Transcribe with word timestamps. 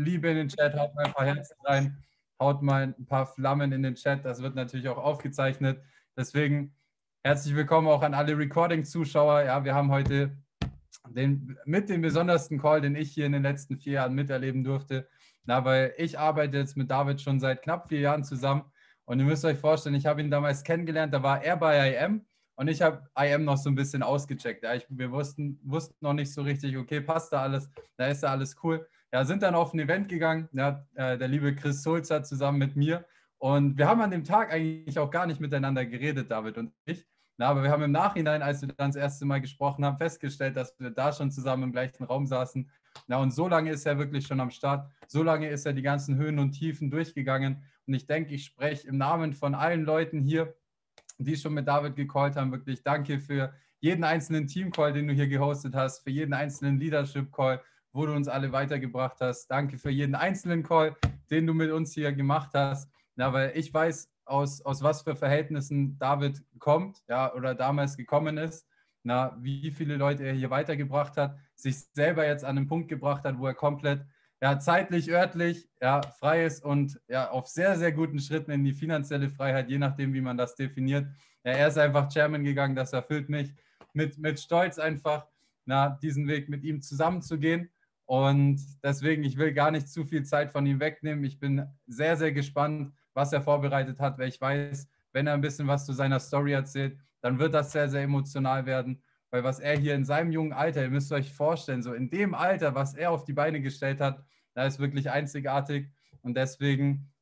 Liebe 0.00 0.28
in 0.28 0.36
den 0.36 0.48
Chat, 0.48 0.74
haut 0.74 0.94
mal 0.94 1.04
ein 1.04 1.12
paar 1.12 1.26
Herzen 1.26 1.56
rein, 1.64 2.02
haut 2.40 2.62
mal 2.62 2.94
ein 2.98 3.06
paar 3.06 3.26
Flammen 3.26 3.70
in 3.72 3.82
den 3.82 3.96
Chat. 3.96 4.24
Das 4.24 4.40
wird 4.40 4.54
natürlich 4.54 4.88
auch 4.88 4.96
aufgezeichnet. 4.96 5.82
Deswegen 6.16 6.74
herzlich 7.22 7.54
willkommen 7.54 7.86
auch 7.86 8.02
an 8.02 8.14
alle 8.14 8.36
Recording-Zuschauer. 8.36 9.42
Ja, 9.42 9.62
wir 9.62 9.74
haben 9.74 9.90
heute 9.90 10.38
den, 11.10 11.58
mit 11.66 11.90
dem 11.90 12.00
besondersten 12.00 12.58
Call, 12.58 12.80
den 12.80 12.94
ich 12.96 13.12
hier 13.12 13.26
in 13.26 13.32
den 13.32 13.42
letzten 13.42 13.76
vier 13.76 13.94
Jahren 13.94 14.14
miterleben 14.14 14.64
durfte. 14.64 15.06
Na, 15.44 15.66
weil 15.66 15.92
ich 15.98 16.18
arbeite 16.18 16.56
jetzt 16.56 16.78
mit 16.78 16.90
David 16.90 17.20
schon 17.20 17.38
seit 17.38 17.60
knapp 17.60 17.88
vier 17.88 18.00
Jahren 18.00 18.24
zusammen. 18.24 18.64
Und 19.04 19.18
ihr 19.18 19.26
müsst 19.26 19.44
euch 19.44 19.58
vorstellen, 19.58 19.96
ich 19.96 20.06
habe 20.06 20.22
ihn 20.22 20.30
damals 20.30 20.64
kennengelernt, 20.64 21.12
da 21.12 21.22
war 21.22 21.42
er 21.42 21.58
bei 21.58 21.94
IM 21.94 22.24
und 22.54 22.68
ich 22.68 22.80
habe 22.80 23.06
IM 23.18 23.44
noch 23.44 23.58
so 23.58 23.68
ein 23.68 23.74
bisschen 23.74 24.02
ausgecheckt. 24.02 24.62
Ja, 24.62 24.74
ich, 24.74 24.86
wir 24.88 25.10
wussten, 25.12 25.60
wussten 25.62 25.96
noch 26.00 26.14
nicht 26.14 26.32
so 26.32 26.40
richtig, 26.40 26.78
okay, 26.78 27.02
passt 27.02 27.34
da 27.34 27.42
alles, 27.42 27.68
da 27.98 28.06
ist 28.06 28.22
da 28.22 28.30
alles 28.30 28.56
cool. 28.62 28.86
Ja, 29.12 29.24
sind 29.24 29.42
dann 29.42 29.54
auf 29.54 29.72
ein 29.74 29.80
Event 29.80 30.08
gegangen, 30.08 30.48
ja, 30.52 30.86
äh, 30.94 31.18
der 31.18 31.28
liebe 31.28 31.54
Chris 31.54 31.82
Sulzer 31.82 32.22
zusammen 32.22 32.58
mit 32.58 32.76
mir. 32.76 33.04
Und 33.38 33.78
wir 33.78 33.88
haben 33.88 34.00
an 34.00 34.10
dem 34.10 34.22
Tag 34.22 34.52
eigentlich 34.52 34.98
auch 34.98 35.10
gar 35.10 35.26
nicht 35.26 35.40
miteinander 35.40 35.84
geredet, 35.86 36.30
David 36.30 36.58
und 36.58 36.72
ich. 36.84 37.06
Na, 37.38 37.48
aber 37.48 37.62
wir 37.62 37.70
haben 37.70 37.82
im 37.82 37.90
Nachhinein, 37.90 38.42
als 38.42 38.60
wir 38.60 38.68
dann 38.68 38.90
das 38.90 38.96
erste 38.96 39.24
Mal 39.24 39.40
gesprochen 39.40 39.82
haben, 39.84 39.96
festgestellt, 39.96 40.56
dass 40.56 40.78
wir 40.78 40.90
da 40.90 41.10
schon 41.10 41.30
zusammen 41.30 41.62
im 41.62 41.72
gleichen 41.72 42.04
Raum 42.04 42.26
saßen. 42.26 42.70
Na, 43.06 43.16
und 43.16 43.32
so 43.32 43.48
lange 43.48 43.70
ist 43.70 43.86
er 43.86 43.98
wirklich 43.98 44.26
schon 44.26 44.40
am 44.40 44.50
Start. 44.50 44.90
So 45.08 45.22
lange 45.22 45.48
ist 45.48 45.64
er 45.64 45.72
die 45.72 45.80
ganzen 45.80 46.16
Höhen 46.16 46.38
und 46.38 46.52
Tiefen 46.52 46.90
durchgegangen. 46.90 47.62
Und 47.86 47.94
ich 47.94 48.06
denke, 48.06 48.34
ich 48.34 48.44
spreche 48.44 48.86
im 48.86 48.98
Namen 48.98 49.32
von 49.32 49.54
allen 49.54 49.84
Leuten 49.84 50.20
hier, 50.20 50.54
die 51.16 51.34
schon 51.34 51.54
mit 51.54 51.66
David 51.66 51.96
gecallt 51.96 52.36
haben. 52.36 52.52
Wirklich 52.52 52.82
danke 52.82 53.18
für 53.18 53.54
jeden 53.80 54.04
einzelnen 54.04 54.46
Team-Call, 54.46 54.92
den 54.92 55.08
du 55.08 55.14
hier 55.14 55.26
gehostet 55.26 55.74
hast, 55.74 56.00
für 56.04 56.10
jeden 56.10 56.34
einzelnen 56.34 56.78
Leadership-Call, 56.78 57.62
wo 57.92 58.06
du 58.06 58.12
uns 58.12 58.28
alle 58.28 58.52
weitergebracht 58.52 59.20
hast. 59.20 59.48
Danke 59.48 59.78
für 59.78 59.90
jeden 59.90 60.14
einzelnen 60.14 60.62
Call, 60.62 60.96
den 61.30 61.46
du 61.46 61.54
mit 61.54 61.70
uns 61.70 61.92
hier 61.92 62.12
gemacht 62.12 62.50
hast. 62.54 62.90
Na, 63.16 63.32
weil 63.32 63.52
ich 63.54 63.72
weiß, 63.72 64.10
aus, 64.30 64.62
aus 64.62 64.82
was 64.82 65.02
für 65.02 65.16
Verhältnissen 65.16 65.98
David 65.98 66.42
kommt, 66.58 67.02
ja, 67.08 67.34
oder 67.34 67.54
damals 67.54 67.96
gekommen 67.96 68.38
ist, 68.38 68.66
na, 69.02 69.36
wie 69.40 69.70
viele 69.70 69.96
Leute 69.96 70.24
er 70.24 70.34
hier 70.34 70.50
weitergebracht 70.50 71.16
hat, 71.16 71.36
sich 71.54 71.78
selber 71.92 72.26
jetzt 72.26 72.44
an 72.44 72.56
den 72.56 72.66
Punkt 72.66 72.88
gebracht 72.88 73.24
hat, 73.24 73.38
wo 73.38 73.46
er 73.46 73.54
komplett 73.54 74.04
ja, 74.42 74.58
zeitlich, 74.58 75.10
örtlich 75.10 75.68
ja, 75.80 76.00
frei 76.02 76.44
ist 76.44 76.64
und 76.64 77.00
ja, 77.08 77.30
auf 77.30 77.46
sehr, 77.46 77.76
sehr 77.76 77.92
guten 77.92 78.18
Schritten 78.18 78.50
in 78.50 78.64
die 78.64 78.72
finanzielle 78.72 79.28
Freiheit, 79.28 79.68
je 79.68 79.78
nachdem, 79.78 80.14
wie 80.14 80.20
man 80.20 80.36
das 80.36 80.54
definiert. 80.54 81.06
Ja, 81.44 81.52
er 81.52 81.68
ist 81.68 81.78
einfach 81.78 82.08
Chairman 82.08 82.44
gegangen, 82.44 82.76
das 82.76 82.92
erfüllt 82.92 83.28
mich 83.28 83.54
mit, 83.92 84.18
mit 84.18 84.38
Stolz 84.38 84.78
einfach, 84.78 85.26
na, 85.66 85.98
diesen 86.02 86.26
Weg 86.26 86.48
mit 86.48 86.64
ihm 86.64 86.80
zusammenzugehen. 86.80 87.70
Und 88.10 88.60
deswegen, 88.82 89.22
ich 89.22 89.36
will 89.36 89.52
gar 89.52 89.70
nicht 89.70 89.88
zu 89.88 90.04
viel 90.04 90.24
Zeit 90.24 90.50
von 90.50 90.66
ihm 90.66 90.80
wegnehmen. 90.80 91.22
Ich 91.22 91.38
bin 91.38 91.64
sehr, 91.86 92.16
sehr 92.16 92.32
gespannt, 92.32 92.92
was 93.14 93.32
er 93.32 93.40
vorbereitet 93.40 94.00
hat, 94.00 94.18
weil 94.18 94.28
ich 94.28 94.40
weiß, 94.40 94.88
wenn 95.12 95.28
er 95.28 95.34
ein 95.34 95.40
bisschen 95.40 95.68
was 95.68 95.86
zu 95.86 95.92
seiner 95.92 96.18
Story 96.18 96.50
erzählt, 96.50 96.98
dann 97.20 97.38
wird 97.38 97.54
das 97.54 97.70
sehr, 97.70 97.88
sehr 97.88 98.02
emotional 98.02 98.66
werden. 98.66 99.00
Weil 99.30 99.44
was 99.44 99.60
er 99.60 99.78
hier 99.78 99.94
in 99.94 100.04
seinem 100.04 100.32
jungen 100.32 100.52
Alter, 100.52 100.82
ihr 100.82 100.90
müsst 100.90 101.12
euch 101.12 101.32
vorstellen, 101.32 101.84
so 101.84 101.94
in 101.94 102.10
dem 102.10 102.34
Alter, 102.34 102.74
was 102.74 102.94
er 102.94 103.12
auf 103.12 103.22
die 103.22 103.32
Beine 103.32 103.60
gestellt 103.60 104.00
hat, 104.00 104.24
da 104.54 104.64
ist 104.64 104.80
wirklich 104.80 105.08
einzigartig. 105.08 105.88
Und 106.22 106.36
deswegen, 106.36 107.12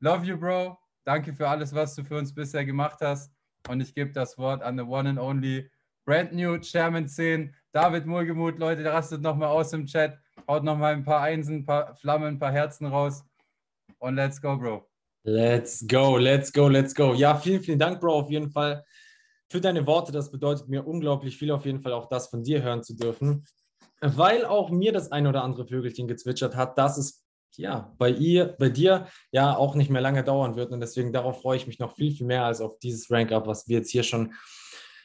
love 0.00 0.26
you, 0.26 0.36
Bro. 0.36 0.76
Danke 1.04 1.32
für 1.32 1.48
alles, 1.48 1.72
was 1.72 1.94
du 1.94 2.02
für 2.02 2.18
uns 2.18 2.34
bisher 2.34 2.64
gemacht 2.64 2.98
hast. 3.02 3.32
Und 3.68 3.80
ich 3.80 3.94
gebe 3.94 4.10
das 4.10 4.36
Wort 4.36 4.64
an 4.64 4.76
the 4.78 4.82
one 4.82 5.08
and 5.08 5.20
only 5.20 5.70
brand 6.04 6.32
new 6.32 6.58
Chairman 6.58 7.06
10, 7.06 7.54
David 7.70 8.04
Mulgemuth. 8.04 8.58
Leute, 8.58 8.82
der 8.82 8.94
rastet 8.94 9.22
nochmal 9.22 9.50
aus 9.50 9.72
im 9.72 9.86
Chat. 9.86 10.18
Haut 10.48 10.64
nochmal 10.64 10.94
ein 10.94 11.04
paar 11.04 11.20
Einsen, 11.20 11.56
ein 11.56 11.66
paar 11.66 11.94
Flammen, 11.96 12.34
ein 12.34 12.38
paar 12.38 12.52
Herzen 12.52 12.86
raus. 12.86 13.24
Und 13.98 14.16
let's 14.16 14.40
go, 14.40 14.56
Bro. 14.56 14.86
Let's 15.26 15.86
go, 15.86 16.18
let's 16.18 16.52
go, 16.52 16.68
let's 16.68 16.94
go. 16.94 17.14
Ja, 17.14 17.34
vielen, 17.36 17.62
vielen 17.62 17.78
Dank, 17.78 18.00
Bro, 18.00 18.12
auf 18.12 18.30
jeden 18.30 18.50
Fall 18.50 18.84
für 19.50 19.60
deine 19.60 19.86
Worte. 19.86 20.12
Das 20.12 20.30
bedeutet 20.30 20.68
mir 20.68 20.86
unglaublich 20.86 21.38
viel, 21.38 21.50
auf 21.50 21.64
jeden 21.64 21.80
Fall 21.80 21.92
auch 21.92 22.08
das 22.08 22.28
von 22.28 22.42
dir 22.42 22.62
hören 22.62 22.82
zu 22.82 22.94
dürfen, 22.94 23.46
weil 24.00 24.44
auch 24.44 24.70
mir 24.70 24.92
das 24.92 25.12
ein 25.12 25.26
oder 25.26 25.42
andere 25.42 25.66
Vögelchen 25.66 26.08
gezwitschert 26.08 26.56
hat, 26.56 26.76
dass 26.76 26.98
es 26.98 27.24
ja 27.56 27.94
bei 27.98 28.10
ihr, 28.10 28.54
bei 28.58 28.68
dir 28.68 29.06
ja 29.32 29.56
auch 29.56 29.76
nicht 29.76 29.90
mehr 29.90 30.02
lange 30.02 30.24
dauern 30.24 30.56
wird. 30.56 30.72
Und 30.72 30.80
deswegen 30.80 31.12
darauf 31.12 31.40
freue 31.40 31.56
ich 31.56 31.66
mich 31.66 31.78
noch 31.78 31.94
viel, 31.94 32.12
viel 32.12 32.26
mehr 32.26 32.44
als 32.44 32.60
auf 32.60 32.78
dieses 32.80 33.10
Rank-Up, 33.10 33.46
was 33.46 33.66
wir 33.68 33.78
jetzt 33.78 33.90
hier 33.90 34.02
schon 34.02 34.34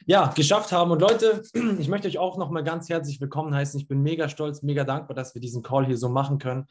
ja, 0.06 0.32
geschafft 0.34 0.72
haben. 0.72 0.90
Und 0.90 1.00
Leute, 1.00 1.42
ich 1.78 1.88
möchte 1.88 2.08
euch 2.08 2.18
auch 2.18 2.38
nochmal 2.38 2.64
ganz 2.64 2.88
herzlich 2.88 3.20
willkommen 3.20 3.54
heißen. 3.54 3.78
Ich 3.80 3.88
bin 3.88 4.02
mega 4.02 4.28
stolz, 4.28 4.62
mega 4.62 4.84
dankbar, 4.84 5.14
dass 5.14 5.34
wir 5.34 5.40
diesen 5.40 5.62
Call 5.62 5.86
hier 5.86 5.98
so 5.98 6.08
machen 6.08 6.38
können 6.38 6.66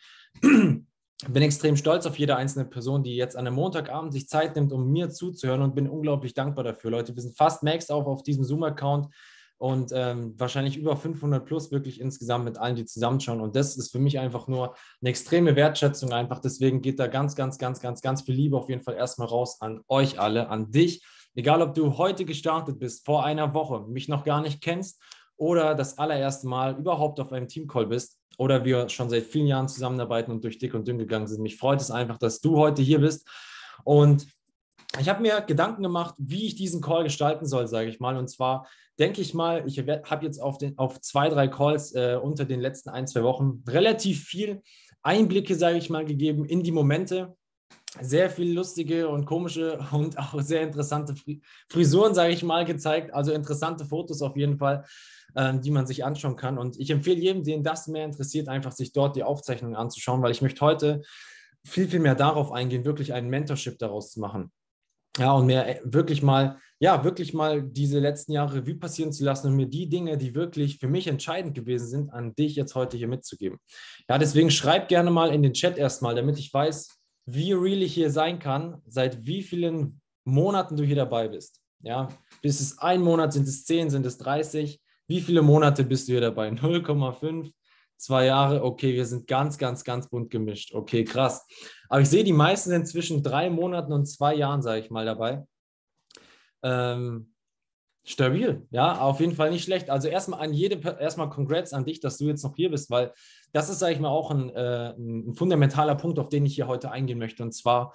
bin 1.28 1.44
extrem 1.44 1.76
stolz 1.76 2.06
auf 2.06 2.18
jede 2.18 2.38
einzelne 2.38 2.66
Person, 2.66 3.04
die 3.04 3.16
jetzt 3.16 3.36
an 3.36 3.46
einem 3.46 3.56
Montagabend 3.56 4.14
sich 4.14 4.30
Zeit 4.30 4.56
nimmt, 4.56 4.72
um 4.72 4.90
mir 4.90 5.10
zuzuhören 5.10 5.62
und 5.62 5.76
bin 5.76 5.90
unglaublich 5.90 6.34
dankbar 6.34 6.64
dafür. 6.64 6.92
Leute, 6.92 7.16
wir 7.16 7.22
sind 7.22 7.36
fast 7.36 7.62
maxed 7.62 7.92
auch 7.92 8.06
auf 8.06 8.24
diesem 8.24 8.46
Zoom-Account 8.46 9.14
und 9.58 9.92
ähm, 9.94 10.34
wahrscheinlich 10.38 10.78
über 10.78 10.96
500 10.96 11.46
plus 11.46 11.72
wirklich 11.72 12.00
insgesamt 12.00 12.46
mit 12.46 12.58
allen, 12.58 12.78
die 12.78 12.86
zusammenschauen. 12.86 13.42
Und 13.42 13.58
das 13.58 13.76
ist 13.76 13.92
für 13.92 14.00
mich 14.00 14.18
einfach 14.18 14.48
nur 14.48 14.76
eine 15.02 15.10
extreme 15.10 15.58
Wertschätzung 15.58 16.14
einfach. 16.14 16.40
Deswegen 16.40 16.82
geht 16.82 17.00
da 17.00 17.08
ganz, 17.08 17.36
ganz, 17.36 17.58
ganz, 17.58 17.82
ganz, 17.82 18.02
ganz 18.02 18.22
viel 18.22 18.36
Liebe 18.36 18.56
auf 18.56 18.70
jeden 18.70 18.82
Fall 18.82 18.96
erstmal 18.96 19.28
raus 19.28 19.60
an 19.60 19.82
euch 19.90 20.18
alle, 20.22 20.48
an 20.48 20.72
dich. 20.72 21.04
Egal, 21.36 21.62
ob 21.62 21.74
du 21.74 21.98
heute 21.98 22.26
gestartet 22.26 22.80
bist, 22.80 23.06
vor 23.06 23.24
einer 23.24 23.54
Woche, 23.54 23.86
mich 23.88 24.08
noch 24.08 24.24
gar 24.24 24.42
nicht 24.42 24.62
kennst 24.62 25.02
oder 25.38 25.76
das 25.76 25.98
allererste 25.98 26.48
Mal 26.48 26.78
überhaupt 26.78 27.20
auf 27.20 27.32
einem 27.32 27.48
Teamcall 27.48 27.88
bist 27.88 28.20
oder 28.38 28.66
wir 28.66 28.90
schon 28.90 29.10
seit 29.10 29.24
vielen 29.24 29.48
Jahren 29.48 29.68
zusammenarbeiten 29.68 30.32
und 30.32 30.44
durch 30.44 30.58
dick 30.58 30.74
und 30.74 30.88
dünn 30.88 30.98
gegangen 30.98 31.28
sind. 31.28 31.42
Mich 31.42 31.58
freut 31.58 31.82
es 31.82 31.92
einfach, 31.92 32.18
dass 32.18 32.42
du 32.42 32.58
heute 32.58 32.82
hier 32.82 33.00
bist. 33.00 33.28
Und 33.84 34.28
ich 35.00 35.08
habe 35.08 35.22
mir 35.22 35.42
Gedanken 35.42 35.84
gemacht, 35.84 36.16
wie 36.18 36.48
ich 36.48 36.56
diesen 36.56 36.82
Call 36.82 37.04
gestalten 37.04 37.46
soll, 37.46 37.68
sage 37.68 37.90
ich 37.90 38.00
mal. 38.00 38.18
Und 38.18 38.30
zwar 38.30 38.68
denke 38.98 39.22
ich 39.22 39.34
mal, 39.34 39.64
ich 39.68 39.78
habe 39.80 40.26
jetzt 40.26 40.40
auf, 40.40 40.58
den, 40.58 40.78
auf 40.78 41.00
zwei, 41.02 41.30
drei 41.30 41.48
Calls 41.48 41.94
äh, 41.94 42.18
unter 42.22 42.46
den 42.46 42.60
letzten 42.60 42.90
ein, 42.90 43.08
zwei 43.08 43.24
Wochen 43.24 43.64
relativ 43.68 44.24
viel 44.24 44.62
Einblicke, 45.04 45.56
sage 45.56 45.78
ich 45.78 45.90
mal, 45.90 46.06
gegeben 46.06 46.46
in 46.46 46.64
die 46.64 46.72
Momente. 46.72 47.36
Sehr 48.02 48.30
viel 48.30 48.54
lustige 48.54 49.10
und 49.10 49.26
komische 49.26 49.80
und 49.92 50.18
auch 50.18 50.40
sehr 50.42 50.62
interessante 50.62 51.16
Frisuren, 51.70 52.14
sage 52.14 52.34
ich 52.34 52.44
mal, 52.44 52.66
gezeigt. 52.66 53.14
Also 53.14 53.32
interessante 53.32 53.86
Fotos 53.86 54.22
auf 54.22 54.38
jeden 54.38 54.58
Fall 54.58 54.86
äh, 55.36 55.60
die 55.60 55.72
man 55.72 55.86
sich 55.86 56.04
anschauen 56.04 56.36
kann. 56.36 56.58
Und 56.58 56.80
ich 56.80 56.90
empfehle 56.90 57.20
jedem, 57.20 57.44
den 57.44 57.64
das 57.64 57.88
mehr 57.88 58.06
interessiert, 58.06 58.48
einfach 58.48 58.72
sich 58.72 58.94
dort 58.94 59.16
die 59.16 59.24
Aufzeichnungen 59.24 59.76
anzuschauen, 59.76 60.22
weil 60.22 60.32
ich 60.32 60.42
möchte 60.42 60.62
heute 60.62 61.02
viel, 61.66 61.88
viel 61.88 62.00
mehr 62.00 62.16
darauf 62.16 62.52
eingehen, 62.52 62.86
wirklich 62.86 63.14
ein 63.14 63.30
Mentorship 63.30 63.78
daraus 63.78 64.12
zu 64.12 64.20
machen. 64.20 64.52
Ja, 65.18 65.34
und 65.34 65.48
mir 65.48 65.66
äh, 65.66 65.82
wirklich 65.84 66.24
mal, 66.24 66.58
ja, 66.80 67.04
wirklich 67.04 67.34
mal 67.34 67.62
diese 67.62 68.00
letzten 68.00 68.32
Jahre 68.32 68.56
Revue 68.56 68.76
passieren 68.76 69.12
zu 69.12 69.24
lassen 69.24 69.48
und 69.48 69.56
mir 69.56 69.68
die 69.68 69.90
Dinge, 69.90 70.18
die 70.18 70.34
wirklich 70.34 70.78
für 70.78 70.88
mich 70.88 71.08
entscheidend 71.08 71.56
gewesen 71.56 71.88
sind, 71.88 72.14
an 72.14 72.36
dich 72.36 72.56
jetzt 72.56 72.76
heute 72.76 72.96
hier 72.96 73.08
mitzugeben. 73.08 73.60
Ja, 74.08 74.18
deswegen 74.18 74.50
schreib 74.50 74.88
gerne 74.88 75.12
mal 75.12 75.34
in 75.34 75.44
den 75.44 75.54
Chat 75.54 75.78
erstmal, 75.78 76.16
damit 76.16 76.40
ich 76.40 76.54
weiß, 76.54 76.99
wie 77.34 77.54
real 77.54 77.82
ich 77.82 77.94
hier 77.94 78.12
sein 78.12 78.40
kann, 78.40 78.82
seit 78.86 79.26
wie 79.26 79.44
vielen 79.44 80.02
Monaten 80.24 80.78
du 80.78 80.84
hier 80.84 80.96
dabei 80.96 81.28
bist. 81.28 81.62
Ja, 81.82 82.10
bis 82.42 82.60
es 82.60 82.78
ein 82.80 83.02
Monat, 83.02 83.34
sind 83.34 83.48
es 83.48 83.66
zehn, 83.66 83.90
sind 83.90 84.06
es 84.06 84.18
30. 84.18 84.82
Wie 85.08 85.22
viele 85.22 85.42
Monate 85.42 85.84
bist 85.84 86.08
du 86.08 86.14
hier 86.14 86.22
dabei? 86.22 86.50
0,5, 86.50 87.52
zwei 87.98 88.26
Jahre. 88.26 88.64
Okay, 88.64 88.94
wir 88.94 89.06
sind 89.06 89.28
ganz, 89.28 89.58
ganz, 89.58 89.84
ganz 89.84 90.10
bunt 90.10 90.30
gemischt. 90.30 90.74
Okay, 90.74 91.04
krass. 91.04 91.46
Aber 91.88 92.02
ich 92.02 92.10
sehe, 92.10 92.24
die 92.24 92.34
meisten 92.34 92.70
sind 92.70 92.88
zwischen 92.88 93.24
drei 93.24 93.50
Monaten 93.50 93.94
und 93.94 94.06
zwei 94.06 94.36
Jahren, 94.36 94.62
sage 94.62 94.82
ich 94.82 94.90
mal, 94.90 95.06
dabei. 95.06 95.46
Ähm, 96.64 97.34
stabil, 98.04 98.68
ja, 98.72 99.00
auf 99.00 99.20
jeden 99.20 99.36
Fall 99.36 99.52
nicht 99.52 99.64
schlecht. 99.64 99.90
Also 99.90 100.08
erstmal 100.08 100.42
an 100.42 100.54
jede, 100.54 100.80
erstmal 101.00 101.30
Congrats 101.30 101.74
an 101.74 101.86
dich, 101.86 102.00
dass 102.00 102.18
du 102.18 102.26
jetzt 102.26 102.44
noch 102.44 102.56
hier 102.56 102.72
bist, 102.72 102.90
weil 102.90 103.14
das 103.52 103.70
ist, 103.70 103.80
sage 103.80 103.94
ich 103.94 104.00
mal, 104.00 104.10
auch 104.10 104.32
ein, 104.32 104.50
äh, 104.50 104.94
ein 104.98 105.34
fundamentaler 105.36 105.96
Punkt, 105.96 106.20
auf 106.20 106.30
den 106.30 106.46
ich 106.46 106.56
hier 106.56 106.68
heute 106.68 106.92
eingehen 106.92 107.20
möchte. 107.20 107.44
Und 107.44 107.54
zwar, 107.54 107.94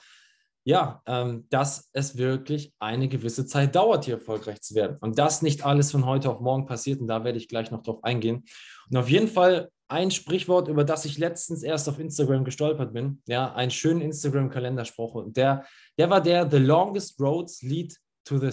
ja, 0.64 1.02
ähm, 1.06 1.46
dass 1.50 1.90
es 1.92 2.16
wirklich 2.16 2.72
eine 2.78 3.08
gewisse 3.08 3.46
Zeit 3.46 3.74
dauert, 3.74 4.06
hier 4.06 4.14
erfolgreich 4.14 4.60
zu 4.62 4.74
werden. 4.74 4.96
Und 5.00 5.18
das 5.18 5.42
nicht 5.42 5.64
alles 5.64 5.90
von 5.90 6.06
heute 6.06 6.30
auf 6.30 6.40
morgen 6.40 6.66
passiert. 6.66 7.00
Und 7.00 7.08
da 7.08 7.24
werde 7.24 7.38
ich 7.38 7.48
gleich 7.48 7.70
noch 7.70 7.82
drauf 7.82 8.02
eingehen. 8.02 8.44
Und 8.90 8.96
auf 8.96 9.08
jeden 9.08 9.28
Fall 9.28 9.70
ein 9.88 10.10
Sprichwort, 10.10 10.68
über 10.68 10.84
das 10.84 11.04
ich 11.04 11.18
letztens 11.18 11.62
erst 11.62 11.88
auf 11.88 11.98
Instagram 11.98 12.44
gestolpert 12.44 12.92
bin. 12.92 13.22
Ja, 13.26 13.54
ein 13.54 13.70
schönen 13.70 14.00
Instagram-Kalenderspruch. 14.00 15.14
Und 15.14 15.36
der, 15.36 15.64
der 15.98 16.10
war 16.10 16.20
der: 16.20 16.50
The 16.50 16.58
longest 16.58 17.20
roads 17.20 17.62
lead 17.62 17.94
to 18.24 18.38
the, 18.38 18.50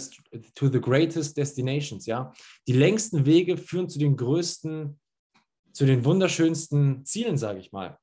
to 0.56 0.68
the 0.68 0.82
greatest 0.82 1.38
destinations. 1.38 2.06
Ja, 2.06 2.34
die 2.68 2.74
längsten 2.74 3.26
Wege 3.26 3.58
führen 3.58 3.90
zu 3.90 4.00
den 4.00 4.18
größten, 4.18 5.00
zu 5.74 5.86
den 5.86 6.06
wunderschönsten 6.06 7.06
Zielen, 7.06 7.38
sage 7.38 7.60
ich 7.60 7.72
mal. 7.72 7.98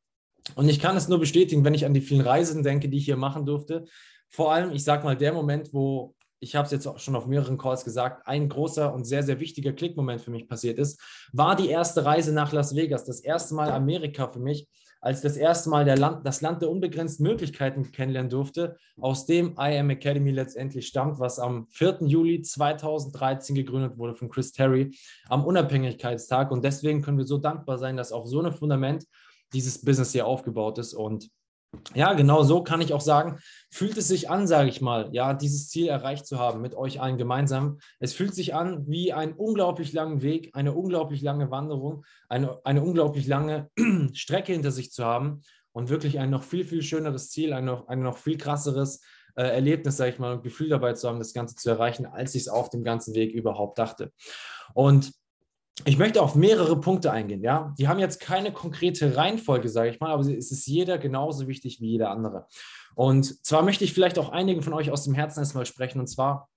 Und 0.54 0.68
ich 0.68 0.80
kann 0.80 0.96
es 0.96 1.08
nur 1.08 1.18
bestätigen, 1.18 1.64
wenn 1.64 1.74
ich 1.74 1.84
an 1.84 1.94
die 1.94 2.00
vielen 2.00 2.20
Reisen 2.20 2.62
denke, 2.62 2.88
die 2.88 2.98
ich 2.98 3.04
hier 3.04 3.16
machen 3.16 3.44
durfte. 3.44 3.84
Vor 4.28 4.52
allem, 4.52 4.72
ich 4.72 4.84
sage 4.84 5.04
mal, 5.04 5.16
der 5.16 5.32
Moment, 5.32 5.72
wo 5.72 6.14
ich 6.40 6.54
habe 6.54 6.66
es 6.66 6.72
jetzt 6.72 6.86
auch 6.86 6.98
schon 6.98 7.16
auf 7.16 7.26
mehreren 7.26 7.58
Calls 7.58 7.84
gesagt, 7.84 8.26
ein 8.26 8.48
großer 8.48 8.92
und 8.92 9.04
sehr, 9.04 9.22
sehr 9.22 9.40
wichtiger 9.40 9.72
Klickmoment 9.72 10.20
für 10.20 10.30
mich 10.30 10.48
passiert 10.48 10.78
ist, 10.78 11.00
war 11.32 11.56
die 11.56 11.68
erste 11.68 12.04
Reise 12.04 12.32
nach 12.32 12.52
Las 12.52 12.76
Vegas. 12.76 13.04
Das 13.04 13.20
erste 13.20 13.54
Mal 13.54 13.72
Amerika 13.72 14.28
für 14.28 14.38
mich, 14.38 14.68
als 15.00 15.18
ich 15.18 15.22
das 15.22 15.36
erste 15.36 15.70
Mal 15.70 15.86
Land, 15.86 16.26
das 16.26 16.40
Land 16.40 16.62
der 16.62 16.70
unbegrenzten 16.70 17.24
Möglichkeiten 17.24 17.92
kennenlernen 17.92 18.30
durfte, 18.30 18.76
aus 19.00 19.26
dem 19.26 19.52
I 19.52 19.78
Am 19.78 19.90
Academy 19.90 20.30
letztendlich 20.30 20.86
stammt, 20.86 21.18
was 21.20 21.38
am 21.38 21.66
4. 21.70 21.98
Juli 22.02 22.42
2013 22.42 23.54
gegründet 23.54 23.96
wurde 23.96 24.14
von 24.14 24.28
Chris 24.28 24.52
Terry 24.52 24.90
am 25.28 25.44
Unabhängigkeitstag. 25.44 26.50
Und 26.50 26.64
deswegen 26.64 27.02
können 27.02 27.18
wir 27.18 27.26
so 27.26 27.38
dankbar 27.38 27.78
sein, 27.78 27.96
dass 27.96 28.12
auf 28.12 28.26
so 28.26 28.40
einem 28.40 28.52
Fundament 28.52 29.04
dieses 29.52 29.84
Business 29.84 30.12
hier 30.12 30.26
aufgebaut 30.26 30.78
ist. 30.78 30.94
Und 30.94 31.30
ja, 31.94 32.14
genau 32.14 32.42
so 32.44 32.62
kann 32.62 32.80
ich 32.80 32.94
auch 32.94 33.00
sagen, 33.00 33.38
fühlt 33.70 33.96
es 33.98 34.08
sich 34.08 34.30
an, 34.30 34.46
sage 34.46 34.68
ich 34.68 34.80
mal, 34.80 35.10
ja, 35.12 35.34
dieses 35.34 35.68
Ziel 35.68 35.88
erreicht 35.88 36.26
zu 36.26 36.38
haben 36.38 36.62
mit 36.62 36.74
euch 36.74 37.00
allen 37.00 37.18
gemeinsam. 37.18 37.78
Es 37.98 38.14
fühlt 38.14 38.34
sich 38.34 38.54
an 38.54 38.86
wie 38.88 39.12
ein 39.12 39.34
unglaublich 39.34 39.92
langen 39.92 40.22
Weg, 40.22 40.50
eine 40.54 40.72
unglaublich 40.72 41.20
lange 41.20 41.50
Wanderung, 41.50 42.04
eine, 42.28 42.58
eine 42.64 42.82
unglaublich 42.82 43.26
lange 43.26 43.70
Strecke 44.14 44.52
hinter 44.52 44.70
sich 44.70 44.92
zu 44.92 45.04
haben 45.04 45.42
und 45.72 45.90
wirklich 45.90 46.18
ein 46.18 46.30
noch 46.30 46.42
viel, 46.42 46.64
viel 46.64 46.82
schöneres 46.82 47.30
Ziel, 47.30 47.52
ein 47.52 47.66
noch, 47.66 47.88
ein 47.88 48.02
noch 48.02 48.16
viel 48.16 48.38
krasseres 48.38 49.02
äh, 49.36 49.42
Erlebnis, 49.42 49.98
sage 49.98 50.10
ich 50.10 50.18
mal, 50.18 50.34
und 50.34 50.42
Gefühl 50.42 50.70
dabei 50.70 50.94
zu 50.94 51.08
haben, 51.08 51.18
das 51.18 51.34
Ganze 51.34 51.54
zu 51.54 51.68
erreichen, 51.68 52.06
als 52.06 52.34
ich 52.34 52.42
es 52.42 52.48
auf 52.48 52.70
dem 52.70 52.82
ganzen 52.82 53.14
Weg 53.14 53.32
überhaupt 53.32 53.78
dachte. 53.78 54.12
Und 54.74 55.12
ich 55.84 55.98
möchte 55.98 56.22
auf 56.22 56.34
mehrere 56.34 56.80
Punkte 56.80 57.12
eingehen. 57.12 57.42
Ja, 57.42 57.74
die 57.78 57.88
haben 57.88 58.00
jetzt 58.00 58.20
keine 58.20 58.52
konkrete 58.52 59.16
Reihenfolge, 59.16 59.68
sage 59.68 59.90
ich 59.90 60.00
mal, 60.00 60.10
aber 60.10 60.22
es 60.22 60.50
ist 60.50 60.66
jeder 60.66 60.98
genauso 60.98 61.46
wichtig 61.46 61.80
wie 61.80 61.90
jeder 61.90 62.10
andere. 62.10 62.46
Und 62.94 63.44
zwar 63.46 63.62
möchte 63.62 63.84
ich 63.84 63.92
vielleicht 63.92 64.18
auch 64.18 64.30
einigen 64.30 64.62
von 64.62 64.72
euch 64.72 64.90
aus 64.90 65.04
dem 65.04 65.14
Herzen 65.14 65.40
erstmal 65.40 65.66
sprechen. 65.66 66.00
Und 66.00 66.08
zwar 66.08 66.48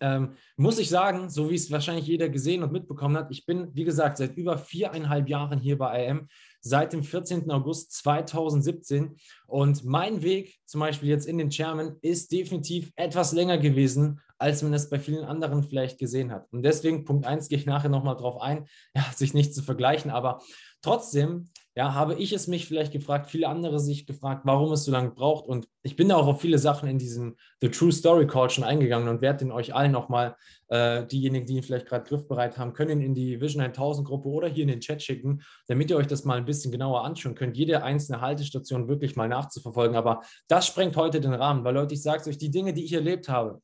ähm, 0.00 0.34
muss 0.56 0.78
ich 0.78 0.88
sagen, 0.88 1.30
so 1.30 1.50
wie 1.50 1.54
es 1.54 1.70
wahrscheinlich 1.70 2.06
jeder 2.06 2.28
gesehen 2.28 2.62
und 2.62 2.72
mitbekommen 2.72 3.16
hat, 3.16 3.30
ich 3.30 3.46
bin, 3.46 3.68
wie 3.74 3.84
gesagt, 3.84 4.18
seit 4.18 4.36
über 4.36 4.58
viereinhalb 4.58 5.28
Jahren 5.28 5.58
hier 5.58 5.78
bei 5.78 6.06
IM, 6.06 6.28
seit 6.60 6.92
dem 6.92 7.02
14. 7.02 7.50
August 7.50 7.92
2017. 7.92 9.16
Und 9.46 9.84
mein 9.84 10.22
Weg, 10.22 10.58
zum 10.66 10.80
Beispiel 10.80 11.08
jetzt 11.08 11.26
in 11.26 11.38
den 11.38 11.50
Chairman, 11.50 11.96
ist 12.02 12.30
definitiv 12.30 12.92
etwas 12.96 13.32
länger 13.32 13.58
gewesen, 13.58 14.20
als 14.40 14.62
man 14.62 14.72
es 14.72 14.88
bei 14.88 14.98
vielen 14.98 15.24
anderen 15.24 15.62
vielleicht 15.62 15.98
gesehen 15.98 16.32
hat. 16.32 16.46
Und 16.50 16.62
deswegen, 16.62 17.04
Punkt 17.04 17.26
1, 17.26 17.48
gehe 17.48 17.58
ich 17.58 17.66
nachher 17.66 17.90
nochmal 17.90 18.16
drauf 18.16 18.40
ein, 18.40 18.66
ja, 18.94 19.04
sich 19.14 19.34
nicht 19.34 19.54
zu 19.54 19.62
vergleichen, 19.62 20.10
aber 20.10 20.40
trotzdem 20.82 21.50
ja, 21.76 21.94
habe 21.94 22.14
ich 22.14 22.32
es 22.32 22.48
mich 22.48 22.66
vielleicht 22.66 22.92
gefragt, 22.92 23.30
viele 23.30 23.48
andere 23.48 23.78
sich 23.78 24.04
gefragt, 24.04 24.42
warum 24.44 24.72
es 24.72 24.84
so 24.84 24.90
lange 24.90 25.10
braucht. 25.10 25.46
Und 25.46 25.68
ich 25.82 25.94
bin 25.94 26.08
da 26.08 26.16
auch 26.16 26.26
auf 26.26 26.40
viele 26.40 26.58
Sachen 26.58 26.88
in 26.88 26.98
diesem 26.98 27.36
The 27.60 27.70
True 27.70 27.92
Story 27.92 28.26
Call 28.26 28.50
schon 28.50 28.64
eingegangen 28.64 29.08
und 29.08 29.20
werde 29.22 29.38
den 29.38 29.52
euch 29.52 29.72
allen 29.72 29.92
nochmal, 29.92 30.34
äh, 30.68 31.06
diejenigen, 31.06 31.46
die 31.46 31.56
ihn 31.56 31.62
vielleicht 31.62 31.86
gerade 31.86 32.08
griffbereit 32.08 32.58
haben, 32.58 32.72
können 32.72 33.00
ihn 33.00 33.06
in 33.06 33.14
die 33.14 33.40
Vision 33.40 33.62
1000 33.62 34.06
Gruppe 34.06 34.28
oder 34.28 34.48
hier 34.48 34.62
in 34.62 34.68
den 34.68 34.80
Chat 34.80 35.00
schicken, 35.00 35.42
damit 35.68 35.90
ihr 35.90 35.96
euch 35.96 36.08
das 36.08 36.24
mal 36.24 36.38
ein 36.38 36.44
bisschen 36.44 36.72
genauer 36.72 37.04
anschauen 37.04 37.36
könnt, 37.36 37.56
jede 37.56 37.84
einzelne 37.84 38.20
Haltestation 38.20 38.88
wirklich 38.88 39.14
mal 39.14 39.28
nachzuverfolgen. 39.28 39.96
Aber 39.96 40.22
das 40.48 40.66
sprengt 40.66 40.96
heute 40.96 41.20
den 41.20 41.34
Rahmen, 41.34 41.62
weil 41.62 41.74
Leute, 41.74 41.94
ich 41.94 42.02
sage 42.02 42.20
es 42.20 42.26
euch, 42.26 42.38
die 42.38 42.50
Dinge, 42.50 42.72
die 42.74 42.84
ich 42.84 42.92
erlebt 42.92 43.28
habe, 43.28 43.62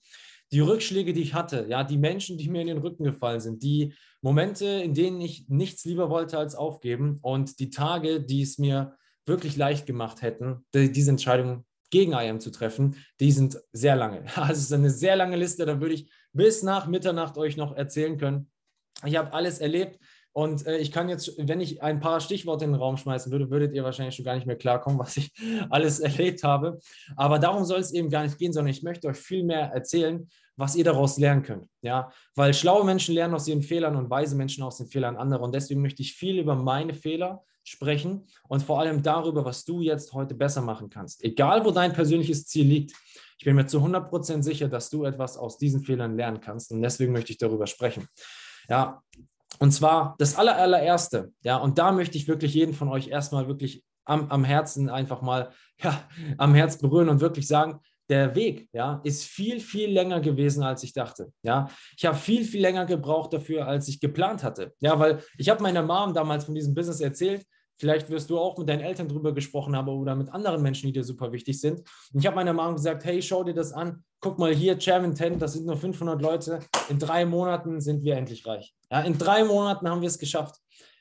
die 0.52 0.60
Rückschläge, 0.60 1.12
die 1.12 1.22
ich 1.22 1.34
hatte, 1.34 1.66
ja, 1.68 1.82
die 1.84 1.98
Menschen, 1.98 2.38
die 2.38 2.48
mir 2.48 2.60
in 2.60 2.68
den 2.68 2.78
Rücken 2.78 3.04
gefallen 3.04 3.40
sind, 3.40 3.62
die 3.62 3.94
Momente, 4.22 4.66
in 4.66 4.94
denen 4.94 5.20
ich 5.20 5.48
nichts 5.48 5.84
lieber 5.84 6.08
wollte 6.08 6.38
als 6.38 6.54
aufgeben 6.54 7.18
und 7.22 7.58
die 7.58 7.70
Tage, 7.70 8.20
die 8.20 8.42
es 8.42 8.58
mir 8.58 8.96
wirklich 9.26 9.56
leicht 9.56 9.86
gemacht 9.86 10.22
hätten, 10.22 10.64
die, 10.72 10.92
diese 10.92 11.10
Entscheidung 11.10 11.64
gegen 11.90 12.12
IAM 12.12 12.40
zu 12.40 12.50
treffen, 12.50 12.96
die 13.20 13.32
sind 13.32 13.60
sehr 13.72 13.96
lange. 13.96 14.24
Also 14.36 14.52
es 14.52 14.60
ist 14.60 14.72
eine 14.72 14.90
sehr 14.90 15.16
lange 15.16 15.36
Liste, 15.36 15.66
da 15.66 15.80
würde 15.80 15.94
ich 15.94 16.10
bis 16.32 16.62
nach 16.62 16.86
Mitternacht 16.86 17.38
euch 17.38 17.56
noch 17.56 17.76
erzählen 17.76 18.18
können. 18.18 18.50
Ich 19.04 19.16
habe 19.16 19.32
alles 19.32 19.58
erlebt, 19.58 19.98
und 20.36 20.66
äh, 20.66 20.76
ich 20.76 20.92
kann 20.92 21.08
jetzt, 21.08 21.32
wenn 21.38 21.62
ich 21.62 21.82
ein 21.82 21.98
paar 21.98 22.20
Stichworte 22.20 22.66
in 22.66 22.72
den 22.72 22.78
Raum 22.78 22.98
schmeißen 22.98 23.32
würde, 23.32 23.50
würdet 23.50 23.72
ihr 23.72 23.84
wahrscheinlich 23.84 24.16
schon 24.16 24.24
gar 24.26 24.34
nicht 24.34 24.46
mehr 24.46 24.58
klarkommen, 24.58 24.98
was 24.98 25.16
ich 25.16 25.32
alles 25.70 25.98
erlebt 25.98 26.42
habe. 26.44 26.78
Aber 27.16 27.38
darum 27.38 27.64
soll 27.64 27.80
es 27.80 27.94
eben 27.94 28.10
gar 28.10 28.22
nicht 28.22 28.36
gehen, 28.36 28.52
sondern 28.52 28.70
ich 28.70 28.82
möchte 28.82 29.08
euch 29.08 29.16
viel 29.16 29.44
mehr 29.44 29.72
erzählen, 29.72 30.28
was 30.54 30.76
ihr 30.76 30.84
daraus 30.84 31.16
lernen 31.16 31.42
könnt. 31.42 31.70
Ja, 31.80 32.12
weil 32.34 32.52
schlaue 32.52 32.84
Menschen 32.84 33.14
lernen 33.14 33.32
aus 33.32 33.48
ihren 33.48 33.62
Fehlern 33.62 33.96
und 33.96 34.10
weise 34.10 34.36
Menschen 34.36 34.62
aus 34.62 34.76
den 34.76 34.88
Fehlern 34.88 35.16
anderer. 35.16 35.40
Und 35.40 35.54
deswegen 35.54 35.80
möchte 35.80 36.02
ich 36.02 36.12
viel 36.12 36.38
über 36.38 36.54
meine 36.54 36.92
Fehler 36.92 37.42
sprechen 37.64 38.26
und 38.46 38.62
vor 38.62 38.78
allem 38.78 39.02
darüber, 39.02 39.42
was 39.42 39.64
du 39.64 39.80
jetzt 39.80 40.12
heute 40.12 40.34
besser 40.34 40.60
machen 40.60 40.90
kannst. 40.90 41.24
Egal, 41.24 41.64
wo 41.64 41.70
dein 41.70 41.94
persönliches 41.94 42.46
Ziel 42.46 42.66
liegt. 42.66 42.92
Ich 43.38 43.46
bin 43.46 43.56
mir 43.56 43.66
zu 43.66 43.78
100% 43.78 44.42
sicher, 44.42 44.68
dass 44.68 44.90
du 44.90 45.06
etwas 45.06 45.38
aus 45.38 45.56
diesen 45.56 45.80
Fehlern 45.80 46.14
lernen 46.14 46.42
kannst. 46.42 46.72
Und 46.72 46.82
deswegen 46.82 47.12
möchte 47.12 47.32
ich 47.32 47.38
darüber 47.38 47.66
sprechen. 47.66 48.06
Ja, 48.68 49.02
und 49.58 49.72
zwar 49.72 50.14
das 50.18 50.36
aller, 50.36 50.56
allererste, 50.56 51.32
ja, 51.42 51.56
und 51.56 51.78
da 51.78 51.92
möchte 51.92 52.16
ich 52.16 52.28
wirklich 52.28 52.54
jeden 52.54 52.74
von 52.74 52.88
euch 52.88 53.08
erstmal 53.08 53.48
wirklich 53.48 53.84
am, 54.04 54.30
am 54.30 54.44
Herzen 54.44 54.88
einfach 54.88 55.22
mal, 55.22 55.50
ja, 55.82 56.04
am 56.38 56.54
Herz 56.54 56.78
berühren 56.78 57.08
und 57.08 57.20
wirklich 57.20 57.46
sagen, 57.46 57.80
der 58.08 58.36
Weg, 58.36 58.68
ja, 58.72 59.00
ist 59.02 59.24
viel, 59.24 59.58
viel 59.58 59.90
länger 59.90 60.20
gewesen, 60.20 60.62
als 60.62 60.84
ich 60.84 60.92
dachte. 60.92 61.32
Ja, 61.42 61.68
ich 61.96 62.06
habe 62.06 62.16
viel, 62.16 62.44
viel 62.44 62.60
länger 62.60 62.86
gebraucht 62.86 63.32
dafür, 63.32 63.66
als 63.66 63.88
ich 63.88 63.98
geplant 63.98 64.44
hatte. 64.44 64.72
Ja, 64.78 64.96
weil 65.00 65.24
ich 65.38 65.48
habe 65.48 65.60
meiner 65.60 65.82
Mom 65.82 66.14
damals 66.14 66.44
von 66.44 66.54
diesem 66.54 66.72
Business 66.72 67.00
erzählt 67.00 67.44
Vielleicht 67.78 68.08
wirst 68.08 68.30
du 68.30 68.38
auch 68.38 68.56
mit 68.56 68.68
deinen 68.68 68.80
Eltern 68.80 69.08
drüber 69.08 69.34
gesprochen 69.34 69.76
haben 69.76 69.88
oder 69.88 70.14
mit 70.14 70.30
anderen 70.30 70.62
Menschen, 70.62 70.86
die 70.86 70.92
dir 70.92 71.04
super 71.04 71.32
wichtig 71.32 71.60
sind. 71.60 71.80
Und 72.12 72.20
ich 72.20 72.26
habe 72.26 72.36
meiner 72.36 72.54
Mom 72.54 72.74
gesagt, 72.74 73.04
hey, 73.04 73.20
schau 73.20 73.44
dir 73.44 73.54
das 73.54 73.72
an. 73.72 74.02
Guck 74.20 74.38
mal 74.38 74.54
hier, 74.54 74.78
Chairman 74.78 75.14
10, 75.14 75.38
das 75.38 75.52
sind 75.52 75.66
nur 75.66 75.76
500 75.76 76.20
Leute. 76.20 76.60
In 76.88 76.98
drei 76.98 77.24
Monaten 77.26 77.80
sind 77.80 78.02
wir 78.02 78.16
endlich 78.16 78.46
reich. 78.46 78.74
Ja, 78.90 79.00
in 79.00 79.18
drei 79.18 79.44
Monaten 79.44 79.88
haben 79.88 80.00
wir 80.00 80.08
es 80.08 80.18
geschafft. 80.18 80.56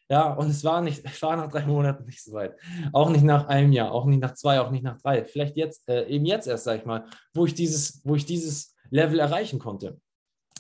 Ja, 0.10 0.34
und 0.34 0.50
es 0.50 0.64
war 0.64 0.82
nicht, 0.82 1.02
es 1.06 1.22
war 1.22 1.36
nach 1.36 1.50
drei 1.50 1.66
Monaten 1.66 2.06
nicht 2.06 2.24
so 2.24 2.34
weit. 2.34 2.56
Auch 2.94 3.10
nicht 3.10 3.24
nach 3.24 3.48
einem 3.48 3.72
Jahr, 3.72 3.92
auch 3.92 4.06
nicht 4.06 4.22
nach 4.22 4.34
zwei, 4.34 4.60
auch 4.60 4.72
nicht 4.72 4.84
nach 4.84 5.02
drei. 5.02 5.24
Vielleicht 5.26 5.58
jetzt, 5.58 5.88
äh, 5.90 6.06
eben 6.08 6.26
jetzt 6.26 6.48
erst, 6.48 6.66
sag 6.66 6.80
ich 6.80 6.86
mal, 6.86 7.06
wo 7.34 7.46
ich 7.46 7.54
dieses, 7.54 8.02
wo 8.04 8.16
ich 8.16 8.26
dieses 8.26 8.76
Level 8.90 9.20
erreichen 9.20 9.60
konnte. 9.60 10.00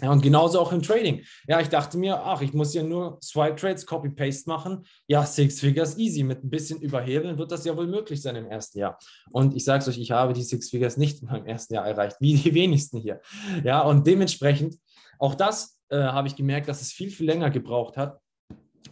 Ja, 0.01 0.11
und 0.11 0.21
genauso 0.21 0.59
auch 0.59 0.73
im 0.73 0.81
Trading. 0.81 1.23
Ja, 1.47 1.61
ich 1.61 1.69
dachte 1.69 1.97
mir, 1.97 2.19
ach, 2.19 2.41
ich 2.41 2.53
muss 2.53 2.73
ja 2.73 2.83
nur 2.83 3.17
Swipe 3.23 3.55
Trades, 3.55 3.85
Copy-Paste 3.85 4.49
machen. 4.49 4.85
Ja, 5.07 5.25
Six 5.25 5.61
Figures 5.61 5.97
easy. 5.97 6.23
Mit 6.23 6.43
ein 6.43 6.49
bisschen 6.49 6.81
Überhebeln 6.81 7.37
wird 7.37 7.49
das 7.51 7.63
ja 7.63 7.77
wohl 7.77 7.87
möglich 7.87 8.21
sein 8.21 8.35
im 8.35 8.45
ersten 8.45 8.79
Jahr. 8.79 8.99
Und 9.31 9.55
ich 9.55 9.63
sage 9.63 9.81
es 9.81 9.87
euch, 9.87 9.97
ich 9.97 10.11
habe 10.11 10.33
die 10.33 10.43
Six 10.43 10.69
Figures 10.69 10.97
nicht 10.97 11.21
in 11.21 11.29
meinem 11.29 11.45
ersten 11.45 11.75
Jahr 11.75 11.87
erreicht, 11.87 12.17
wie 12.19 12.35
die 12.35 12.53
wenigsten 12.53 12.99
hier. 12.99 13.21
Ja, 13.63 13.83
und 13.83 14.05
dementsprechend, 14.05 14.77
auch 15.17 15.33
das 15.33 15.79
äh, 15.87 15.97
habe 15.97 16.27
ich 16.27 16.35
gemerkt, 16.35 16.67
dass 16.67 16.81
es 16.81 16.91
viel, 16.91 17.09
viel 17.09 17.27
länger 17.27 17.49
gebraucht 17.49 17.95
hat, 17.95 18.19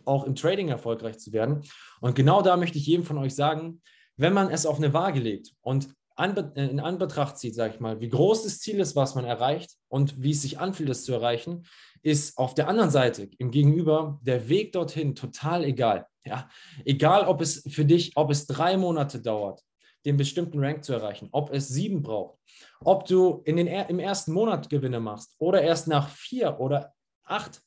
auch 0.05 0.23
im 0.23 0.35
Trading 0.35 0.69
erfolgreich 0.69 1.19
zu 1.19 1.33
werden. 1.33 1.63
Und 1.99 2.15
genau 2.15 2.41
da 2.41 2.55
möchte 2.55 2.77
ich 2.77 2.87
jedem 2.87 3.03
von 3.03 3.17
euch 3.17 3.35
sagen, 3.35 3.81
wenn 4.15 4.31
man 4.31 4.49
es 4.49 4.65
auf 4.65 4.77
eine 4.77 4.93
Waage 4.93 5.19
legt 5.19 5.51
und 5.61 5.89
in 6.17 6.79
Anbetracht 6.79 7.37
zieht, 7.37 7.55
sage 7.55 7.73
ich 7.73 7.79
mal, 7.79 7.99
wie 7.99 8.09
groß 8.09 8.43
das 8.43 8.59
Ziel 8.59 8.79
ist, 8.79 8.95
was 8.95 9.15
man 9.15 9.25
erreicht 9.25 9.71
und 9.87 10.21
wie 10.21 10.31
es 10.31 10.41
sich 10.41 10.59
anfühlt, 10.59 10.89
es 10.89 11.05
zu 11.05 11.13
erreichen, 11.13 11.65
ist 12.03 12.37
auf 12.37 12.53
der 12.53 12.67
anderen 12.67 12.91
Seite 12.91 13.29
im 13.37 13.49
Gegenüber 13.49 14.19
der 14.21 14.47
Weg 14.49 14.73
dorthin 14.73 15.15
total 15.15 15.63
egal. 15.63 16.05
Ja, 16.25 16.47
egal, 16.85 17.25
ob 17.25 17.41
es 17.41 17.63
für 17.69 17.83
dich, 17.83 18.15
ob 18.15 18.29
es 18.29 18.45
drei 18.45 18.77
Monate 18.77 19.21
dauert, 19.21 19.61
den 20.05 20.17
bestimmten 20.17 20.63
Rank 20.63 20.83
zu 20.83 20.93
erreichen, 20.93 21.29
ob 21.31 21.51
es 21.51 21.67
sieben 21.67 22.01
braucht, 22.01 22.39
ob 22.81 23.05
du 23.05 23.41
in 23.45 23.57
den, 23.57 23.67
im 23.67 23.99
ersten 23.99 24.33
Monat 24.33 24.69
Gewinne 24.69 24.99
machst 24.99 25.35
oder 25.39 25.61
erst 25.61 25.87
nach 25.87 26.09
vier 26.09 26.59
oder 26.59 26.93
acht. 27.23 27.61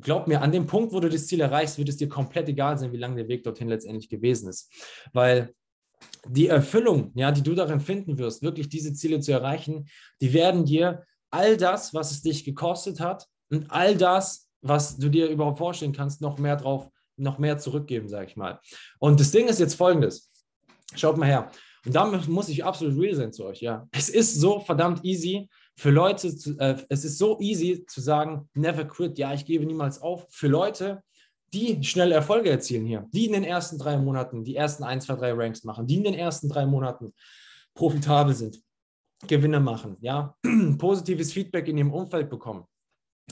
Glaub 0.00 0.26
mir, 0.26 0.40
an 0.40 0.52
dem 0.52 0.66
Punkt, 0.66 0.92
wo 0.92 1.00
du 1.00 1.10
das 1.10 1.26
Ziel 1.26 1.40
erreichst, 1.40 1.76
wird 1.76 1.90
es 1.90 1.98
dir 1.98 2.08
komplett 2.08 2.48
egal 2.48 2.78
sein, 2.78 2.92
wie 2.92 2.96
lang 2.96 3.14
der 3.14 3.28
Weg 3.28 3.44
dorthin 3.44 3.68
letztendlich 3.68 4.08
gewesen 4.08 4.48
ist. 4.48 4.72
Weil 5.12 5.54
die 6.28 6.48
Erfüllung, 6.48 7.10
ja, 7.14 7.32
die 7.32 7.42
du 7.42 7.54
darin 7.54 7.80
finden 7.80 8.18
wirst, 8.18 8.42
wirklich 8.42 8.68
diese 8.68 8.92
Ziele 8.92 9.20
zu 9.20 9.32
erreichen, 9.32 9.88
die 10.20 10.32
werden 10.32 10.64
dir 10.64 11.04
all 11.30 11.56
das, 11.56 11.94
was 11.94 12.10
es 12.10 12.22
dich 12.22 12.44
gekostet 12.44 13.00
hat 13.00 13.26
und 13.50 13.70
all 13.70 13.96
das, 13.96 14.48
was 14.60 14.96
du 14.96 15.08
dir 15.08 15.28
überhaupt 15.28 15.58
vorstellen 15.58 15.92
kannst, 15.92 16.20
noch 16.20 16.38
mehr 16.38 16.56
drauf, 16.56 16.88
noch 17.16 17.38
mehr 17.38 17.58
zurückgeben, 17.58 18.08
sage 18.08 18.26
ich 18.26 18.36
mal. 18.36 18.60
Und 18.98 19.18
das 19.18 19.30
Ding 19.30 19.48
ist 19.48 19.58
jetzt 19.58 19.74
folgendes. 19.74 20.30
Schaut 20.94 21.16
mal 21.16 21.26
her. 21.26 21.50
Und 21.84 21.94
da 21.94 22.04
muss 22.04 22.48
ich 22.48 22.64
absolut 22.64 22.98
real 23.00 23.14
sein 23.14 23.32
zu 23.32 23.44
euch, 23.44 23.60
ja. 23.60 23.88
Es 23.90 24.08
ist 24.08 24.40
so 24.40 24.60
verdammt 24.60 25.04
easy 25.04 25.48
für 25.76 25.90
Leute, 25.90 26.36
zu, 26.36 26.56
äh, 26.58 26.76
es 26.88 27.04
ist 27.04 27.18
so 27.18 27.40
easy 27.40 27.84
zu 27.86 28.00
sagen, 28.00 28.48
never 28.54 28.84
quit, 28.84 29.18
ja, 29.18 29.32
ich 29.34 29.44
gebe 29.44 29.66
niemals 29.66 30.00
auf. 30.00 30.26
Für 30.30 30.46
Leute, 30.48 31.02
die 31.52 31.82
schnell 31.84 32.12
Erfolge 32.12 32.50
erzielen 32.50 32.86
hier, 32.86 33.08
die 33.12 33.26
in 33.26 33.32
den 33.32 33.44
ersten 33.44 33.78
drei 33.78 33.96
Monaten 33.96 34.44
die 34.44 34.56
ersten 34.56 34.84
1, 34.84 35.06
2, 35.06 35.16
3 35.16 35.32
Ranks 35.32 35.64
machen, 35.64 35.86
die 35.86 35.96
in 35.96 36.04
den 36.04 36.14
ersten 36.14 36.48
drei 36.48 36.66
Monaten 36.66 37.12
profitabel 37.74 38.34
sind, 38.34 38.62
Gewinne 39.26 39.60
machen, 39.60 39.96
ja, 40.00 40.34
positives 40.78 41.32
Feedback 41.32 41.68
in 41.68 41.78
ihrem 41.78 41.92
Umfeld 41.92 42.28
bekommen, 42.30 42.64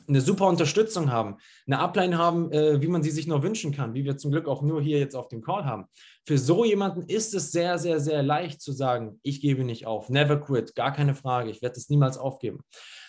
eine 0.06 0.20
super 0.20 0.46
Unterstützung 0.46 1.10
haben, 1.10 1.36
eine 1.66 1.78
Upline 1.78 2.16
haben, 2.16 2.52
äh, 2.52 2.80
wie 2.80 2.88
man 2.88 3.02
sie 3.02 3.10
sich 3.10 3.26
nur 3.26 3.42
wünschen 3.42 3.72
kann, 3.72 3.94
wie 3.94 4.04
wir 4.04 4.16
zum 4.16 4.30
Glück 4.30 4.46
auch 4.46 4.62
nur 4.62 4.80
hier 4.80 4.98
jetzt 4.98 5.16
auf 5.16 5.28
dem 5.28 5.42
Call 5.42 5.64
haben. 5.64 5.86
Für 6.26 6.38
so 6.38 6.64
jemanden 6.64 7.02
ist 7.02 7.34
es 7.34 7.50
sehr, 7.50 7.78
sehr, 7.78 8.00
sehr 8.00 8.22
leicht 8.22 8.60
zu 8.60 8.72
sagen, 8.72 9.18
ich 9.22 9.40
gebe 9.40 9.64
nicht 9.64 9.86
auf, 9.86 10.08
never 10.08 10.36
quit, 10.36 10.74
gar 10.74 10.92
keine 10.92 11.14
Frage, 11.14 11.50
ich 11.50 11.62
werde 11.62 11.76
es 11.76 11.88
niemals 11.88 12.18
aufgeben. 12.18 12.60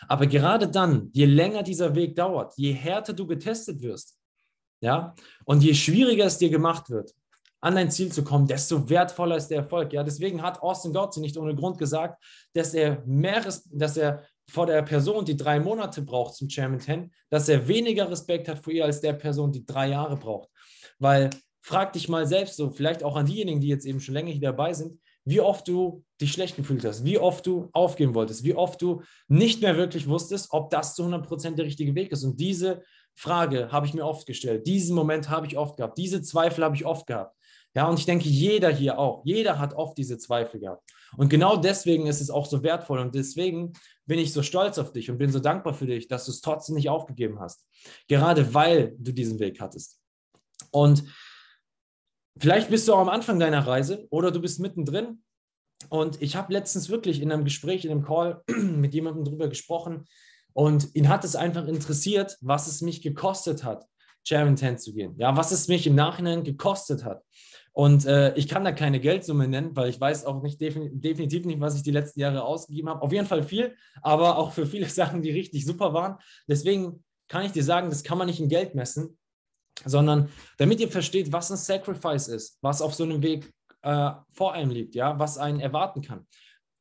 Aber 0.07 0.25
gerade 0.25 0.67
dann, 0.69 1.09
je 1.13 1.25
länger 1.25 1.63
dieser 1.63 1.95
Weg 1.95 2.15
dauert, 2.15 2.53
je 2.57 2.71
härter 2.71 3.13
du 3.13 3.27
getestet 3.27 3.81
wirst, 3.81 4.20
ja? 4.81 5.15
Und 5.45 5.63
je 5.63 5.73
schwieriger 5.73 6.25
es 6.25 6.37
dir 6.37 6.49
gemacht 6.49 6.89
wird, 6.89 7.13
an 7.61 7.75
dein 7.75 7.91
Ziel 7.91 8.11
zu 8.11 8.23
kommen, 8.23 8.47
desto 8.47 8.89
wertvoller 8.89 9.37
ist 9.37 9.47
der 9.47 9.59
Erfolg. 9.59 9.93
Ja, 9.93 10.03
deswegen 10.03 10.41
hat 10.41 10.61
Austin 10.61 10.93
Gotze 10.93 11.21
nicht 11.21 11.37
ohne 11.37 11.55
Grund 11.55 11.77
gesagt, 11.77 12.21
dass 12.53 12.73
er 12.73 13.03
mehr, 13.05 13.41
dass 13.71 13.97
er 13.97 14.23
vor 14.49 14.65
der 14.65 14.81
Person, 14.81 15.23
die 15.23 15.37
drei 15.37 15.59
Monate 15.59 16.01
braucht 16.01 16.35
zum 16.35 16.49
Chairman 16.49 16.79
10, 16.79 17.11
dass 17.29 17.47
er 17.47 17.67
weniger 17.67 18.09
Respekt 18.09 18.47
hat 18.49 18.59
vor 18.59 18.73
ihr 18.73 18.83
als 18.83 18.99
der 18.99 19.13
Person, 19.13 19.51
die 19.51 19.65
drei 19.65 19.89
Jahre 19.89 20.17
braucht. 20.17 20.49
Weil 20.99 21.29
frag 21.61 21.93
dich 21.93 22.09
mal 22.09 22.25
selbst 22.25 22.57
so, 22.57 22.71
vielleicht 22.71 23.03
auch 23.03 23.15
an 23.15 23.27
diejenigen, 23.27 23.61
die 23.61 23.67
jetzt 23.67 23.85
eben 23.85 23.99
schon 23.99 24.15
länger 24.15 24.31
hier 24.31 24.41
dabei 24.41 24.73
sind, 24.73 24.99
wie 25.23 25.39
oft 25.39 25.67
du 25.67 26.03
dich 26.19 26.31
schlecht 26.31 26.55
gefühlt 26.55 26.83
hast, 26.83 27.05
wie 27.05 27.19
oft 27.19 27.45
du 27.45 27.69
aufgeben 27.73 28.15
wolltest, 28.15 28.43
wie 28.43 28.55
oft 28.55 28.81
du 28.81 29.03
nicht 29.27 29.61
mehr 29.61 29.77
wirklich 29.77 30.07
wusstest, 30.07 30.47
ob 30.49 30.71
das 30.71 30.95
zu 30.95 31.03
100% 31.03 31.55
der 31.55 31.65
richtige 31.65 31.93
Weg 31.93 32.11
ist. 32.11 32.23
Und 32.23 32.39
diese 32.39 32.81
Frage 33.15 33.71
habe 33.71 33.85
ich 33.85 33.93
mir 33.93 34.05
oft 34.05 34.25
gestellt, 34.25 34.65
diesen 34.67 34.95
Moment 34.95 35.29
habe 35.29 35.47
ich 35.47 35.57
oft 35.57 35.77
gehabt, 35.77 35.97
diese 35.97 36.21
Zweifel 36.21 36.63
habe 36.63 36.75
ich 36.75 36.85
oft 36.85 37.07
gehabt. 37.07 37.35
Ja, 37.73 37.87
und 37.87 37.97
ich 37.97 38.05
denke, 38.05 38.27
jeder 38.27 38.69
hier 38.69 38.99
auch, 38.99 39.23
jeder 39.23 39.57
hat 39.57 39.73
oft 39.73 39.97
diese 39.97 40.17
Zweifel 40.17 40.59
gehabt. 40.59 40.83
Und 41.15 41.29
genau 41.29 41.55
deswegen 41.55 42.07
ist 42.07 42.19
es 42.19 42.29
auch 42.29 42.45
so 42.45 42.63
wertvoll 42.63 42.99
und 42.99 43.15
deswegen 43.15 43.73
bin 44.05 44.19
ich 44.19 44.33
so 44.33 44.43
stolz 44.43 44.77
auf 44.77 44.91
dich 44.91 45.09
und 45.09 45.17
bin 45.17 45.31
so 45.31 45.39
dankbar 45.39 45.73
für 45.73 45.85
dich, 45.85 46.07
dass 46.07 46.25
du 46.25 46.31
es 46.31 46.41
trotzdem 46.41 46.75
nicht 46.75 46.89
aufgegeben 46.89 47.39
hast. 47.39 47.65
Gerade 48.07 48.53
weil 48.53 48.93
du 48.97 49.13
diesen 49.13 49.39
Weg 49.39 49.61
hattest. 49.61 49.99
Und 50.71 51.03
vielleicht 52.37 52.69
bist 52.69 52.87
du 52.87 52.93
auch 52.93 52.99
am 52.99 53.09
Anfang 53.09 53.39
deiner 53.39 53.65
Reise 53.65 54.05
oder 54.09 54.31
du 54.31 54.41
bist 54.41 54.59
mittendrin. 54.59 55.23
Und 55.89 56.21
ich 56.21 56.35
habe 56.35 56.53
letztens 56.53 56.89
wirklich 56.89 57.21
in 57.21 57.31
einem 57.31 57.45
Gespräch, 57.45 57.85
in 57.85 57.91
einem 57.91 58.03
Call 58.03 58.43
mit 58.47 58.93
jemandem 58.93 59.23
darüber 59.23 59.47
gesprochen 59.47 60.05
und 60.53 60.95
ihn 60.95 61.09
hat 61.09 61.23
es 61.23 61.35
einfach 61.35 61.67
interessiert, 61.67 62.37
was 62.41 62.67
es 62.67 62.81
mich 62.81 63.01
gekostet 63.01 63.63
hat, 63.63 63.85
Chairman 64.23 64.57
10 64.57 64.77
zu 64.77 64.93
gehen. 64.93 65.15
Ja, 65.17 65.35
was 65.35 65.51
es 65.51 65.67
mich 65.67 65.87
im 65.87 65.95
Nachhinein 65.95 66.43
gekostet 66.43 67.03
hat. 67.03 67.23
Und 67.73 68.05
äh, 68.05 68.33
ich 68.35 68.49
kann 68.49 68.65
da 68.65 68.73
keine 68.73 68.99
Geldsumme 68.99 69.47
nennen, 69.47 69.75
weil 69.75 69.89
ich 69.89 69.99
weiß 69.99 70.25
auch 70.25 70.41
nicht 70.41 70.59
definitiv 70.59 71.45
nicht, 71.45 71.61
was 71.61 71.75
ich 71.75 71.83
die 71.83 71.91
letzten 71.91 72.19
Jahre 72.19 72.43
ausgegeben 72.43 72.89
habe. 72.89 73.01
Auf 73.01 73.13
jeden 73.13 73.27
Fall 73.27 73.43
viel, 73.43 73.75
aber 74.01 74.37
auch 74.37 74.51
für 74.51 74.65
viele 74.65 74.89
Sachen, 74.89 75.21
die 75.21 75.31
richtig 75.31 75.65
super 75.65 75.93
waren. 75.93 76.17
Deswegen 76.47 77.03
kann 77.29 77.45
ich 77.45 77.53
dir 77.53 77.63
sagen, 77.63 77.89
das 77.89 78.03
kann 78.03 78.17
man 78.17 78.27
nicht 78.27 78.41
in 78.41 78.49
Geld 78.49 78.75
messen, 78.75 79.17
sondern 79.85 80.29
damit 80.57 80.81
ihr 80.81 80.91
versteht, 80.91 81.31
was 81.31 81.49
ein 81.49 81.57
Sacrifice 81.57 82.27
ist, 82.27 82.57
was 82.61 82.81
auf 82.81 82.93
so 82.93 83.05
einem 83.05 83.21
Weg 83.23 83.51
äh, 83.83 84.11
vor 84.33 84.53
einem 84.53 84.71
liegt, 84.71 84.93
ja, 84.95 85.17
was 85.17 85.37
einen 85.37 85.61
erwarten 85.61 86.01
kann. 86.01 86.27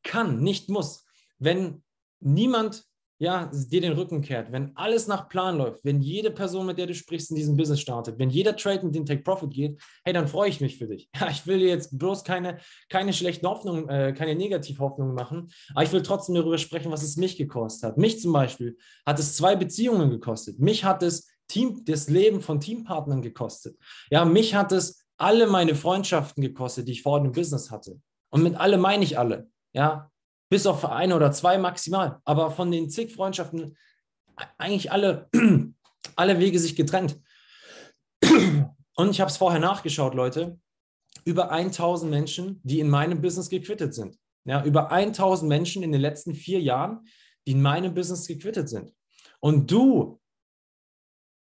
Kann, 0.03 0.41
nicht 0.41 0.69
muss. 0.69 1.05
Wenn 1.39 1.85
niemand 2.19 2.85
ja, 3.21 3.50
dir 3.53 3.83
den 3.83 3.93
Rücken 3.93 4.23
kehrt, 4.23 4.50
wenn 4.50 4.75
alles 4.77 5.07
nach 5.07 5.29
Plan 5.29 5.59
läuft, 5.59 5.85
wenn 5.85 6.00
jede 6.00 6.31
Person, 6.31 6.65
mit 6.65 6.79
der 6.79 6.87
du 6.87 6.95
sprichst, 6.95 7.31
in 7.31 7.37
diesem 7.37 7.55
Business 7.55 7.81
startet, 7.81 8.19
wenn 8.19 8.31
jeder 8.31 8.57
Trade 8.57 8.87
mit 8.87 8.95
den 8.95 9.05
Take 9.05 9.23
Profit 9.23 9.50
geht, 9.50 9.83
hey, 10.05 10.15
dann 10.15 10.27
freue 10.27 10.49
ich 10.49 10.61
mich 10.61 10.79
für 10.79 10.87
dich. 10.87 11.09
Ja, 11.21 11.29
ich 11.29 11.47
will 11.47 11.59
dir 11.59 11.69
jetzt 11.69 11.99
bloß 11.99 12.25
keine, 12.25 12.61
keine 12.89 13.12
schlechten 13.12 13.47
Hoffnungen, 13.47 13.91
äh, 13.91 14.15
keine 14.15 14.35
Negativhoffnungen 14.37 15.15
machen, 15.15 15.50
aber 15.75 15.83
ich 15.83 15.93
will 15.93 16.00
trotzdem 16.00 16.35
darüber 16.35 16.57
sprechen, 16.57 16.91
was 16.91 17.03
es 17.03 17.19
mich 17.19 17.37
gekostet 17.37 17.91
hat. 17.91 17.99
Mich 17.99 18.21
zum 18.21 18.33
Beispiel 18.33 18.79
hat 19.05 19.19
es 19.19 19.37
zwei 19.37 19.55
Beziehungen 19.55 20.09
gekostet. 20.09 20.59
Mich 20.59 20.85
hat 20.85 21.03
es 21.03 21.29
Team, 21.47 21.85
das 21.85 22.09
Leben 22.09 22.41
von 22.41 22.59
Teampartnern 22.59 23.21
gekostet. 23.21 23.77
Ja, 24.11 24.25
mich 24.25 24.55
hat 24.55 24.73
es 24.73 25.05
alle 25.19 25.47
meine 25.47 25.75
Freundschaften 25.75 26.43
gekostet, 26.43 26.89
die 26.89 26.93
ich 26.93 27.03
vor 27.03 27.23
dem 27.23 27.33
Business 27.33 27.71
hatte. 27.71 28.00
Und 28.31 28.43
mit 28.43 28.57
alle 28.57 28.79
meine 28.79 29.05
ich 29.05 29.19
alle. 29.19 29.50
Ja, 29.75 30.11
bis 30.50 30.66
auf 30.66 30.85
eine 30.85 31.16
oder 31.16 31.33
zwei 31.33 31.57
maximal. 31.57 32.21
Aber 32.25 32.50
von 32.50 32.71
den 32.71 32.90
zig 32.90 33.14
Freundschaften 33.14 33.78
eigentlich 34.59 34.92
alle, 34.92 35.30
alle 36.16 36.38
Wege 36.38 36.59
sich 36.59 36.76
getrennt. 36.76 37.19
Und 38.97 39.11
ich 39.11 39.21
habe 39.21 39.30
es 39.30 39.38
vorher 39.38 39.61
nachgeschaut, 39.61 40.14
Leute. 40.14 40.59
Über 41.25 41.50
1000 41.50 42.11
Menschen, 42.11 42.61
die 42.64 42.80
in 42.80 42.90
meinem 42.90 43.23
Business 43.23 43.49
gequittet 43.49 43.95
sind. 43.95 44.19
Ja, 44.45 44.64
über 44.64 44.90
1000 44.90 45.49
Menschen 45.49 45.83
in 45.83 45.92
den 45.92 46.00
letzten 46.00 46.35
vier 46.35 46.61
Jahren, 46.61 47.07
die 47.47 47.52
in 47.52 47.62
meinem 47.62 47.95
Business 47.95 48.26
gequittet 48.26 48.69
sind. 48.69 48.92
Und 49.38 49.71
du 49.71 50.21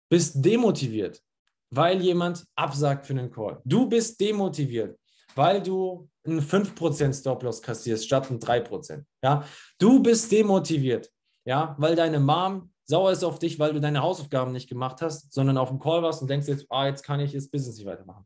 bist 0.10 0.43
demotiviert, 0.43 1.24
weil 1.70 2.01
jemand 2.01 2.46
absagt 2.55 3.05
für 3.05 3.13
einen 3.13 3.31
Call. 3.31 3.62
Du 3.63 3.88
bist 3.88 4.20
demotiviert, 4.20 4.98
weil 5.35 5.61
du 5.61 6.09
einen 6.23 6.41
5% 6.41 7.19
Stop-Loss 7.19 7.61
kassierst 7.61 8.05
statt 8.05 8.29
einen 8.29 8.39
3%. 8.39 9.03
Ja? 9.23 9.43
Du 9.79 10.01
bist 10.01 10.31
demotiviert, 10.31 11.09
ja, 11.45 11.75
weil 11.79 11.95
deine 11.95 12.19
Mom 12.19 12.71
sauer 12.85 13.11
ist 13.11 13.23
auf 13.23 13.39
dich, 13.39 13.57
weil 13.57 13.73
du 13.73 13.79
deine 13.79 14.01
Hausaufgaben 14.01 14.51
nicht 14.51 14.69
gemacht 14.69 15.01
hast, 15.01 15.33
sondern 15.33 15.57
auf 15.57 15.69
dem 15.69 15.79
Call 15.79 16.03
warst 16.03 16.21
und 16.21 16.29
denkst 16.29 16.47
jetzt, 16.47 16.65
ah, 16.69 16.88
jetzt 16.88 17.03
kann 17.03 17.19
ich 17.19 17.31
das 17.31 17.50
Business 17.50 17.77
nicht 17.77 17.85
weitermachen. 17.85 18.25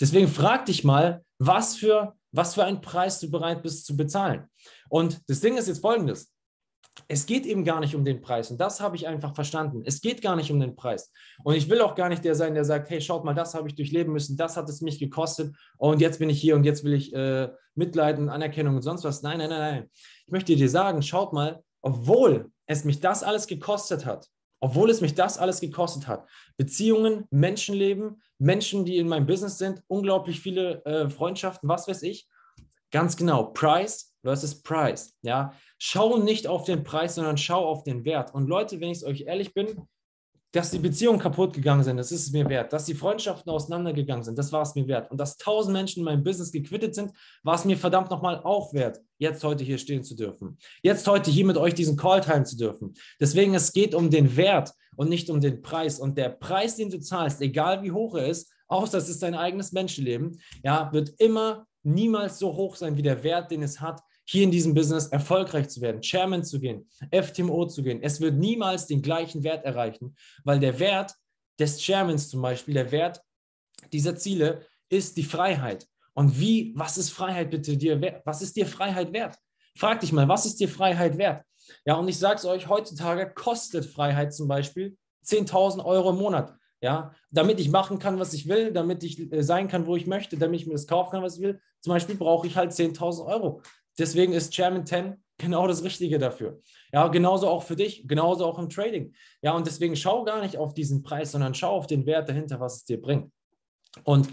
Deswegen 0.00 0.28
frag 0.28 0.66
dich 0.66 0.84
mal, 0.84 1.22
was 1.38 1.76
für, 1.76 2.14
was 2.32 2.54
für 2.54 2.64
einen 2.64 2.80
Preis 2.80 3.20
du 3.20 3.30
bereit 3.30 3.62
bist 3.62 3.86
zu 3.86 3.96
bezahlen. 3.96 4.48
Und 4.88 5.20
das 5.28 5.40
Ding 5.40 5.56
ist 5.56 5.68
jetzt 5.68 5.80
folgendes 5.80 6.32
es 7.08 7.26
geht 7.26 7.46
eben 7.46 7.64
gar 7.64 7.80
nicht 7.80 7.94
um 7.94 8.04
den 8.04 8.20
Preis. 8.20 8.50
Und 8.50 8.60
das 8.60 8.80
habe 8.80 8.96
ich 8.96 9.06
einfach 9.06 9.34
verstanden. 9.34 9.82
Es 9.84 10.00
geht 10.00 10.22
gar 10.22 10.34
nicht 10.34 10.50
um 10.50 10.58
den 10.58 10.74
Preis. 10.74 11.12
Und 11.44 11.54
ich 11.54 11.70
will 11.70 11.80
auch 11.80 11.94
gar 11.94 12.08
nicht 12.08 12.24
der 12.24 12.34
sein, 12.34 12.54
der 12.54 12.64
sagt, 12.64 12.90
hey, 12.90 13.00
schaut 13.00 13.24
mal, 13.24 13.34
das 13.34 13.54
habe 13.54 13.68
ich 13.68 13.74
durchleben 13.74 14.12
müssen, 14.12 14.36
das 14.36 14.56
hat 14.56 14.68
es 14.68 14.80
mich 14.80 14.98
gekostet 14.98 15.54
und 15.78 16.00
jetzt 16.00 16.18
bin 16.18 16.30
ich 16.30 16.40
hier 16.40 16.56
und 16.56 16.64
jetzt 16.64 16.84
will 16.84 16.94
ich 16.94 17.14
äh, 17.14 17.48
Mitleid 17.74 18.18
und 18.18 18.28
Anerkennung 18.28 18.76
und 18.76 18.82
sonst 18.82 19.04
was. 19.04 19.22
Nein, 19.22 19.38
nein, 19.38 19.50
nein, 19.50 19.60
nein. 19.60 19.90
Ich 20.26 20.32
möchte 20.32 20.56
dir 20.56 20.68
sagen, 20.68 21.02
schaut 21.02 21.32
mal, 21.32 21.62
obwohl 21.82 22.50
es 22.66 22.84
mich 22.84 23.00
das 23.00 23.22
alles 23.22 23.46
gekostet 23.46 24.04
hat, 24.04 24.28
obwohl 24.60 24.90
es 24.90 25.00
mich 25.00 25.14
das 25.14 25.38
alles 25.38 25.60
gekostet 25.60 26.08
hat, 26.08 26.26
Beziehungen, 26.56 27.26
Menschenleben, 27.30 28.20
Menschen, 28.38 28.84
die 28.84 28.96
in 28.96 29.08
meinem 29.08 29.26
Business 29.26 29.58
sind, 29.58 29.82
unglaublich 29.86 30.40
viele 30.40 30.84
äh, 30.84 31.08
Freundschaften, 31.08 31.68
was 31.68 31.86
weiß 31.86 32.02
ich, 32.02 32.26
ganz 32.90 33.16
genau, 33.16 33.44
Price 33.44 34.15
versus 34.26 34.60
Price. 34.60 35.16
Ja, 35.22 35.52
schau 35.78 36.18
nicht 36.18 36.48
auf 36.48 36.64
den 36.64 36.82
Preis, 36.82 37.14
sondern 37.14 37.38
schau 37.38 37.64
auf 37.64 37.84
den 37.84 38.04
Wert. 38.04 38.34
Und 38.34 38.48
Leute, 38.48 38.80
wenn 38.80 38.90
ich 38.90 38.98
es 38.98 39.04
euch 39.04 39.22
ehrlich 39.22 39.54
bin, 39.54 39.86
dass 40.52 40.70
die 40.70 40.78
Beziehungen 40.78 41.18
kaputt 41.18 41.52
gegangen 41.52 41.84
sind, 41.84 41.96
das 41.96 42.10
ist 42.10 42.26
es 42.26 42.32
mir 42.32 42.48
wert. 42.48 42.72
Dass 42.72 42.86
die 42.86 42.94
Freundschaften 42.94 43.52
auseinandergegangen 43.52 44.24
sind, 44.24 44.38
das 44.38 44.52
war 44.52 44.62
es 44.62 44.74
mir 44.74 44.88
wert. 44.88 45.10
Und 45.10 45.18
dass 45.18 45.36
tausend 45.36 45.74
Menschen 45.74 46.00
in 46.00 46.04
meinem 46.04 46.24
Business 46.24 46.50
gequittet 46.50 46.94
sind, 46.94 47.12
war 47.42 47.54
es 47.54 47.64
mir 47.64 47.76
verdammt 47.76 48.10
nochmal 48.10 48.40
auch 48.42 48.72
wert, 48.72 49.00
jetzt 49.18 49.44
heute 49.44 49.64
hier 49.64 49.78
stehen 49.78 50.02
zu 50.02 50.16
dürfen. 50.16 50.58
Jetzt 50.82 51.06
heute 51.06 51.30
hier 51.30 51.44
mit 51.44 51.56
euch 51.56 51.74
diesen 51.74 51.96
Call 51.96 52.20
teilen 52.20 52.46
zu 52.46 52.56
dürfen. 52.56 52.94
Deswegen, 53.20 53.54
es 53.54 53.72
geht 53.72 53.94
um 53.94 54.10
den 54.10 54.36
Wert 54.36 54.72
und 54.96 55.08
nicht 55.08 55.30
um 55.30 55.40
den 55.40 55.62
Preis. 55.62 56.00
Und 56.00 56.16
der 56.16 56.30
Preis, 56.30 56.76
den 56.76 56.90
du 56.90 56.98
zahlst, 57.00 57.40
egal 57.42 57.82
wie 57.82 57.92
hoch 57.92 58.16
er 58.16 58.26
ist, 58.26 58.50
außer 58.66 58.98
es 58.98 59.08
ist 59.08 59.22
dein 59.22 59.34
eigenes 59.34 59.72
Menschenleben, 59.72 60.40
ja, 60.64 60.90
wird 60.92 61.12
immer 61.18 61.66
niemals 61.82 62.38
so 62.38 62.56
hoch 62.56 62.76
sein 62.76 62.96
wie 62.96 63.02
der 63.02 63.22
Wert, 63.22 63.50
den 63.50 63.62
es 63.62 63.80
hat, 63.80 64.00
hier 64.26 64.42
in 64.42 64.50
diesem 64.50 64.74
Business 64.74 65.06
erfolgreich 65.06 65.68
zu 65.68 65.80
werden, 65.80 66.02
Chairman 66.02 66.44
zu 66.44 66.60
gehen, 66.60 66.88
FTMO 67.10 67.66
zu 67.66 67.82
gehen. 67.82 68.02
Es 68.02 68.20
wird 68.20 68.34
niemals 68.34 68.86
den 68.86 69.00
gleichen 69.00 69.44
Wert 69.44 69.64
erreichen, 69.64 70.16
weil 70.44 70.58
der 70.58 70.78
Wert 70.78 71.14
des 71.58 71.80
Chairmans 71.80 72.28
zum 72.28 72.42
Beispiel, 72.42 72.74
der 72.74 72.90
Wert 72.90 73.22
dieser 73.92 74.16
Ziele 74.16 74.66
ist 74.88 75.16
die 75.16 75.24
Freiheit. 75.24 75.86
Und 76.14 76.40
wie, 76.40 76.72
was 76.76 76.98
ist 76.98 77.10
Freiheit 77.10 77.50
bitte 77.50 77.76
dir 77.76 78.00
wert? 78.00 78.22
Was 78.24 78.42
ist 78.42 78.56
dir 78.56 78.66
Freiheit 78.66 79.12
wert? 79.12 79.36
Frag 79.76 80.00
dich 80.00 80.12
mal, 80.12 80.28
was 80.28 80.46
ist 80.46 80.58
dir 80.58 80.68
Freiheit 80.68 81.18
wert? 81.18 81.44
Ja, 81.84 81.94
und 81.94 82.08
ich 82.08 82.18
sage 82.18 82.36
es 82.36 82.44
euch, 82.44 82.68
heutzutage 82.68 83.32
kostet 83.32 83.84
Freiheit 83.84 84.34
zum 84.34 84.48
Beispiel 84.48 84.96
10.000 85.24 85.84
Euro 85.84 86.10
im 86.10 86.16
Monat. 86.16 86.54
Ja, 86.80 87.14
damit 87.30 87.58
ich 87.58 87.70
machen 87.70 87.98
kann, 87.98 88.18
was 88.18 88.34
ich 88.34 88.48
will, 88.48 88.70
damit 88.70 89.02
ich 89.02 89.32
äh, 89.32 89.42
sein 89.42 89.66
kann, 89.66 89.86
wo 89.86 89.96
ich 89.96 90.06
möchte, 90.06 90.36
damit 90.36 90.60
ich 90.60 90.66
mir 90.66 90.74
das 90.74 90.86
kaufen 90.86 91.10
kann, 91.10 91.22
was 91.22 91.36
ich 91.36 91.42
will. 91.42 91.60
Zum 91.80 91.92
Beispiel 91.92 92.16
brauche 92.16 92.46
ich 92.46 92.56
halt 92.56 92.72
10.000 92.72 93.24
Euro. 93.26 93.62
Deswegen 93.98 94.32
ist 94.32 94.52
Chairman 94.52 94.86
10 94.86 95.16
genau 95.38 95.66
das 95.66 95.82
Richtige 95.82 96.18
dafür. 96.18 96.60
Ja, 96.92 97.08
genauso 97.08 97.48
auch 97.48 97.62
für 97.62 97.76
dich, 97.76 98.06
genauso 98.06 98.46
auch 98.46 98.58
im 98.58 98.68
Trading. 98.68 99.12
Ja, 99.42 99.52
und 99.52 99.66
deswegen 99.66 99.96
schau 99.96 100.24
gar 100.24 100.40
nicht 100.42 100.56
auf 100.56 100.74
diesen 100.74 101.02
Preis, 101.02 101.32
sondern 101.32 101.54
schau 101.54 101.72
auf 101.72 101.86
den 101.86 102.06
Wert 102.06 102.28
dahinter, 102.28 102.60
was 102.60 102.76
es 102.76 102.84
dir 102.84 103.00
bringt. 103.00 103.30
Und 104.04 104.28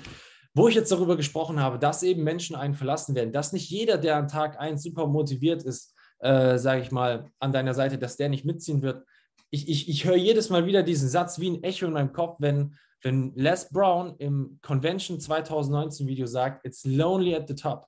wo 0.53 0.67
ich 0.67 0.75
jetzt 0.75 0.91
darüber 0.91 1.17
gesprochen 1.17 1.59
habe, 1.59 1.79
dass 1.79 2.03
eben 2.03 2.23
Menschen 2.23 2.55
einen 2.55 2.75
verlassen 2.75 3.15
werden, 3.15 3.31
dass 3.31 3.53
nicht 3.53 3.69
jeder, 3.69 3.97
der 3.97 4.17
an 4.17 4.27
Tag 4.27 4.59
1 4.59 4.83
super 4.83 5.07
motiviert 5.07 5.63
ist, 5.63 5.95
äh, 6.19 6.57
sage 6.57 6.81
ich 6.81 6.91
mal, 6.91 7.31
an 7.39 7.51
deiner 7.51 7.73
Seite, 7.73 7.97
dass 7.97 8.17
der 8.17 8.29
nicht 8.29 8.45
mitziehen 8.45 8.81
wird. 8.81 9.03
Ich, 9.49 9.67
ich, 9.67 9.89
ich 9.89 10.05
höre 10.05 10.15
jedes 10.15 10.49
Mal 10.49 10.65
wieder 10.65 10.83
diesen 10.83 11.09
Satz 11.09 11.39
wie 11.39 11.49
ein 11.49 11.63
Echo 11.63 11.85
in 11.85 11.93
meinem 11.93 12.13
Kopf, 12.13 12.37
wenn, 12.39 12.75
wenn 13.01 13.33
Les 13.35 13.69
Brown 13.69 14.15
im 14.19 14.59
Convention 14.61 15.19
2019 15.19 16.07
Video 16.07 16.27
sagt, 16.27 16.65
it's 16.65 16.85
lonely 16.85 17.35
at 17.35 17.47
the 17.47 17.55
top. 17.55 17.87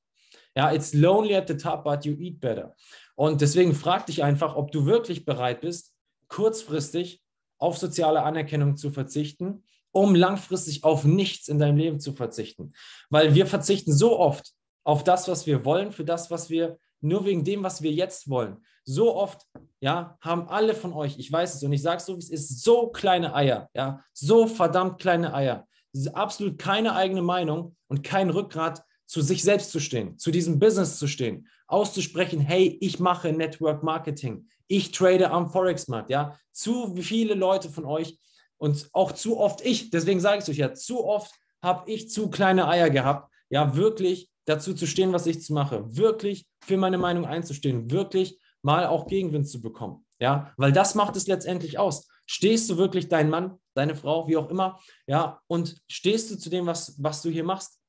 Ja, 0.56 0.72
it's 0.72 0.94
lonely 0.94 1.36
at 1.36 1.48
the 1.48 1.58
top, 1.58 1.84
but 1.84 2.06
you 2.06 2.14
eat 2.14 2.40
better. 2.40 2.76
Und 3.16 3.42
deswegen 3.42 3.74
frag 3.74 4.06
dich 4.06 4.24
einfach, 4.24 4.56
ob 4.56 4.72
du 4.72 4.86
wirklich 4.86 5.26
bereit 5.26 5.62
bist, 5.62 5.94
kurzfristig 6.28 7.22
auf 7.58 7.78
soziale 7.78 8.24
Anerkennung 8.24 8.78
zu 8.78 8.92
verzichten, 8.92 9.64
um 9.92 10.16
langfristig 10.16 10.84
auf 10.84 11.06
nichts 11.06 11.48
in 11.48 11.60
deinem 11.60 11.78
Leben 11.78 12.00
zu 12.00 12.14
verzichten. 12.14 12.74
Weil 13.10 13.34
wir 13.34 13.48
verzichten 13.48 13.94
so 13.94 14.20
oft 14.20 14.52
auf 14.84 15.04
das, 15.04 15.28
was 15.28 15.46
wir 15.46 15.66
wollen, 15.66 15.92
für 15.92 16.06
das, 16.06 16.30
was 16.32 16.50
wir 16.50 16.78
nur 17.02 17.26
wegen 17.26 17.44
dem, 17.44 17.64
was 17.64 17.82
wir 17.82 17.92
jetzt 17.92 18.30
wollen. 18.30 18.58
So 18.84 19.16
oft, 19.16 19.46
ja, 19.80 20.18
haben 20.22 20.48
alle 20.50 20.76
von 20.76 20.94
euch, 20.94 21.18
ich 21.18 21.32
weiß 21.32 21.56
es 21.56 21.64
und 21.64 21.74
ich 21.74 21.82
sage 21.82 21.98
es 21.98 22.06
so, 22.06 22.16
es 22.18 22.30
ist, 22.30 22.64
so 22.64 22.90
kleine 22.90 23.34
Eier, 23.34 23.70
ja, 23.74 24.04
so 24.14 24.48
verdammt 24.48 25.00
kleine 25.00 25.34
Eier. 25.34 25.68
Absolut 26.14 26.58
keine 26.60 26.96
eigene 26.96 27.22
Meinung 27.22 27.76
und 27.88 28.04
kein 28.04 28.30
Rückgrat, 28.30 28.84
zu 29.06 29.22
sich 29.22 29.44
selbst 29.44 29.72
zu 29.72 29.80
stehen, 29.80 30.18
zu 30.18 30.32
diesem 30.32 30.60
Business 30.60 30.98
zu 30.98 31.08
stehen, 31.08 31.48
auszusprechen, 31.68 32.40
hey, 32.40 32.78
ich 32.82 33.00
mache 33.00 33.32
Network 33.32 33.84
Marketing, 33.84 34.48
ich 34.68 34.92
trade 34.92 35.32
am 35.32 35.50
Forex-Markt, 35.50 36.10
ja. 36.10 36.38
Zu 36.52 36.96
viele 36.96 37.36
Leute 37.36 37.70
von 37.70 37.86
euch 37.86 38.18
und 38.58 38.90
auch 38.94 39.12
zu 39.12 39.38
oft 39.38 39.62
ich, 39.66 39.90
deswegen 39.90 40.20
sage 40.20 40.38
ich 40.38 40.44
es 40.44 40.50
euch 40.50 40.58
ja, 40.58 40.74
zu 40.74 41.06
oft 41.06 41.32
habe 41.62 41.90
ich 41.92 42.10
zu 42.10 42.30
kleine 42.30 42.68
Eier 42.68 42.90
gehabt, 42.90 43.32
ja, 43.50 43.76
wirklich 43.76 44.30
dazu 44.46 44.74
zu 44.74 44.86
stehen, 44.88 45.14
was 45.14 45.28
ich 45.28 45.42
zu 45.42 45.54
mache, 45.54 45.96
wirklich 45.96 46.48
für 46.62 46.78
meine 46.78 46.98
Meinung 46.98 47.26
einzustehen, 47.26 47.92
wirklich 47.92 48.40
mal 48.62 48.88
auch 48.88 49.08
Gegenwind 49.08 49.48
zu 49.48 49.62
bekommen, 49.62 50.06
ja, 50.20 50.54
weil 50.58 50.72
das 50.72 50.96
macht 50.96 51.16
es 51.16 51.28
letztendlich 51.28 51.78
aus. 51.78 52.08
Stehst 52.28 52.70
du 52.70 52.78
wirklich 52.78 53.08
dein 53.08 53.30
Mann, 53.30 53.60
deine 53.76 53.96
Frau, 53.96 54.28
wie 54.28 54.38
auch 54.38 54.50
immer, 54.50 54.80
ja, 55.06 55.40
und 55.48 55.78
stehst 55.88 56.32
du 56.32 56.38
zu 56.38 56.50
dem, 56.50 56.66
was, 56.66 56.96
was 56.98 57.22
du 57.22 57.30
hier 57.30 57.44
machst? 57.44 57.80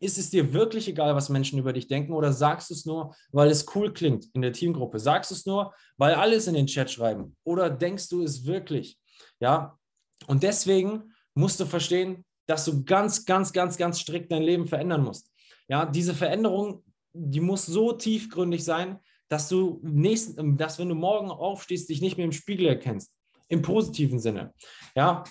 Ist 0.00 0.18
es 0.18 0.30
dir 0.30 0.52
wirklich 0.52 0.88
egal, 0.88 1.14
was 1.14 1.28
Menschen 1.28 1.58
über 1.58 1.72
dich 1.72 1.88
denken 1.88 2.12
oder 2.12 2.32
sagst 2.32 2.70
du 2.70 2.74
es 2.74 2.84
nur, 2.84 3.14
weil 3.32 3.50
es 3.50 3.66
cool 3.74 3.92
klingt 3.92 4.26
in 4.34 4.42
der 4.42 4.52
Teamgruppe? 4.52 4.98
Sagst 4.98 5.30
du 5.30 5.34
es 5.34 5.46
nur, 5.46 5.74
weil 5.96 6.14
alles 6.14 6.46
in 6.46 6.54
den 6.54 6.66
Chat 6.66 6.90
schreiben? 6.90 7.36
Oder 7.44 7.70
denkst 7.70 8.08
du 8.08 8.22
es 8.22 8.44
wirklich? 8.46 8.98
Ja, 9.40 9.78
und 10.26 10.42
deswegen 10.42 11.12
musst 11.34 11.60
du 11.60 11.66
verstehen, 11.66 12.24
dass 12.46 12.64
du 12.64 12.84
ganz, 12.84 13.24
ganz, 13.24 13.52
ganz, 13.52 13.76
ganz 13.76 14.00
strikt 14.00 14.30
dein 14.32 14.42
Leben 14.42 14.66
verändern 14.66 15.02
musst. 15.02 15.30
Ja, 15.68 15.84
diese 15.84 16.14
Veränderung, 16.14 16.84
die 17.12 17.40
muss 17.40 17.66
so 17.66 17.92
tiefgründig 17.92 18.64
sein, 18.64 19.00
dass 19.28 19.48
du 19.48 19.80
nächsten, 19.82 20.56
dass 20.56 20.78
wenn 20.78 20.88
du 20.88 20.94
morgen 20.94 21.30
aufstehst, 21.30 21.88
dich 21.88 22.00
nicht 22.00 22.16
mehr 22.16 22.26
im 22.26 22.32
Spiegel 22.32 22.66
erkennst. 22.66 23.12
Im 23.48 23.62
positiven 23.62 24.18
Sinne. 24.18 24.54
Ja. 24.94 25.24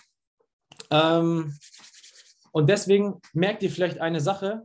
Ähm, 0.89 1.57
und 2.55 2.69
deswegen 2.69 3.19
merkt 3.33 3.63
ihr 3.63 3.69
vielleicht 3.69 3.99
eine 3.99 4.21
Sache. 4.21 4.63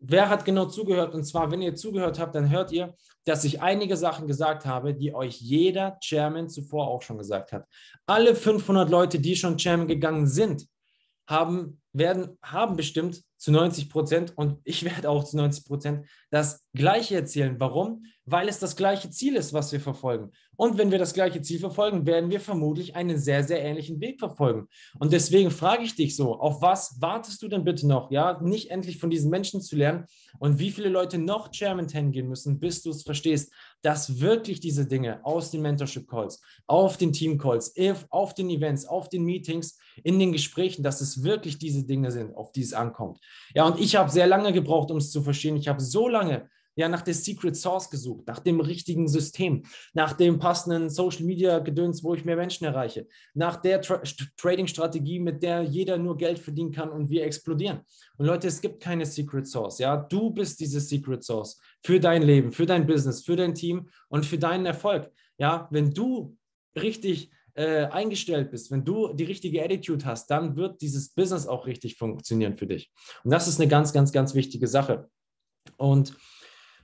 Wer 0.00 0.28
hat 0.28 0.44
genau 0.44 0.64
zugehört? 0.66 1.14
Und 1.14 1.22
zwar, 1.22 1.52
wenn 1.52 1.62
ihr 1.62 1.76
zugehört 1.76 2.18
habt, 2.18 2.34
dann 2.34 2.50
hört 2.50 2.72
ihr, 2.72 2.96
dass 3.24 3.44
ich 3.44 3.62
einige 3.62 3.96
Sachen 3.96 4.26
gesagt 4.26 4.66
habe, 4.66 4.92
die 4.92 5.14
euch 5.14 5.40
jeder 5.40 6.00
Chairman 6.00 6.48
zuvor 6.48 6.88
auch 6.88 7.00
schon 7.00 7.16
gesagt 7.16 7.52
hat. 7.52 7.64
Alle 8.06 8.34
500 8.34 8.90
Leute, 8.90 9.20
die 9.20 9.36
schon 9.36 9.56
Chairman 9.56 9.86
gegangen 9.86 10.26
sind, 10.26 10.66
haben, 11.28 11.80
werden, 11.92 12.38
haben 12.42 12.76
bestimmt 12.76 13.22
zu 13.38 13.52
90 13.52 13.88
Prozent 13.88 14.32
und 14.36 14.58
ich 14.64 14.84
werde 14.84 15.08
auch 15.08 15.24
zu 15.24 15.36
90 15.36 15.64
Prozent 15.64 16.06
das 16.30 16.66
Gleiche 16.74 17.14
erzählen. 17.14 17.56
Warum? 17.58 18.04
Weil 18.24 18.48
es 18.48 18.58
das 18.58 18.76
gleiche 18.76 19.10
Ziel 19.10 19.36
ist, 19.36 19.52
was 19.52 19.72
wir 19.72 19.80
verfolgen. 19.80 20.32
Und 20.56 20.76
wenn 20.76 20.90
wir 20.90 20.98
das 20.98 21.14
gleiche 21.14 21.40
Ziel 21.40 21.60
verfolgen, 21.60 22.04
werden 22.04 22.30
wir 22.30 22.40
vermutlich 22.40 22.96
einen 22.96 23.16
sehr, 23.16 23.44
sehr 23.44 23.62
ähnlichen 23.62 24.00
Weg 24.00 24.18
verfolgen. 24.18 24.66
Und 24.98 25.12
deswegen 25.12 25.52
frage 25.52 25.84
ich 25.84 25.94
dich 25.94 26.16
so, 26.16 26.34
auf 26.34 26.60
was 26.60 27.00
wartest 27.00 27.40
du 27.40 27.48
denn 27.48 27.64
bitte 27.64 27.86
noch? 27.86 28.10
Ja, 28.10 28.40
nicht 28.42 28.70
endlich 28.72 28.98
von 28.98 29.08
diesen 29.08 29.30
Menschen 29.30 29.62
zu 29.62 29.76
lernen 29.76 30.06
und 30.40 30.58
wie 30.58 30.72
viele 30.72 30.88
Leute 30.88 31.16
noch 31.16 31.52
Chairman 31.52 31.88
10 31.88 32.10
gehen 32.10 32.28
müssen, 32.28 32.58
bis 32.58 32.82
du 32.82 32.90
es 32.90 33.04
verstehst, 33.04 33.52
dass 33.82 34.20
wirklich 34.20 34.58
diese 34.58 34.86
Dinge 34.86 35.24
aus 35.24 35.52
den 35.52 35.62
Mentorship 35.62 36.08
Calls, 36.08 36.40
auf 36.66 36.96
den 36.96 37.12
Team 37.12 37.38
Calls, 37.38 37.72
auf 38.10 38.34
den 38.34 38.50
Events, 38.50 38.84
auf 38.84 39.08
den 39.08 39.24
Meetings, 39.24 39.78
in 40.02 40.18
den 40.18 40.32
Gesprächen, 40.32 40.82
dass 40.82 41.00
es 41.00 41.22
wirklich 41.22 41.58
diese 41.58 41.77
Dinge 41.86 42.10
sind, 42.10 42.34
auf 42.36 42.52
die 42.52 42.62
es 42.62 42.72
ankommt. 42.72 43.18
Ja, 43.54 43.66
und 43.66 43.80
ich 43.80 43.96
habe 43.96 44.10
sehr 44.10 44.26
lange 44.26 44.52
gebraucht, 44.52 44.90
um 44.90 44.98
es 44.98 45.10
zu 45.10 45.22
verstehen. 45.22 45.56
Ich 45.56 45.68
habe 45.68 45.80
so 45.80 46.08
lange 46.08 46.48
ja 46.78 46.88
nach 46.88 47.02
der 47.02 47.14
Secret 47.14 47.56
Source 47.56 47.90
gesucht, 47.90 48.26
nach 48.28 48.38
dem 48.38 48.60
richtigen 48.60 49.08
System, 49.08 49.64
nach 49.94 50.12
dem 50.12 50.38
passenden 50.38 50.88
Social 50.88 51.24
Media 51.24 51.58
Gedöns, 51.58 52.04
wo 52.04 52.14
ich 52.14 52.24
mehr 52.24 52.36
Menschen 52.36 52.66
erreiche, 52.66 53.08
nach 53.34 53.56
der 53.56 53.80
Tra 53.80 54.00
Trading 54.36 54.68
Strategie, 54.68 55.18
mit 55.18 55.42
der 55.42 55.62
jeder 55.62 55.98
nur 55.98 56.16
Geld 56.16 56.38
verdienen 56.38 56.70
kann 56.70 56.90
und 56.90 57.10
wir 57.10 57.24
explodieren. 57.24 57.80
Und 58.16 58.26
Leute, 58.26 58.46
es 58.46 58.60
gibt 58.60 58.80
keine 58.80 59.04
Secret 59.04 59.48
Source, 59.48 59.80
ja, 59.80 59.96
du 59.96 60.30
bist 60.30 60.60
diese 60.60 60.80
Secret 60.80 61.24
Source 61.24 61.60
für 61.84 61.98
dein 61.98 62.22
Leben, 62.22 62.52
für 62.52 62.64
dein 62.64 62.86
Business, 62.86 63.24
für 63.24 63.34
dein 63.34 63.54
Team 63.54 63.88
und 64.08 64.24
für 64.24 64.38
deinen 64.38 64.64
Erfolg. 64.64 65.10
Ja, 65.36 65.66
wenn 65.72 65.90
du 65.90 66.36
richtig 66.76 67.32
äh, 67.58 67.86
eingestellt 67.90 68.52
bist, 68.52 68.70
wenn 68.70 68.84
du 68.84 69.12
die 69.12 69.24
richtige 69.24 69.64
Attitude 69.64 70.04
hast, 70.04 70.30
dann 70.30 70.54
wird 70.54 70.80
dieses 70.80 71.10
Business 71.10 71.48
auch 71.48 71.66
richtig 71.66 71.96
funktionieren 71.96 72.56
für 72.56 72.68
dich. 72.68 72.92
Und 73.24 73.32
das 73.32 73.48
ist 73.48 73.60
eine 73.60 73.68
ganz, 73.68 73.92
ganz, 73.92 74.12
ganz 74.12 74.36
wichtige 74.36 74.68
Sache. 74.68 75.10
Und 75.76 76.14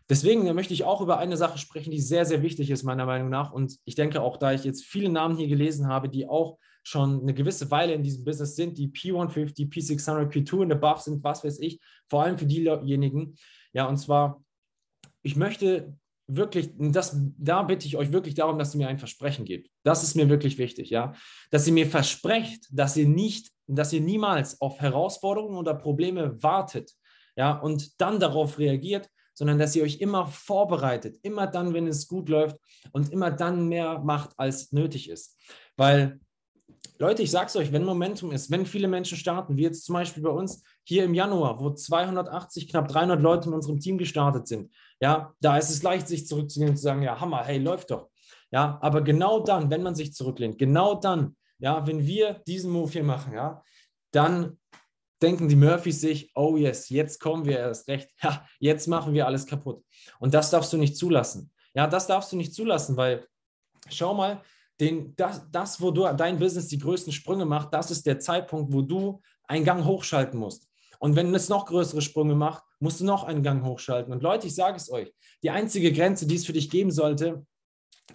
deswegen 0.09 0.53
möchte 0.53 0.75
ich 0.75 0.83
auch 0.83 1.01
über 1.01 1.19
eine 1.19 1.37
Sache 1.37 1.59
sprechen, 1.59 1.93
die 1.93 2.01
sehr, 2.01 2.27
sehr 2.27 2.43
wichtig 2.43 2.71
ist, 2.71 2.83
meiner 2.83 3.07
Meinung 3.07 3.31
nach. 3.31 3.53
Und 3.53 3.79
ich 3.85 3.95
denke 3.95 4.21
auch, 4.21 4.37
da 4.37 4.53
ich 4.53 4.65
jetzt 4.65 4.85
viele 4.85 5.11
Namen 5.11 5.37
hier 5.37 5.47
gelesen 5.47 5.87
habe, 5.87 6.09
die 6.09 6.29
auch 6.29 6.59
schon 6.83 7.23
eine 7.23 7.35
gewisse 7.35 7.71
Weile 7.71 7.95
in 7.95 8.03
diesem 8.03 8.25
Business 8.25 8.57
sind, 8.57 8.77
die 8.77 8.89
P150, 8.89 9.71
P600, 9.71 10.29
P2 10.29 10.55
und 10.57 10.73
above 10.73 11.03
sind, 11.03 11.23
was 11.23 11.45
weiß 11.45 11.61
ich, 11.61 11.81
vor 12.11 12.25
allem 12.25 12.37
für 12.37 12.47
diejenigen. 12.47 13.37
Ja, 13.73 13.87
und 13.87 13.97
zwar, 13.99 14.43
ich 15.23 15.37
möchte 15.37 15.97
wirklich, 16.27 16.71
das, 16.79 17.17
da 17.39 17.63
bitte 17.63 17.87
ich 17.87 17.97
euch 17.97 18.13
wirklich 18.13 18.35
darum, 18.35 18.59
dass 18.59 18.75
ihr 18.75 18.79
mir 18.79 18.89
ein 18.89 18.99
Versprechen 18.99 19.45
gebt. 19.45 19.71
Das 19.83 20.03
ist 20.03 20.15
mir 20.15 20.29
wirklich 20.29 20.59
wichtig, 20.59 20.91
ja. 20.91 21.13
Dass 21.51 21.67
ihr 21.67 21.73
mir 21.73 21.87
versprecht, 21.87 22.67
dass 22.71 22.97
ihr 22.97 23.09
nicht, 23.09 23.51
dass 23.67 23.93
ihr 23.93 24.01
niemals 24.01 24.61
auf 24.61 24.81
Herausforderungen 24.81 25.57
oder 25.57 25.75
Probleme 25.75 26.43
wartet, 26.43 26.93
ja, 27.37 27.59
und 27.59 28.01
dann 28.01 28.21
darauf 28.21 28.59
reagiert, 28.59 29.09
sondern 29.35 29.59
dass 29.59 29.75
ihr 29.75 29.83
euch 29.83 30.01
immer 30.01 30.27
vorbereitet, 30.27 31.19
immer 31.23 31.47
dann, 31.47 31.75
wenn 31.75 31.89
es 31.89 32.07
gut 32.07 32.29
läuft 32.29 32.57
und 32.93 33.11
immer 33.13 33.31
dann 33.31 33.69
mehr 33.69 33.99
macht, 33.99 34.31
als 34.39 34.71
nötig 34.73 35.11
ist. 35.11 35.37
Weil 35.77 36.21
Leute, 36.99 37.23
ich 37.23 37.31
sage 37.33 37.47
es 37.47 37.57
euch, 37.57 37.73
wenn 37.73 37.85
Momentum 37.85 38.31
ist, 38.31 38.53
wenn 38.53 38.67
viele 38.67 38.87
Menschen 38.87 39.19
starten, 39.19 39.57
wie 39.57 39.63
jetzt 39.63 39.85
zum 39.85 39.95
Beispiel 39.95 40.23
bei 40.23 40.31
uns 40.31 40.63
hier 40.85 41.05
im 41.05 41.13
Januar, 41.13 41.59
wo 41.59 41.71
280, 41.71 42.69
knapp 42.69 42.87
300 42.87 43.21
Leute 43.21 43.49
in 43.49 43.55
unserem 43.55 43.81
Team 43.81 43.99
gestartet 43.99 44.47
sind, 44.47 44.73
ja, 45.01 45.35
da 45.41 45.59
ist 45.59 45.71
es 45.71 45.83
leicht, 45.83 46.07
sich 46.07 46.27
zurückzulehnen 46.29 46.73
und 46.73 46.77
zu 46.77 46.85
sagen, 46.85 47.03
ja, 47.03 47.19
Hammer, 47.21 47.43
hey, 47.45 47.59
läuft 47.59 47.91
doch. 47.91 48.11
Ja, 48.53 48.79
aber 48.81 49.03
genau 49.03 49.41
dann, 49.41 49.71
wenn 49.71 49.83
man 49.83 49.97
sich 49.97 50.15
zurücklehnt, 50.15 50.57
genau 50.57 50.95
dann, 50.95 51.37
ja, 51.59 51.85
wenn 51.85 52.07
wir 52.07 52.43
diesen 52.47 52.71
Move 52.71 52.93
hier 52.93 53.03
machen, 53.03 53.35
ja, 53.35 53.61
dann 54.13 54.61
denken 55.21 55.49
die 55.49 55.57
Murphys 55.57 56.01
sich, 56.01 56.31
oh 56.37 56.57
yes, 56.57 56.91
jetzt 56.91 57.19
kommen 57.19 57.45
wir 57.45 57.59
erst 57.59 57.89
recht, 57.89 58.09
ja, 58.23 58.47
jetzt 58.61 58.87
machen 58.87 59.15
wir 59.15 59.27
alles 59.27 59.47
kaputt. 59.47 59.83
Und 60.21 60.33
das 60.33 60.51
darfst 60.51 60.73
du 60.73 60.77
nicht 60.77 60.97
zulassen. 60.97 61.51
Ja, 61.75 61.89
das 61.89 62.07
darfst 62.07 62.31
du 62.31 62.37
nicht 62.37 62.55
zulassen, 62.55 62.97
weil 62.97 63.27
schau 63.89 64.15
mal, 64.15 64.43
den, 64.81 65.15
das, 65.17 65.43
das, 65.51 65.81
wo 65.81 65.91
du 65.91 66.03
dein 66.17 66.39
Business 66.39 66.69
die 66.69 66.79
größten 66.79 67.13
Sprünge 67.13 67.45
macht, 67.45 67.73
das 67.73 67.91
ist 67.91 68.07
der 68.07 68.19
Zeitpunkt, 68.19 68.73
wo 68.73 68.83
du 68.83 69.21
einen 69.45 69.65
Gang 69.65 69.85
hochschalten 69.85 70.39
musst. 70.39 70.69
Und 70.99 71.17
wenn 71.17 71.35
es 71.35 71.49
noch 71.49 71.67
größere 71.67 72.03
Sprünge 72.03 72.35
macht, 72.35 72.63
musst 72.81 73.01
du 73.01 73.05
noch 73.05 73.25
einen 73.25 73.43
Gang 73.43 73.65
hochschalten. 73.65 74.13
Und 74.13 74.23
Leute, 74.23 74.47
ich 74.47 74.55
sage 74.55 74.77
es 74.77 74.91
euch, 74.91 75.13
die 75.43 75.51
einzige 75.51 75.93
Grenze, 75.93 76.27
die 76.27 76.37
es 76.37 76.47
für 76.47 76.53
dich 76.53 76.71
geben 76.71 76.91
sollte, 76.91 77.45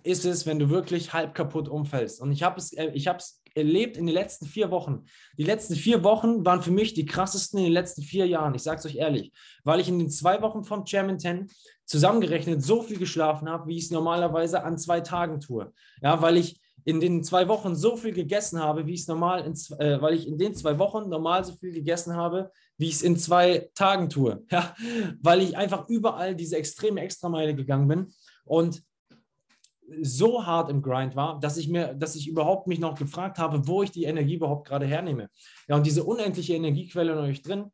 ist 0.04 0.26
es, 0.26 0.46
wenn 0.46 0.60
du 0.60 0.70
wirklich 0.70 1.14
halb 1.14 1.34
kaputt 1.34 1.68
umfällst. 1.68 2.22
Und 2.22 2.32
ich 2.32 2.44
habe 2.44 2.60
es, 2.60 2.74
äh, 2.74 2.92
ich 2.94 3.08
habe 3.08 3.20
es 3.20 3.39
erlebt 3.60 3.98
in 3.98 4.08
den 4.08 4.14
letzten 4.14 4.48
vier 4.48 4.72
Wochen. 4.72 5.06
Die 5.38 5.44
letzten 5.44 5.76
vier 5.76 6.04
Wochen 6.04 6.46
waren 6.46 6.62
für 6.62 6.72
mich 6.72 6.94
die 6.94 7.06
krassesten 7.06 7.60
in 7.60 7.66
den 7.66 7.74
letzten 7.74 8.02
vier 8.02 8.26
Jahren. 8.26 8.56
Ich 8.56 8.64
sage 8.64 8.80
es 8.80 8.86
euch 8.86 8.96
ehrlich, 8.96 9.32
weil 9.64 9.80
ich 9.80 9.88
in 9.88 10.00
den 10.00 10.10
zwei 10.10 10.42
Wochen 10.42 10.64
vom 10.64 10.86
Chairman 10.86 11.20
10 11.20 11.50
zusammengerechnet 11.86 12.64
so 12.64 12.82
viel 12.82 12.98
geschlafen 12.98 13.50
habe, 13.50 13.68
wie 13.68 13.78
ich 13.78 13.86
es 13.86 13.92
normalerweise 13.92 14.64
an 14.64 14.78
zwei 14.78 15.02
Tagen 15.02 15.40
tue. 15.40 15.72
Ja, 16.02 16.22
weil 16.22 16.38
ich 16.38 16.60
in 16.86 17.00
den 17.00 17.24
zwei 17.24 17.48
Wochen 17.48 17.76
so 17.76 17.96
viel 17.96 18.14
gegessen 18.14 18.60
habe, 18.60 18.88
wie 18.88 18.94
ich 18.94 19.02
es 19.02 19.08
normal, 19.08 19.46
in, 19.46 19.54
äh, 19.80 20.02
weil 20.02 20.14
ich 20.16 20.28
in 20.28 20.38
den 20.38 20.56
zwei 20.56 20.80
Wochen 20.80 21.10
normal 21.10 21.44
so 21.44 21.54
viel 21.54 21.72
gegessen 21.72 22.16
habe, 22.16 22.52
wie 22.78 22.88
ich 22.88 22.96
es 22.96 23.02
in 23.02 23.18
zwei 23.18 23.70
Tagen 23.76 24.10
tue. 24.10 24.44
Ja, 24.52 24.76
weil 25.22 25.42
ich 25.42 25.58
einfach 25.58 25.88
überall 25.90 26.36
diese 26.36 26.58
extreme 26.58 27.02
Extrameile 27.02 27.56
gegangen 27.56 27.88
bin 27.88 28.08
und 28.46 28.82
so 30.02 30.46
hart 30.46 30.70
im 30.70 30.82
Grind 30.82 31.16
war, 31.16 31.40
dass 31.40 31.58
ich 31.58 31.68
mir, 31.68 31.94
dass 31.94 32.16
ich 32.16 32.28
überhaupt 32.28 32.68
mich 32.68 32.80
noch 32.80 32.98
gefragt 32.98 33.38
habe, 33.38 33.68
wo 33.68 33.84
ich 33.84 33.92
die 33.92 34.04
Energie 34.04 34.36
überhaupt 34.36 34.68
gerade 34.68 34.86
hernehme. 34.86 35.30
Ja, 35.68 35.76
und 35.76 35.86
diese 35.86 36.04
unendliche 36.04 36.54
Energiequelle 36.54 37.14
in 37.14 37.20
euch 37.20 37.42
drin, 37.42 37.72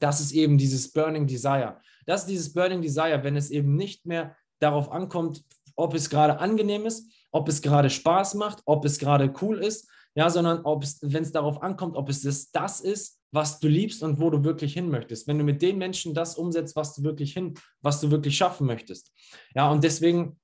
das 0.00 0.20
ist 0.20 0.32
eben 0.32 0.58
dieses 0.58 0.92
Burning 0.92 1.26
Desire. 1.26 1.76
Das 2.06 2.22
ist 2.22 2.28
dieses 2.28 2.52
Burning 2.52 2.82
Desire, 2.82 3.22
wenn 3.22 3.36
es 3.36 3.50
eben 3.50 3.76
nicht 3.76 4.06
mehr 4.06 4.36
darauf 4.58 4.90
ankommt, 4.90 5.44
ob 5.76 5.94
es 5.94 6.10
gerade 6.10 6.38
angenehm 6.38 6.86
ist, 6.86 7.10
ob 7.30 7.48
es 7.48 7.62
gerade 7.62 7.90
Spaß 7.90 8.34
macht, 8.34 8.62
ob 8.64 8.84
es 8.84 8.98
gerade 8.98 9.32
cool 9.42 9.58
ist, 9.58 9.88
ja, 10.14 10.28
sondern 10.28 10.60
ob 10.64 10.82
es, 10.82 10.98
wenn 11.02 11.22
es 11.22 11.32
darauf 11.32 11.62
ankommt, 11.62 11.96
ob 11.96 12.08
es 12.08 12.22
das, 12.22 12.50
das 12.50 12.80
ist, 12.80 13.18
was 13.30 13.58
du 13.58 13.68
liebst 13.68 14.02
und 14.02 14.20
wo 14.20 14.28
du 14.28 14.44
wirklich 14.44 14.74
hin 14.74 14.90
möchtest. 14.90 15.26
Wenn 15.26 15.38
du 15.38 15.44
mit 15.44 15.62
den 15.62 15.78
Menschen 15.78 16.12
das 16.12 16.36
umsetzt, 16.36 16.76
was 16.76 16.94
du 16.94 17.02
wirklich 17.02 17.32
hin, 17.32 17.54
was 17.80 18.00
du 18.00 18.10
wirklich 18.10 18.36
schaffen 18.36 18.66
möchtest. 18.66 19.10
Ja, 19.54 19.70
und 19.70 19.82
deswegen 19.82 20.38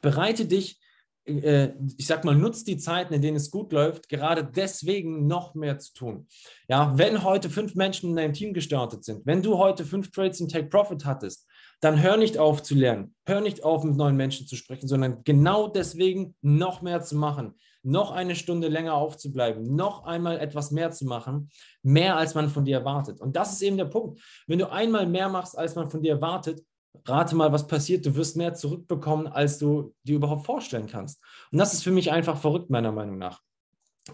bereite 0.00 0.46
dich, 0.46 0.80
äh, 1.26 1.70
ich 1.96 2.06
sag 2.06 2.24
mal, 2.24 2.34
nutz 2.34 2.64
die 2.64 2.78
Zeiten, 2.78 3.14
in 3.14 3.22
denen 3.22 3.36
es 3.36 3.50
gut 3.50 3.72
läuft, 3.72 4.08
gerade 4.08 4.44
deswegen 4.44 5.26
noch 5.26 5.54
mehr 5.54 5.78
zu 5.78 5.92
tun. 5.92 6.26
Ja, 6.68 6.96
wenn 6.96 7.22
heute 7.22 7.50
fünf 7.50 7.74
Menschen 7.74 8.10
in 8.10 8.16
deinem 8.16 8.32
Team 8.32 8.54
gestartet 8.54 9.04
sind, 9.04 9.26
wenn 9.26 9.42
du 9.42 9.58
heute 9.58 9.84
fünf 9.84 10.10
Trades 10.10 10.40
in 10.40 10.48
Take 10.48 10.68
Profit 10.68 11.04
hattest, 11.04 11.46
dann 11.80 12.02
hör 12.02 12.16
nicht 12.16 12.36
auf 12.36 12.62
zu 12.62 12.74
lernen, 12.74 13.14
hör 13.26 13.40
nicht 13.40 13.64
auf 13.64 13.84
mit 13.84 13.96
neuen 13.96 14.16
Menschen 14.16 14.46
zu 14.46 14.56
sprechen, 14.56 14.88
sondern 14.88 15.22
genau 15.24 15.68
deswegen 15.68 16.34
noch 16.42 16.82
mehr 16.82 17.02
zu 17.02 17.16
machen. 17.16 17.54
noch 17.82 18.10
eine 18.10 18.36
Stunde 18.36 18.68
länger 18.68 18.94
aufzubleiben, 18.94 19.74
noch 19.74 20.04
einmal 20.04 20.38
etwas 20.38 20.70
mehr 20.70 20.90
zu 20.90 21.06
machen, 21.06 21.50
mehr 21.82 22.16
als 22.16 22.34
man 22.34 22.50
von 22.50 22.64
dir 22.64 22.78
erwartet. 22.78 23.20
Und 23.20 23.36
das 23.36 23.52
ist 23.52 23.62
eben 23.62 23.76
der 23.76 23.86
Punkt. 23.86 24.20
Wenn 24.46 24.58
du 24.58 24.70
einmal 24.70 25.06
mehr 25.06 25.28
machst, 25.28 25.56
als 25.56 25.74
man 25.74 25.90
von 25.90 26.02
dir 26.02 26.12
erwartet, 26.12 26.62
rate 27.04 27.34
mal, 27.34 27.52
was 27.52 27.66
passiert. 27.66 28.04
Du 28.06 28.14
wirst 28.16 28.36
mehr 28.36 28.54
zurückbekommen, 28.54 29.26
als 29.26 29.58
du 29.58 29.94
dir 30.02 30.16
überhaupt 30.16 30.46
vorstellen 30.46 30.86
kannst. 30.86 31.20
Und 31.52 31.58
das 31.58 31.74
ist 31.74 31.82
für 31.82 31.90
mich 31.90 32.10
einfach 32.10 32.40
verrückt, 32.40 32.70
meiner 32.70 32.92
Meinung 32.92 33.18
nach. 33.18 33.40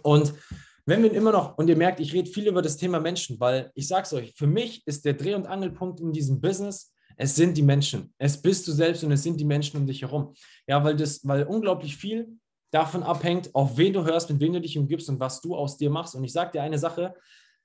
Und 0.02 0.34
wenn 0.84 1.02
wir 1.02 1.12
immer 1.12 1.32
noch, 1.32 1.58
und 1.58 1.68
ihr 1.68 1.76
merkt, 1.76 2.00
ich 2.00 2.12
rede 2.12 2.30
viel 2.30 2.46
über 2.46 2.62
das 2.62 2.76
Thema 2.76 3.00
Menschen, 3.00 3.40
weil 3.40 3.72
ich 3.74 3.88
sage 3.88 4.02
es 4.04 4.12
euch, 4.12 4.34
für 4.36 4.46
mich 4.46 4.86
ist 4.86 5.04
der 5.04 5.14
Dreh- 5.14 5.34
und 5.34 5.46
Angelpunkt 5.46 6.00
in 6.00 6.12
diesem 6.12 6.40
Business, 6.40 6.92
es 7.16 7.34
sind 7.34 7.56
die 7.56 7.62
Menschen. 7.62 8.14
Es 8.18 8.40
bist 8.40 8.68
du 8.68 8.72
selbst 8.72 9.02
und 9.02 9.10
es 9.10 9.22
sind 9.22 9.40
die 9.40 9.44
Menschen 9.44 9.78
um 9.78 9.86
dich 9.86 10.02
herum. 10.02 10.34
Ja, 10.66 10.84
weil 10.84 10.96
das, 10.96 11.26
weil 11.26 11.44
unglaublich 11.44 11.96
viel 11.96 12.38
davon 12.70 13.02
abhängt, 13.02 13.54
auf 13.54 13.76
wen 13.78 13.92
du 13.92 14.04
hörst, 14.04 14.30
mit 14.30 14.40
wem 14.40 14.52
du 14.52 14.60
dich 14.60 14.76
umgibst 14.76 15.08
und 15.08 15.18
was 15.18 15.40
du 15.40 15.56
aus 15.56 15.76
dir 15.76 15.90
machst. 15.90 16.14
Und 16.14 16.24
ich 16.24 16.32
sage 16.32 16.52
dir 16.52 16.62
eine 16.62 16.78
Sache, 16.78 17.14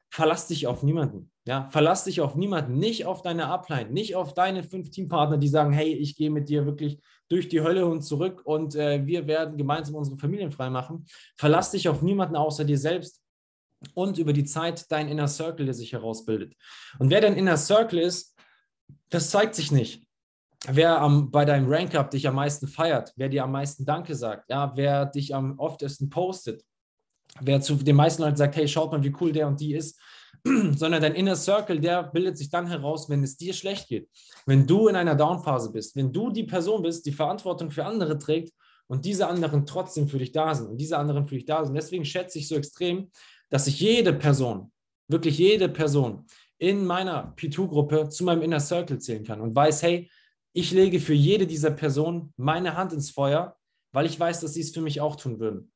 verlass 0.09 0.47
dich 0.47 0.67
auf 0.67 0.83
niemanden. 0.83 1.30
Ja, 1.45 1.69
verlass 1.71 2.03
dich 2.03 2.21
auf 2.21 2.35
niemanden, 2.35 2.77
nicht 2.77 3.05
auf 3.05 3.23
deine 3.23 3.47
Upline, 3.47 3.89
nicht 3.89 4.15
auf 4.15 4.35
deine 4.35 4.63
fünf 4.63 4.91
Teampartner, 4.91 5.37
die 5.37 5.47
sagen, 5.47 5.73
hey, 5.73 5.91
ich 5.91 6.15
gehe 6.15 6.29
mit 6.29 6.49
dir 6.49 6.67
wirklich 6.67 6.99
durch 7.29 7.49
die 7.49 7.61
Hölle 7.61 7.87
und 7.87 8.03
zurück 8.03 8.41
und 8.45 8.75
äh, 8.75 9.05
wir 9.07 9.25
werden 9.25 9.57
gemeinsam 9.57 9.95
unsere 9.95 10.17
Familien 10.17 10.51
freimachen. 10.51 11.05
Verlass 11.37 11.71
dich 11.71 11.89
auf 11.89 12.03
niemanden 12.03 12.35
außer 12.35 12.63
dir 12.63 12.77
selbst 12.77 13.23
und 13.95 14.19
über 14.19 14.33
die 14.33 14.45
Zeit 14.45 14.91
dein 14.91 15.07
Inner 15.07 15.27
Circle, 15.27 15.65
der 15.65 15.73
sich 15.73 15.93
herausbildet. 15.93 16.55
Und 16.99 17.09
wer 17.09 17.21
dein 17.21 17.35
Inner 17.35 17.57
Circle 17.57 17.99
ist, 17.99 18.37
das 19.09 19.31
zeigt 19.31 19.55
sich 19.55 19.71
nicht. 19.71 20.05
Wer 20.67 21.01
am, 21.01 21.31
bei 21.31 21.43
deinem 21.43 21.71
Rank-Up 21.71 22.11
dich 22.11 22.27
am 22.27 22.35
meisten 22.35 22.67
feiert, 22.67 23.13
wer 23.15 23.29
dir 23.29 23.45
am 23.45 23.51
meisten 23.51 23.83
Danke 23.83 24.13
sagt, 24.13 24.47
ja, 24.51 24.73
wer 24.75 25.07
dich 25.07 25.33
am 25.33 25.57
oftesten 25.57 26.11
postet, 26.11 26.63
wer 27.39 27.61
zu 27.61 27.75
den 27.75 27.95
meisten 27.95 28.21
Leuten 28.21 28.37
sagt, 28.37 28.55
hey, 28.55 28.67
schaut 28.67 28.91
mal, 28.91 29.03
wie 29.03 29.13
cool 29.21 29.31
der 29.31 29.47
und 29.47 29.59
die 29.59 29.73
ist, 29.73 29.99
sondern 30.43 31.01
dein 31.01 31.15
Inner 31.15 31.35
Circle, 31.35 31.79
der 31.79 32.03
bildet 32.03 32.37
sich 32.37 32.49
dann 32.49 32.67
heraus, 32.67 33.09
wenn 33.09 33.23
es 33.23 33.37
dir 33.37 33.53
schlecht 33.53 33.87
geht. 33.87 34.09
Wenn 34.45 34.65
du 34.65 34.87
in 34.87 34.95
einer 34.95 35.15
Downphase 35.15 35.71
bist, 35.71 35.95
wenn 35.95 36.11
du 36.11 36.31
die 36.31 36.43
Person 36.43 36.81
bist, 36.81 37.05
die 37.05 37.11
Verantwortung 37.11 37.71
für 37.71 37.85
andere 37.85 38.17
trägt 38.17 38.53
und 38.87 39.05
diese 39.05 39.27
anderen 39.27 39.65
trotzdem 39.65 40.07
für 40.07 40.17
dich 40.17 40.31
da 40.31 40.53
sind 40.53 40.67
und 40.67 40.77
diese 40.77 40.97
anderen 40.97 41.27
für 41.27 41.35
dich 41.35 41.45
da 41.45 41.63
sind. 41.63 41.75
Deswegen 41.75 42.05
schätze 42.05 42.39
ich 42.39 42.47
so 42.47 42.55
extrem, 42.55 43.09
dass 43.49 43.67
ich 43.67 43.79
jede 43.79 44.13
Person, 44.13 44.71
wirklich 45.07 45.37
jede 45.37 45.69
Person 45.69 46.25
in 46.57 46.85
meiner 46.85 47.33
P2-Gruppe 47.35 48.09
zu 48.09 48.23
meinem 48.23 48.41
Inner 48.41 48.59
Circle 48.59 48.99
zählen 48.99 49.23
kann 49.23 49.41
und 49.41 49.55
weiß, 49.55 49.83
hey, 49.83 50.09
ich 50.53 50.71
lege 50.71 50.99
für 50.99 51.13
jede 51.13 51.47
dieser 51.47 51.71
Personen 51.71 52.33
meine 52.35 52.75
Hand 52.75 52.93
ins 52.93 53.09
Feuer, 53.09 53.55
weil 53.93 54.05
ich 54.05 54.19
weiß, 54.19 54.41
dass 54.41 54.53
sie 54.53 54.61
es 54.61 54.71
für 54.71 54.81
mich 54.81 54.99
auch 54.99 55.15
tun 55.15 55.39
würden. 55.39 55.70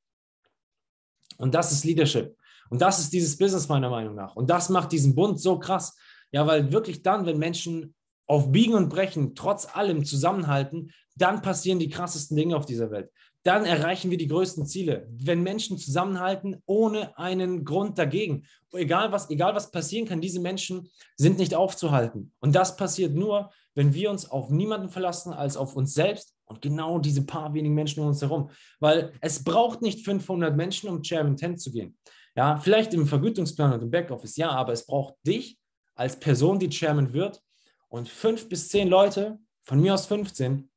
Und 1.38 1.54
das 1.54 1.72
ist 1.72 1.84
Leadership. 1.84 2.36
Und 2.70 2.82
das 2.82 3.00
ist 3.00 3.14
dieses 3.14 3.38
Business 3.38 3.68
meiner 3.68 3.90
Meinung 3.90 4.16
nach. 4.16 4.36
Und 4.36 4.50
das 4.50 4.70
macht 4.70 4.92
diesen 4.92 5.16
Bund 5.16 5.40
so 5.40 5.60
krass. 5.60 5.96
Ja, 6.32 6.48
weil 6.48 6.72
wirklich 6.72 7.02
dann, 7.04 7.26
wenn 7.26 7.38
Menschen 7.38 7.94
auf 8.28 8.52
Biegen 8.52 8.74
und 8.74 8.90
Brechen 8.90 9.36
trotz 9.36 9.68
allem 9.76 10.04
zusammenhalten, 10.04 10.92
dann 11.16 11.42
passieren 11.42 11.80
die 11.80 11.90
krassesten 11.90 12.36
Dinge 12.36 12.58
auf 12.58 12.66
dieser 12.66 12.92
Welt. 12.92 13.12
Dann 13.44 13.66
erreichen 13.66 14.10
wir 14.10 14.18
die 14.18 14.28
größten 14.28 14.66
Ziele. 14.66 15.08
Wenn 15.12 15.44
Menschen 15.44 15.78
zusammenhalten 15.78 16.64
ohne 16.66 17.16
einen 17.18 17.64
Grund 17.64 18.00
dagegen, 18.00 18.46
egal 18.74 19.12
was, 19.12 19.30
egal 19.30 19.54
was 19.54 19.70
passieren 19.70 20.08
kann, 20.08 20.20
diese 20.20 20.40
Menschen 20.40 20.90
sind 21.16 21.38
nicht 21.38 21.54
aufzuhalten. 21.54 22.34
Und 22.40 22.56
das 22.56 22.76
passiert 22.76 23.14
nur, 23.14 23.52
wenn 23.76 23.94
wir 23.94 24.10
uns 24.10 24.30
auf 24.30 24.50
niemanden 24.50 24.90
verlassen 24.90 25.32
als 25.32 25.58
auf 25.58 25.76
uns 25.76 25.94
selbst 25.94 26.35
und 26.46 26.62
genau 26.62 27.00
diese 27.00 27.26
paar 27.26 27.54
wenigen 27.54 27.76
Menschen 27.76 28.02
um 28.02 28.08
uns 28.08 28.22
herum. 28.22 28.50
Weil 28.80 29.14
es 29.22 29.44
braucht 29.44 29.82
nicht 29.82 30.06
500 30.06 30.56
Menschen, 30.56 30.90
um 30.90 31.02
Chairman 31.02 31.38
10 31.38 31.58
zu 31.58 31.72
gehen. 31.72 31.98
Ja, 32.36 32.58
vielleicht 32.58 32.94
im 32.94 33.08
Vergütungsplan 33.08 33.74
und 33.74 33.84
im 33.84 33.92
Backoffice, 33.92 34.36
ja, 34.36 34.50
aber 34.50 34.74
es 34.74 34.86
braucht 34.86 35.16
dich 35.26 35.58
als 35.96 36.20
Person, 36.20 36.60
die 36.60 36.70
Chairman 36.70 37.14
wird 37.14 37.42
und 37.88 38.10
fünf 38.10 38.50
bis 38.50 38.68
zehn 38.68 38.90
Leute, 38.90 39.40
von 39.64 39.80
mir 39.80 39.94
aus 39.94 40.06
15, 40.06 40.70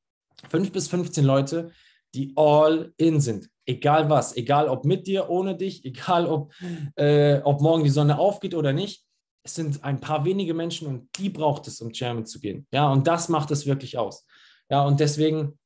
fünf 0.49 0.73
bis 0.73 0.89
15 0.89 1.25
Leute, 1.25 1.73
die 2.15 2.33
all 2.37 2.93
in 2.97 3.21
sind. 3.21 3.51
Egal 3.67 4.09
was, 4.09 4.37
egal 4.37 4.69
ob 4.69 4.85
mit 4.85 5.07
dir, 5.07 5.29
ohne 5.29 5.57
dich, 5.57 5.85
egal 5.85 6.27
ob, 6.27 6.53
äh, 6.97 7.41
ob 7.43 7.61
morgen 7.61 7.85
die 7.85 7.91
Sonne 7.91 8.19
aufgeht 8.19 8.55
oder 8.55 8.73
nicht. 8.73 9.05
Es 9.43 9.55
sind 9.55 9.83
ein 9.85 10.01
paar 10.01 10.25
wenige 10.25 10.55
Menschen 10.55 10.89
und 10.89 11.09
die 11.19 11.29
braucht 11.29 11.67
es, 11.67 11.81
um 11.81 11.93
Chairman 11.93 12.25
zu 12.25 12.41
gehen. 12.41 12.67
Ja, 12.73 12.91
und 12.91 13.07
das 13.07 13.29
macht 13.29 13.51
es 13.51 13.67
wirklich 13.67 13.99
aus. 13.99 14.27
Ja, 14.71 14.85
und 14.85 15.01
deswegen 15.01 15.59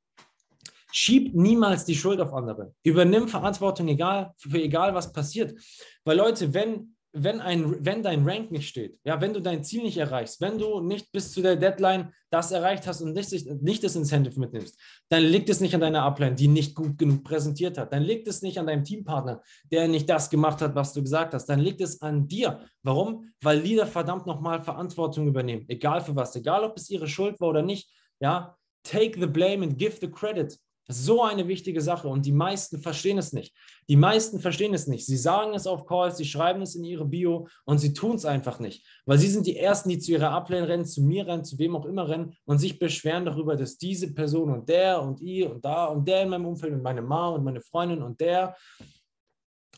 Schieb 0.95 1.35
niemals 1.35 1.87
die 1.87 1.95
Schuld 1.95 2.21
auf 2.21 2.35
andere. 2.35 2.75
Übernimm 2.85 3.27
Verantwortung, 3.27 3.88
egal, 3.88 4.35
für 4.37 4.59
egal 4.59 4.95
was 4.95 5.11
passiert. 5.11 5.59
Weil 6.05 6.19
Leute, 6.19 6.53
wenn, 6.53 6.97
wenn, 7.15 7.41
ein, 7.41 7.83
wenn 7.83 8.03
dein 8.03 8.29
Rank 8.29 8.51
nicht 8.51 8.69
steht, 8.69 8.99
ja, 9.03 9.19
wenn 9.19 9.33
du 9.33 9.41
dein 9.41 9.65
Ziel 9.65 9.83
nicht 9.83 9.97
erreichst, 9.97 10.43
wenn 10.43 10.59
du 10.59 10.81
nicht 10.81 11.11
bis 11.11 11.33
zu 11.33 11.41
der 11.41 11.57
Deadline 11.57 12.12
das 12.29 12.53
erreicht 12.53 12.87
hast 12.87 13.01
und 13.01 13.15
nicht, 13.15 13.33
nicht 13.62 13.83
das 13.83 13.97
Incentive 13.97 14.38
mitnimmst, 14.38 14.79
dann 15.09 15.23
liegt 15.23 15.49
es 15.49 15.61
nicht 15.61 15.75
an 15.75 15.81
deiner 15.81 16.03
Upline, 16.03 16.35
die 16.35 16.49
nicht 16.49 16.75
gut 16.75 16.99
genug 16.99 17.25
präsentiert 17.25 17.79
hat. 17.79 17.91
Dann 17.91 18.03
liegt 18.03 18.29
es 18.29 18.43
nicht 18.43 18.59
an 18.59 18.67
deinem 18.67 18.85
Teampartner, 18.85 19.41
der 19.71 19.88
nicht 19.88 20.11
das 20.11 20.29
gemacht 20.29 20.61
hat, 20.61 20.75
was 20.75 20.93
du 20.93 21.03
gesagt 21.03 21.33
hast. 21.33 21.47
Dann 21.47 21.61
liegt 21.61 21.81
es 21.81 22.03
an 22.03 22.29
dir. 22.29 22.61
Warum? 22.83 23.33
Weil 23.41 23.61
Leader 23.61 23.87
verdammt 23.87 24.27
nochmal 24.27 24.61
Verantwortung 24.61 25.27
übernehmen. 25.27 25.65
Egal 25.69 26.03
für 26.03 26.15
was, 26.15 26.37
egal 26.37 26.65
ob 26.65 26.77
es 26.77 26.91
ihre 26.91 27.09
Schuld 27.09 27.41
war 27.41 27.49
oder 27.49 27.62
nicht. 27.62 27.91
Ja, 28.21 28.57
take 28.83 29.18
the 29.18 29.27
blame 29.27 29.62
and 29.62 29.79
give 29.79 29.99
the 30.01 30.11
credit. 30.11 30.59
So 30.88 31.23
eine 31.23 31.47
wichtige 31.47 31.81
Sache 31.81 32.09
und 32.09 32.27
die 32.27 32.33
meisten 32.33 32.81
verstehen 32.81 33.16
es 33.16 33.33
nicht. 33.33 33.55
Die 33.88 33.97
meisten 33.97 34.40
verstehen 34.40 34.75
es 34.75 34.88
nicht. 34.88 35.07
Sie 35.07 35.16
sagen 35.16 35.55
es 35.55 35.66
auf 35.66 35.87
Calls, 35.87 36.16
sie 36.16 36.25
schreiben 36.25 36.61
es 36.61 36.75
in 36.75 36.85
ihre 36.85 37.05
Bio 37.05 37.47
und 37.64 37.79
sie 37.79 37.95
tun 37.95 38.16
es 38.16 38.25
einfach 38.25 38.59
nicht, 38.59 38.85
weil 39.07 39.16
sie 39.18 39.29
sind 39.29 39.47
die 39.47 39.57
Ersten, 39.57 39.90
die 39.90 40.01
zu 40.01 40.12
ihrer 40.12 40.31
Ablehn 40.31 40.64
rennen, 40.64 40.85
zu 40.85 41.03
mir 41.03 41.27
rennen, 41.27 41.45
zu 41.45 41.57
wem 41.59 41.77
auch 41.77 41.87
immer 41.87 42.09
rennen 42.09 42.35
und 42.47 42.59
sich 42.59 42.81
beschweren 42.81 43.25
darüber, 43.25 43.55
dass 43.55 43.79
diese 43.79 44.12
Person 44.12 44.51
und 44.51 44.68
der 44.68 45.01
und 45.01 45.21
ihr 45.21 45.53
und 45.53 45.64
da 45.64 45.87
und 45.87 46.07
der 46.07 46.23
in 46.23 46.31
meinem 46.31 46.47
Umfeld 46.47 46.73
und 46.73 46.83
meine 46.83 47.03
Mama 47.03 47.37
und 47.37 47.45
meine 47.45 47.61
Freundin 47.61 48.03
und 48.03 48.21
der 48.21 48.57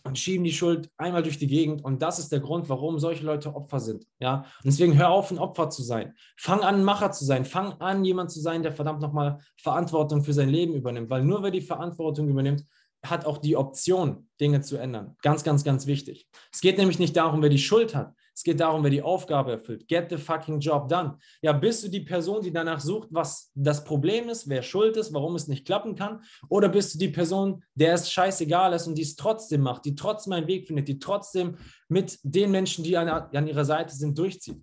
und 0.05 0.19
schieben 0.19 0.45
die 0.45 0.53
Schuld 0.53 0.91
einmal 0.99 1.23
durch 1.23 1.39
die 1.39 1.47
Gegend. 1.47 1.83
Und 1.83 2.03
das 2.03 2.19
ist 2.19 2.31
der 2.31 2.41
Grund, 2.41 2.69
warum 2.69 2.99
solche 2.99 3.25
Leute 3.25 3.55
Opfer 3.55 3.81
sind. 3.81 4.07
Ja? 4.21 4.45
Und 4.63 4.67
deswegen 4.67 4.97
hör 4.99 5.11
auf, 5.11 5.31
ein 5.31 5.39
Opfer 5.39 5.71
zu 5.71 5.83
sein. 5.83 6.15
Fang 6.37 6.61
an, 6.61 6.77
ein 6.77 6.85
Macher 6.85 7.11
zu 7.11 7.25
sein. 7.25 7.45
Fang 7.45 7.73
an, 7.81 8.05
jemand 8.05 8.31
zu 8.31 8.41
sein, 8.41 8.63
der 8.63 8.73
verdammt 8.73 9.01
nochmal 9.01 9.39
Verantwortung 9.57 10.23
für 10.23 10.35
sein 10.35 10.51
Leben 10.51 10.75
übernimmt. 10.75 11.09
Weil 11.09 11.25
nur 11.25 11.43
wer 11.43 11.51
die 11.51 11.63
Verantwortung 11.63 12.29
übernimmt, 12.29 12.65
hat 13.03 13.25
auch 13.25 13.39
die 13.39 13.57
Option, 13.57 14.29
Dinge 14.41 14.61
zu 14.61 14.77
ändern. 14.77 15.17
Ganz, 15.23 15.43
ganz, 15.43 15.65
ganz 15.65 15.87
wichtig. 15.87 16.29
Es 16.53 16.61
geht 16.61 16.79
nämlich 16.79 16.99
nicht 16.99 17.17
darum, 17.17 17.43
wer 17.43 17.51
die 17.51 17.59
Schuld 17.59 17.95
hat. 17.95 18.15
Es 18.45 18.51
geht 18.51 18.61
darum, 18.61 18.83
wer 18.83 18.91
die 18.91 19.01
Aufgabe 19.01 19.53
erfüllt. 19.53 19.89
Get 19.89 20.11
the 20.11 20.19
fucking 20.19 20.61
job 20.61 20.87
done. 20.87 21.17
Ja, 21.41 21.55
bist 21.55 21.83
du 21.83 21.89
die 21.89 22.03
Person, 22.03 22.43
die 22.43 22.53
danach 22.53 22.79
sucht, 22.79 23.09
was 23.11 23.51
das 23.55 23.83
Problem 23.85 24.29
ist, 24.29 24.51
wer 24.51 24.61
schuld 24.61 24.99
ist, 24.99 25.15
warum 25.15 25.35
es 25.35 25.49
nicht 25.49 25.65
klappen 25.65 25.95
kann? 25.95 26.21
Oder 26.51 26.69
bist 26.69 26.93
du 26.93 26.99
die 26.99 27.09
Person, 27.09 27.65
der 27.75 27.95
es 27.95 28.13
scheißegal 28.13 28.75
ist 28.75 28.87
und 28.87 28.99
die 28.99 29.03
es 29.03 29.17
trotzdem 29.17 29.63
macht, 29.63 29.87
die 29.87 29.95
trotzdem 29.95 30.35
einen 30.35 30.47
Weg 30.47 30.67
findet, 30.67 30.89
die 30.89 30.99
trotzdem 30.99 31.57
mit 31.89 32.19
den 32.23 32.51
Menschen, 32.51 32.85
die 32.85 32.99
an, 32.99 33.09
an 33.09 33.47
ihrer 33.47 33.65
Seite 33.65 33.95
sind, 33.95 34.19
durchzieht? 34.19 34.63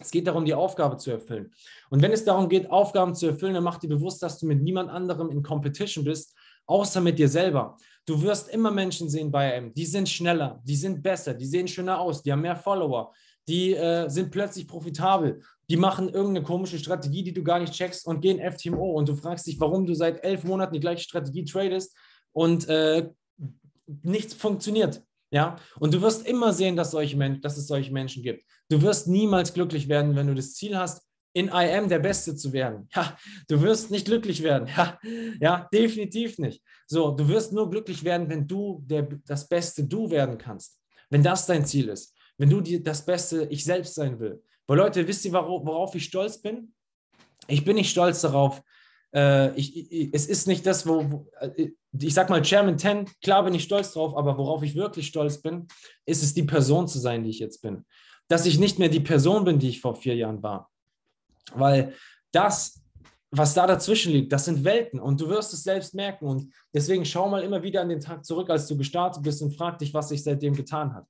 Es 0.00 0.10
geht 0.10 0.26
darum, 0.26 0.46
die 0.46 0.54
Aufgabe 0.54 0.96
zu 0.96 1.10
erfüllen. 1.10 1.52
Und 1.90 2.00
wenn 2.00 2.12
es 2.12 2.24
darum 2.24 2.48
geht, 2.48 2.70
Aufgaben 2.70 3.14
zu 3.14 3.26
erfüllen, 3.26 3.52
dann 3.52 3.64
mach 3.64 3.76
dir 3.76 3.88
bewusst, 3.88 4.22
dass 4.22 4.38
du 4.38 4.46
mit 4.46 4.62
niemand 4.62 4.88
anderem 4.88 5.28
in 5.28 5.42
Competition 5.42 6.02
bist, 6.02 6.34
außer 6.64 7.02
mit 7.02 7.18
dir 7.18 7.28
selber. 7.28 7.76
Du 8.04 8.20
wirst 8.22 8.48
immer 8.48 8.70
Menschen 8.70 9.08
sehen 9.08 9.30
bei 9.30 9.56
AM, 9.56 9.72
die 9.74 9.86
sind 9.86 10.08
schneller, 10.08 10.60
die 10.64 10.76
sind 10.76 11.02
besser, 11.02 11.34
die 11.34 11.46
sehen 11.46 11.68
schöner 11.68 12.00
aus, 12.00 12.22
die 12.22 12.32
haben 12.32 12.40
mehr 12.40 12.56
Follower, 12.56 13.12
die 13.48 13.74
äh, 13.74 14.08
sind 14.08 14.30
plötzlich 14.30 14.66
profitabel, 14.66 15.40
die 15.70 15.76
machen 15.76 16.08
irgendeine 16.08 16.44
komische 16.44 16.78
Strategie, 16.78 17.22
die 17.22 17.32
du 17.32 17.44
gar 17.44 17.60
nicht 17.60 17.72
checkst 17.72 18.06
und 18.06 18.20
gehen 18.20 18.40
FTMO 18.40 18.92
und 18.92 19.08
du 19.08 19.14
fragst 19.14 19.46
dich, 19.46 19.60
warum 19.60 19.86
du 19.86 19.94
seit 19.94 20.24
elf 20.24 20.42
Monaten 20.44 20.74
die 20.74 20.80
gleiche 20.80 21.04
Strategie 21.04 21.44
tradest 21.44 21.96
und 22.32 22.68
äh, 22.68 23.08
nichts 24.02 24.34
funktioniert. 24.34 25.02
Ja, 25.30 25.56
und 25.80 25.94
du 25.94 26.02
wirst 26.02 26.26
immer 26.26 26.52
sehen, 26.52 26.76
dass, 26.76 26.90
solche 26.90 27.16
Men 27.16 27.40
dass 27.40 27.56
es 27.56 27.66
solche 27.66 27.90
Menschen 27.90 28.22
gibt. 28.22 28.44
Du 28.68 28.82
wirst 28.82 29.08
niemals 29.08 29.54
glücklich 29.54 29.88
werden, 29.88 30.14
wenn 30.14 30.26
du 30.26 30.34
das 30.34 30.52
Ziel 30.52 30.76
hast, 30.76 31.08
in 31.34 31.48
IM 31.48 31.88
der 31.88 31.98
Beste 31.98 32.36
zu 32.36 32.52
werden. 32.52 32.88
Ja, 32.94 33.16
du 33.48 33.60
wirst 33.62 33.90
nicht 33.90 34.06
glücklich 34.06 34.42
werden. 34.42 34.68
Ja, 34.76 34.98
ja, 35.40 35.68
definitiv 35.72 36.38
nicht. 36.38 36.62
So, 36.86 37.12
du 37.12 37.26
wirst 37.28 37.52
nur 37.52 37.70
glücklich 37.70 38.04
werden, 38.04 38.28
wenn 38.28 38.46
du 38.46 38.82
der, 38.86 39.08
das 39.26 39.48
beste 39.48 39.84
Du 39.84 40.10
werden 40.10 40.38
kannst. 40.38 40.80
Wenn 41.10 41.22
das 41.22 41.46
dein 41.46 41.64
Ziel 41.64 41.88
ist. 41.88 42.14
Wenn 42.38 42.50
du 42.50 42.60
die, 42.60 42.82
das 42.82 43.04
beste 43.04 43.46
Ich 43.50 43.64
selbst 43.64 43.94
sein 43.94 44.18
will. 44.18 44.42
Weil 44.66 44.78
Leute, 44.78 45.06
wisst 45.06 45.24
ihr, 45.24 45.32
worauf 45.32 45.94
ich 45.94 46.04
stolz 46.04 46.40
bin? 46.40 46.72
Ich 47.48 47.64
bin 47.64 47.76
nicht 47.76 47.90
stolz 47.90 48.20
darauf. 48.20 48.62
Äh, 49.14 49.54
ich, 49.56 49.92
ich, 49.92 50.10
es 50.12 50.26
ist 50.26 50.46
nicht 50.46 50.64
das, 50.64 50.86
wo, 50.86 51.10
wo, 51.10 51.26
äh, 51.40 51.70
ich 52.00 52.14
sag 52.14 52.30
mal, 52.30 52.42
Chairman 52.42 52.78
10, 52.78 53.06
klar 53.22 53.44
bin 53.44 53.54
ich 53.54 53.64
stolz 53.64 53.92
drauf, 53.92 54.16
aber 54.16 54.38
worauf 54.38 54.62
ich 54.62 54.74
wirklich 54.74 55.08
stolz 55.08 55.42
bin, 55.42 55.66
ist 56.06 56.22
es, 56.22 56.32
die 56.32 56.44
Person 56.44 56.88
zu 56.88 56.98
sein, 56.98 57.24
die 57.24 57.30
ich 57.30 57.38
jetzt 57.38 57.60
bin. 57.60 57.84
Dass 58.28 58.46
ich 58.46 58.58
nicht 58.58 58.78
mehr 58.78 58.88
die 58.88 59.00
Person 59.00 59.44
bin, 59.44 59.58
die 59.58 59.68
ich 59.68 59.80
vor 59.80 59.94
vier 59.94 60.14
Jahren 60.14 60.42
war 60.42 60.71
weil 61.54 61.94
das 62.30 62.82
was 63.34 63.54
da 63.54 63.66
dazwischen 63.66 64.12
liegt, 64.12 64.30
das 64.30 64.44
sind 64.44 64.62
Welten 64.62 65.00
und 65.00 65.18
du 65.20 65.28
wirst 65.28 65.54
es 65.54 65.62
selbst 65.62 65.94
merken. 65.94 66.26
Und 66.26 66.52
deswegen 66.74 67.04
schau 67.06 67.28
mal 67.30 67.42
immer 67.42 67.62
wieder 67.62 67.80
an 67.80 67.88
den 67.88 68.00
Tag 68.00 68.26
zurück, 68.26 68.50
als 68.50 68.66
du 68.68 68.76
gestartet 68.76 69.22
bist 69.22 69.40
und 69.40 69.56
frag 69.56 69.78
dich, 69.78 69.94
was 69.94 70.10
sich 70.10 70.22
seitdem 70.22 70.54
getan 70.54 70.94
hat. 70.94 71.06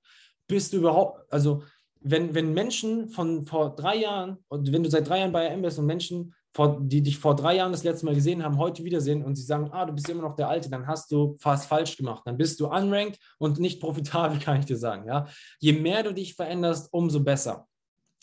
Bist 0.47 0.73
du 0.73 0.77
überhaupt, 0.77 1.21
also 1.33 1.65
wenn, 2.01 2.33
wenn 2.33 2.55
Menschen 2.55 3.09
von 3.09 3.45
vor 3.45 3.75
drei 3.75 3.97
Jahren 3.97 4.39
und 4.49 4.73
wenn 4.73 4.85
du 4.85 4.91
seit 4.91 5.09
drei 5.09 5.19
Jahren 5.19 5.33
bei 5.33 5.53
AM 5.53 5.63
bist 5.63 5.81
und 5.81 5.87
Menschen, 5.87 6.33
vor, 6.55 6.79
die 6.81 7.03
dich 7.03 7.19
vor 7.19 7.35
drei 7.35 7.57
Jahren 7.57 7.73
das 7.73 7.83
letzte 7.83 8.07
Mal 8.07 8.15
gesehen 8.15 8.45
haben, 8.45 8.59
heute 8.59 8.85
wiedersehen 8.85 9.25
und 9.25 9.35
sie 9.35 9.43
sagen, 9.43 9.71
ah, 9.73 9.87
du 9.87 9.93
bist 9.93 10.09
immer 10.09 10.23
noch 10.23 10.37
der 10.37 10.49
Alte, 10.49 10.71
dann 10.71 10.87
hast 10.87 11.11
du 11.11 11.37
fast 11.41 11.67
falsch 11.67 11.97
gemacht. 11.97 12.23
Dann 12.27 12.37
bist 12.37 12.61
du 12.61 12.67
unranked 12.67 13.19
und 13.39 13.59
nicht 13.59 13.81
profitabel, 13.81 14.39
kann 14.41 14.61
ich 14.61 14.67
dir 14.67 14.77
sagen. 14.77 15.09
Ja? 15.09 15.27
Je 15.59 15.73
mehr 15.73 16.03
du 16.03 16.13
dich 16.13 16.35
veränderst, 16.35 16.93
umso 16.93 17.21
besser. 17.21 17.67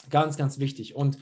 Ganz, 0.10 0.38
ganz 0.38 0.60
wichtig. 0.60 0.95
Und 0.95 1.17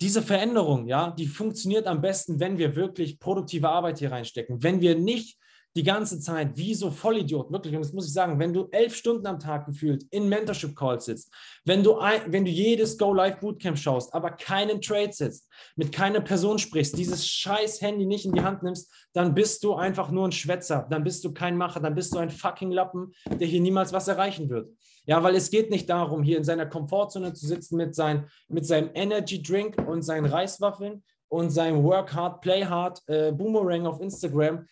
diese 0.00 0.22
Veränderung, 0.22 0.86
ja, 0.86 1.10
die 1.10 1.26
funktioniert 1.26 1.86
am 1.86 2.00
besten, 2.00 2.40
wenn 2.40 2.58
wir 2.58 2.74
wirklich 2.74 3.18
produktive 3.18 3.68
Arbeit 3.68 3.98
hier 3.98 4.10
reinstecken. 4.10 4.62
Wenn 4.62 4.80
wir 4.80 4.96
nicht 4.96 5.38
die 5.74 5.82
ganze 5.82 6.20
Zeit 6.20 6.56
wie 6.56 6.74
so 6.74 6.90
Vollidiot, 6.90 7.50
wirklich, 7.50 7.74
und 7.74 7.82
das 7.82 7.92
muss 7.92 8.06
ich 8.06 8.12
sagen, 8.12 8.38
wenn 8.38 8.52
du 8.52 8.68
elf 8.72 8.94
Stunden 8.94 9.26
am 9.26 9.38
Tag 9.38 9.66
gefühlt 9.66 10.04
in 10.10 10.28
Mentorship-Calls 10.28 11.06
sitzt, 11.06 11.32
wenn 11.64 11.82
du, 11.82 11.92
wenn 12.26 12.44
du 12.44 12.50
jedes 12.50 12.98
Go-Live-Bootcamp 12.98 13.78
schaust, 13.78 14.12
aber 14.12 14.32
keinen 14.32 14.82
Trade 14.82 15.12
sitzt, 15.12 15.48
mit 15.76 15.90
keiner 15.90 16.20
Person 16.20 16.58
sprichst, 16.58 16.98
dieses 16.98 17.26
scheiß 17.26 17.80
Handy 17.80 18.04
nicht 18.04 18.26
in 18.26 18.32
die 18.32 18.42
Hand 18.42 18.62
nimmst, 18.62 18.92
dann 19.14 19.34
bist 19.34 19.64
du 19.64 19.74
einfach 19.74 20.10
nur 20.10 20.28
ein 20.28 20.32
Schwätzer, 20.32 20.86
dann 20.90 21.04
bist 21.04 21.24
du 21.24 21.32
kein 21.32 21.56
Macher, 21.56 21.80
dann 21.80 21.94
bist 21.94 22.14
du 22.14 22.18
ein 22.18 22.30
fucking 22.30 22.70
Lappen, 22.70 23.12
der 23.30 23.48
hier 23.48 23.60
niemals 23.60 23.92
was 23.92 24.08
erreichen 24.08 24.50
wird. 24.50 24.68
Ja, 25.04 25.22
weil 25.22 25.34
es 25.34 25.50
geht 25.50 25.70
nicht 25.70 25.88
darum, 25.88 26.22
hier 26.22 26.38
in 26.38 26.44
seiner 26.44 26.66
Komfortzone 26.66 27.32
zu 27.32 27.46
sitzen 27.46 27.76
mit, 27.76 27.94
sein, 27.94 28.28
mit 28.48 28.66
seinem 28.66 28.90
Energy 28.94 29.42
Drink 29.42 29.76
und 29.86 30.02
seinen 30.02 30.26
Reiswaffeln 30.26 31.02
und 31.28 31.50
seinem 31.50 31.82
Work 31.82 32.14
Hard, 32.14 32.40
Play 32.40 32.64
Hard 32.64 33.02
äh, 33.08 33.32
Boomerang 33.32 33.86
auf 33.86 34.00
Instagram 34.00 34.66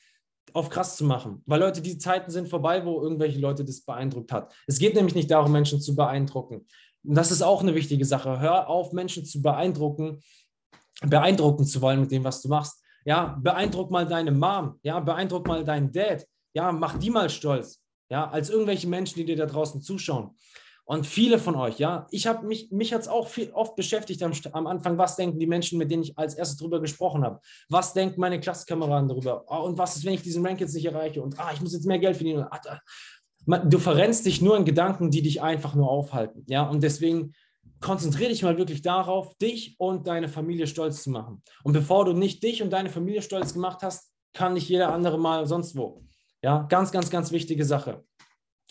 auf 0.52 0.68
krass 0.68 0.96
zu 0.96 1.04
machen. 1.04 1.42
Weil 1.46 1.60
Leute, 1.60 1.80
die 1.80 1.98
Zeiten 1.98 2.30
sind 2.30 2.48
vorbei, 2.48 2.84
wo 2.84 3.02
irgendwelche 3.02 3.38
Leute 3.38 3.64
das 3.64 3.80
beeindruckt 3.82 4.32
hat. 4.32 4.52
Es 4.66 4.78
geht 4.78 4.94
nämlich 4.94 5.14
nicht 5.14 5.30
darum, 5.30 5.52
Menschen 5.52 5.80
zu 5.80 5.94
beeindrucken. 5.94 6.66
Und 7.04 7.14
das 7.14 7.30
ist 7.30 7.42
auch 7.42 7.62
eine 7.62 7.74
wichtige 7.74 8.04
Sache. 8.04 8.40
Hör 8.40 8.68
auf, 8.68 8.92
Menschen 8.92 9.24
zu 9.24 9.42
beeindrucken, 9.42 10.20
beeindrucken 11.02 11.64
zu 11.64 11.80
wollen 11.80 12.00
mit 12.00 12.10
dem, 12.10 12.24
was 12.24 12.42
du 12.42 12.48
machst. 12.48 12.82
Ja, 13.04 13.38
beeindruck 13.40 13.90
mal 13.90 14.06
deine 14.06 14.32
Mom. 14.32 14.78
Ja, 14.82 15.00
beeindruck 15.00 15.46
mal 15.46 15.64
deinen 15.64 15.90
Dad. 15.90 16.26
Ja, 16.52 16.72
mach 16.72 16.98
die 16.98 17.10
mal 17.10 17.30
stolz. 17.30 17.82
Ja, 18.10 18.28
als 18.28 18.50
irgendwelche 18.50 18.88
Menschen, 18.88 19.18
die 19.18 19.24
dir 19.24 19.36
da 19.36 19.46
draußen 19.46 19.80
zuschauen. 19.80 20.36
Und 20.84 21.06
viele 21.06 21.38
von 21.38 21.54
euch, 21.54 21.78
ja, 21.78 22.08
ich 22.10 22.26
habe 22.26 22.44
mich, 22.44 22.72
mich 22.72 22.92
hat 22.92 23.02
es 23.02 23.06
auch 23.06 23.28
viel, 23.28 23.52
oft 23.52 23.76
beschäftigt 23.76 24.24
am, 24.24 24.32
am, 24.52 24.66
Anfang, 24.66 24.98
was 24.98 25.14
denken 25.14 25.38
die 25.38 25.46
Menschen, 25.46 25.78
mit 25.78 25.88
denen 25.88 26.02
ich 26.02 26.18
als 26.18 26.34
erstes 26.34 26.58
drüber 26.58 26.80
gesprochen 26.80 27.22
habe? 27.22 27.38
Was 27.68 27.92
denken 27.92 28.20
meine 28.20 28.40
Klassenkameraden 28.40 29.08
darüber? 29.08 29.44
Oh, 29.46 29.66
und 29.66 29.78
was 29.78 29.94
ist, 29.94 30.04
wenn 30.04 30.14
ich 30.14 30.22
diesen 30.22 30.44
Rank 30.44 30.58
jetzt 30.58 30.74
nicht 30.74 30.84
erreiche? 30.84 31.22
Und 31.22 31.38
ah, 31.38 31.52
ich 31.54 31.60
muss 31.60 31.74
jetzt 31.74 31.86
mehr 31.86 32.00
Geld 32.00 32.16
verdienen. 32.16 32.44
Ah, 32.50 32.80
du 33.46 33.78
verrennst 33.78 34.26
dich 34.26 34.42
nur 34.42 34.56
in 34.56 34.64
Gedanken, 34.64 35.12
die 35.12 35.22
dich 35.22 35.40
einfach 35.40 35.76
nur 35.76 35.88
aufhalten. 35.88 36.44
Ja, 36.48 36.68
und 36.68 36.82
deswegen 36.82 37.34
konzentriere 37.80 38.30
dich 38.30 38.42
mal 38.42 38.58
wirklich 38.58 38.82
darauf, 38.82 39.36
dich 39.38 39.76
und 39.78 40.08
deine 40.08 40.28
Familie 40.28 40.66
stolz 40.66 41.04
zu 41.04 41.10
machen. 41.10 41.40
Und 41.62 41.72
bevor 41.72 42.04
du 42.04 42.14
nicht 42.14 42.42
dich 42.42 42.64
und 42.64 42.70
deine 42.70 42.90
Familie 42.90 43.22
stolz 43.22 43.54
gemacht 43.54 43.82
hast, 43.82 44.10
kann 44.32 44.54
nicht 44.54 44.68
jeder 44.68 44.92
andere 44.92 45.18
mal 45.18 45.46
sonst 45.46 45.76
wo. 45.76 46.02
Ja, 46.42 46.66
ganz, 46.68 46.90
ganz, 46.90 47.10
ganz 47.10 47.32
wichtige 47.32 47.64
Sache. 47.64 48.04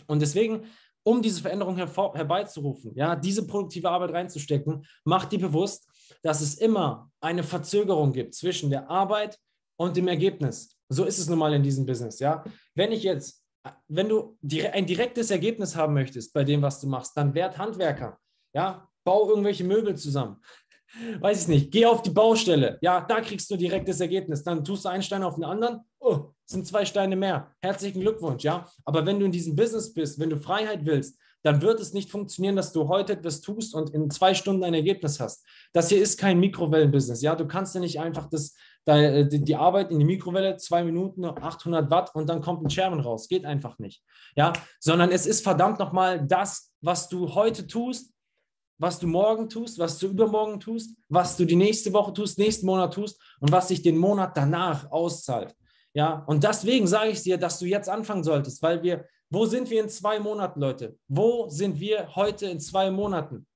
Und 0.08 0.22
deswegen 0.22 0.66
um 1.04 1.22
diese 1.22 1.42
Veränderung 1.42 1.76
hervor, 1.76 2.14
herbeizurufen, 2.16 2.94
ja, 2.96 3.16
diese 3.16 3.48
produktive 3.48 3.90
Arbeit 3.90 4.12
reinzustecken, 4.12 4.86
macht 5.06 5.32
dir 5.32 5.40
bewusst, 5.40 5.88
dass 6.22 6.42
es 6.42 6.56
immer 6.56 7.10
eine 7.22 7.44
Verzögerung 7.44 8.12
gibt 8.12 8.36
zwischen 8.36 8.70
der 8.70 8.90
Arbeit 8.90 9.38
und 9.78 9.96
dem 9.98 10.08
Ergebnis. 10.08 10.78
So 10.90 11.06
ist 11.06 11.20
es 11.20 11.28
nun 11.30 11.40
mal 11.40 11.54
in 11.54 11.64
diesem 11.64 11.86
Business, 11.86 12.20
ja. 12.20 12.44
Wenn 12.76 12.92
ich 12.92 13.04
jetzt, 13.04 13.44
wenn 13.88 14.10
du 14.10 14.38
ein 14.72 14.86
direktes 14.86 15.32
Ergebnis 15.32 15.76
haben 15.76 15.94
möchtest 15.94 16.34
bei 16.34 16.44
dem, 16.44 16.62
was 16.62 16.80
du 16.80 16.88
machst, 16.88 17.16
dann 17.16 17.34
werd 17.34 17.58
Handwerker, 17.58 18.18
ja, 18.54 18.88
bau 19.04 19.30
irgendwelche 19.30 19.64
Möbel 19.64 19.96
zusammen. 19.96 20.42
Weiß 21.20 21.44
ich 21.44 21.48
nicht, 21.48 21.72
geh 21.72 21.86
auf 21.86 22.02
die 22.02 22.10
Baustelle, 22.10 22.78
ja, 22.82 23.02
da 23.02 23.22
kriegst 23.22 23.50
du 23.50 23.56
direktes 23.56 24.00
Ergebnis. 24.00 24.44
Dann 24.44 24.64
tust 24.64 24.86
du 24.86 24.90
einen 24.90 25.04
Stein 25.04 25.24
auf 25.24 25.36
den 25.36 25.44
anderen, 25.44 25.82
oh, 26.00 26.34
sind 26.50 26.66
zwei 26.66 26.86
Steine 26.86 27.16
mehr. 27.16 27.52
Herzlichen 27.62 28.02
Glückwunsch, 28.02 28.44
ja. 28.44 28.68
Aber 28.84 29.06
wenn 29.06 29.20
du 29.20 29.26
in 29.26 29.32
diesem 29.32 29.56
Business 29.56 29.94
bist, 29.94 30.20
wenn 30.20 30.30
du 30.30 30.38
Freiheit 30.38 30.86
willst, 30.86 31.20
dann 31.44 31.62
wird 31.62 31.80
es 31.80 31.94
nicht 31.94 32.12
funktionieren, 32.12 32.58
dass 32.58 32.74
du 32.74 32.90
heute 32.90 33.14
etwas 33.14 33.40
tust 33.40 33.74
und 33.74 33.92
in 33.92 34.10
zwei 34.10 34.34
Stunden 34.34 34.64
ein 34.64 34.74
Ergebnis 34.74 35.20
hast. 35.20 35.46
Das 35.72 35.88
hier 35.88 36.02
ist 36.02 36.20
kein 36.20 36.40
Mikrowellenbusiness, 36.40 37.22
ja. 37.22 37.36
Du 37.36 37.48
kannst 37.48 37.76
ja 37.76 37.82
nicht 37.82 38.00
einfach 38.00 38.30
das, 38.30 38.56
die 38.88 39.56
Arbeit 39.56 39.92
in 39.92 40.00
die 40.00 40.06
Mikrowelle, 40.06 40.58
zwei 40.58 40.84
Minuten, 40.84 41.24
800 41.24 41.90
Watt 41.92 42.14
und 42.16 42.28
dann 42.28 42.42
kommt 42.42 42.64
ein 42.64 42.70
Scherben 42.70 43.00
raus. 43.00 43.30
Geht 43.30 43.46
einfach 43.46 43.78
nicht, 43.78 44.04
ja. 44.36 44.52
Sondern 44.80 45.12
es 45.12 45.26
ist 45.26 45.44
verdammt 45.44 45.80
nochmal 45.80 46.26
das, 46.26 46.74
was 46.82 47.08
du 47.08 47.36
heute 47.36 47.68
tust, 47.68 48.12
was 48.80 48.98
du 48.98 49.08
morgen 49.08 49.50
tust, 49.50 49.78
was 49.78 50.00
du 50.00 50.08
übermorgen 50.08 50.60
tust, 50.60 50.98
was 51.10 51.38
du 51.38 51.46
die 51.46 51.56
nächste 51.56 51.94
Woche 51.94 52.14
tust, 52.14 52.40
nächsten 52.40 52.66
Monat 52.66 52.94
tust 52.94 53.22
und 53.40 53.52
was 53.52 53.68
sich 53.68 53.82
den 53.82 53.98
Monat 53.98 54.36
danach 54.36 54.90
auszahlt. 54.92 55.56
Ja, 55.94 56.24
und 56.28 56.44
deswegen 56.44 56.88
sage 56.88 57.10
ich 57.10 57.24
dir, 57.24 57.38
dass 57.38 57.60
du 57.60 57.66
jetzt 57.66 57.90
anfangen 57.90 58.24
solltest, 58.24 58.62
weil 58.62 58.84
wir, 58.84 59.06
wo 59.30 59.46
sind 59.46 59.70
wir 59.70 59.82
in 59.82 59.90
zwei 59.90 60.20
Monaten, 60.20 60.60
Leute? 60.60 60.98
Wo 61.08 61.50
sind 61.50 61.80
wir 61.80 62.16
heute 62.16 62.48
in 62.48 62.60
zwei 62.60 62.92
Monaten? 62.92 63.48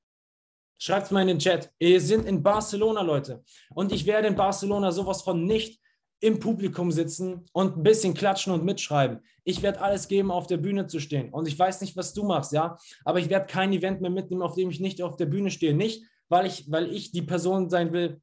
Schreibt 0.80 1.06
es 1.06 1.12
mal 1.12 1.22
in 1.22 1.28
den 1.28 1.40
Chat. 1.40 1.72
Wir 1.80 2.02
sind 2.02 2.26
in 2.26 2.44
Barcelona, 2.44 3.02
Leute. 3.02 3.44
Und 3.74 3.92
ich 3.92 4.06
werde 4.06 4.28
in 4.28 4.36
Barcelona 4.36 4.92
sowas 4.92 5.22
von 5.22 5.46
nicht 5.46 5.80
im 6.20 6.40
Publikum 6.40 6.92
sitzen 6.92 7.46
und 7.52 7.78
ein 7.78 7.84
bisschen 7.84 8.14
klatschen 8.14 8.54
und 8.54 8.64
mitschreiben. 8.64 9.20
Ich 9.44 9.62
werde 9.62 9.82
alles 9.82 10.08
geben, 10.08 10.32
auf 10.32 10.48
der 10.48 10.58
Bühne 10.58 10.88
zu 10.88 11.00
stehen. 11.00 11.30
Und 11.34 11.48
ich 11.48 11.60
weiß 11.60 11.82
nicht, 11.82 11.98
was 11.98 12.14
du 12.14 12.24
machst, 12.24 12.54
ja, 12.54 12.78
aber 13.04 13.20
ich 13.20 13.30
werde 13.30 13.46
kein 13.46 13.74
Event 13.74 14.02
mehr 14.02 14.10
mitnehmen, 14.10 14.42
auf 14.42 14.56
dem 14.56 14.70
ich 14.70 14.80
nicht 14.80 15.02
auf 15.02 15.18
der 15.18 15.26
Bühne 15.26 15.52
stehe. 15.52 15.74
Nicht, 15.74 16.06
weil 16.30 16.46
ich, 16.46 16.72
weil 16.72 16.94
ich 16.94 17.12
die 17.12 17.22
Person 17.22 17.70
sein 17.70 17.92
will, 17.92 18.22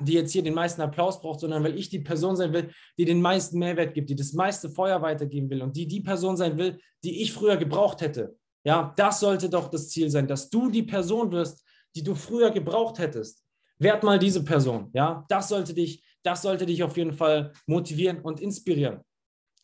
die 0.00 0.14
jetzt 0.14 0.32
hier 0.32 0.42
den 0.42 0.54
meisten 0.54 0.80
Applaus 0.80 1.20
braucht, 1.20 1.40
sondern 1.40 1.64
weil 1.64 1.78
ich 1.78 1.88
die 1.88 2.00
Person 2.00 2.36
sein 2.36 2.52
will, 2.52 2.70
die 2.98 3.04
den 3.04 3.20
meisten 3.20 3.58
Mehrwert 3.58 3.94
gibt, 3.94 4.10
die 4.10 4.16
das 4.16 4.32
meiste 4.32 4.70
Feuer 4.70 5.02
weitergeben 5.02 5.50
will 5.50 5.62
und 5.62 5.76
die 5.76 5.86
die 5.86 6.00
Person 6.00 6.36
sein 6.36 6.58
will, 6.58 6.78
die 7.04 7.22
ich 7.22 7.32
früher 7.32 7.56
gebraucht 7.56 8.00
hätte. 8.00 8.36
Ja, 8.64 8.92
das 8.96 9.20
sollte 9.20 9.48
doch 9.48 9.68
das 9.68 9.88
Ziel 9.88 10.10
sein, 10.10 10.26
dass 10.26 10.50
du 10.50 10.70
die 10.70 10.82
Person 10.82 11.30
wirst, 11.30 11.64
die 11.94 12.02
du 12.02 12.14
früher 12.14 12.50
gebraucht 12.50 12.98
hättest. 12.98 13.44
Werd 13.78 14.02
mal 14.02 14.18
diese 14.18 14.44
Person. 14.44 14.90
Ja, 14.92 15.24
das 15.28 15.48
sollte 15.48 15.74
dich, 15.74 16.04
das 16.22 16.42
sollte 16.42 16.66
dich 16.66 16.82
auf 16.82 16.96
jeden 16.96 17.12
Fall 17.12 17.52
motivieren 17.66 18.20
und 18.20 18.40
inspirieren. 18.40 19.00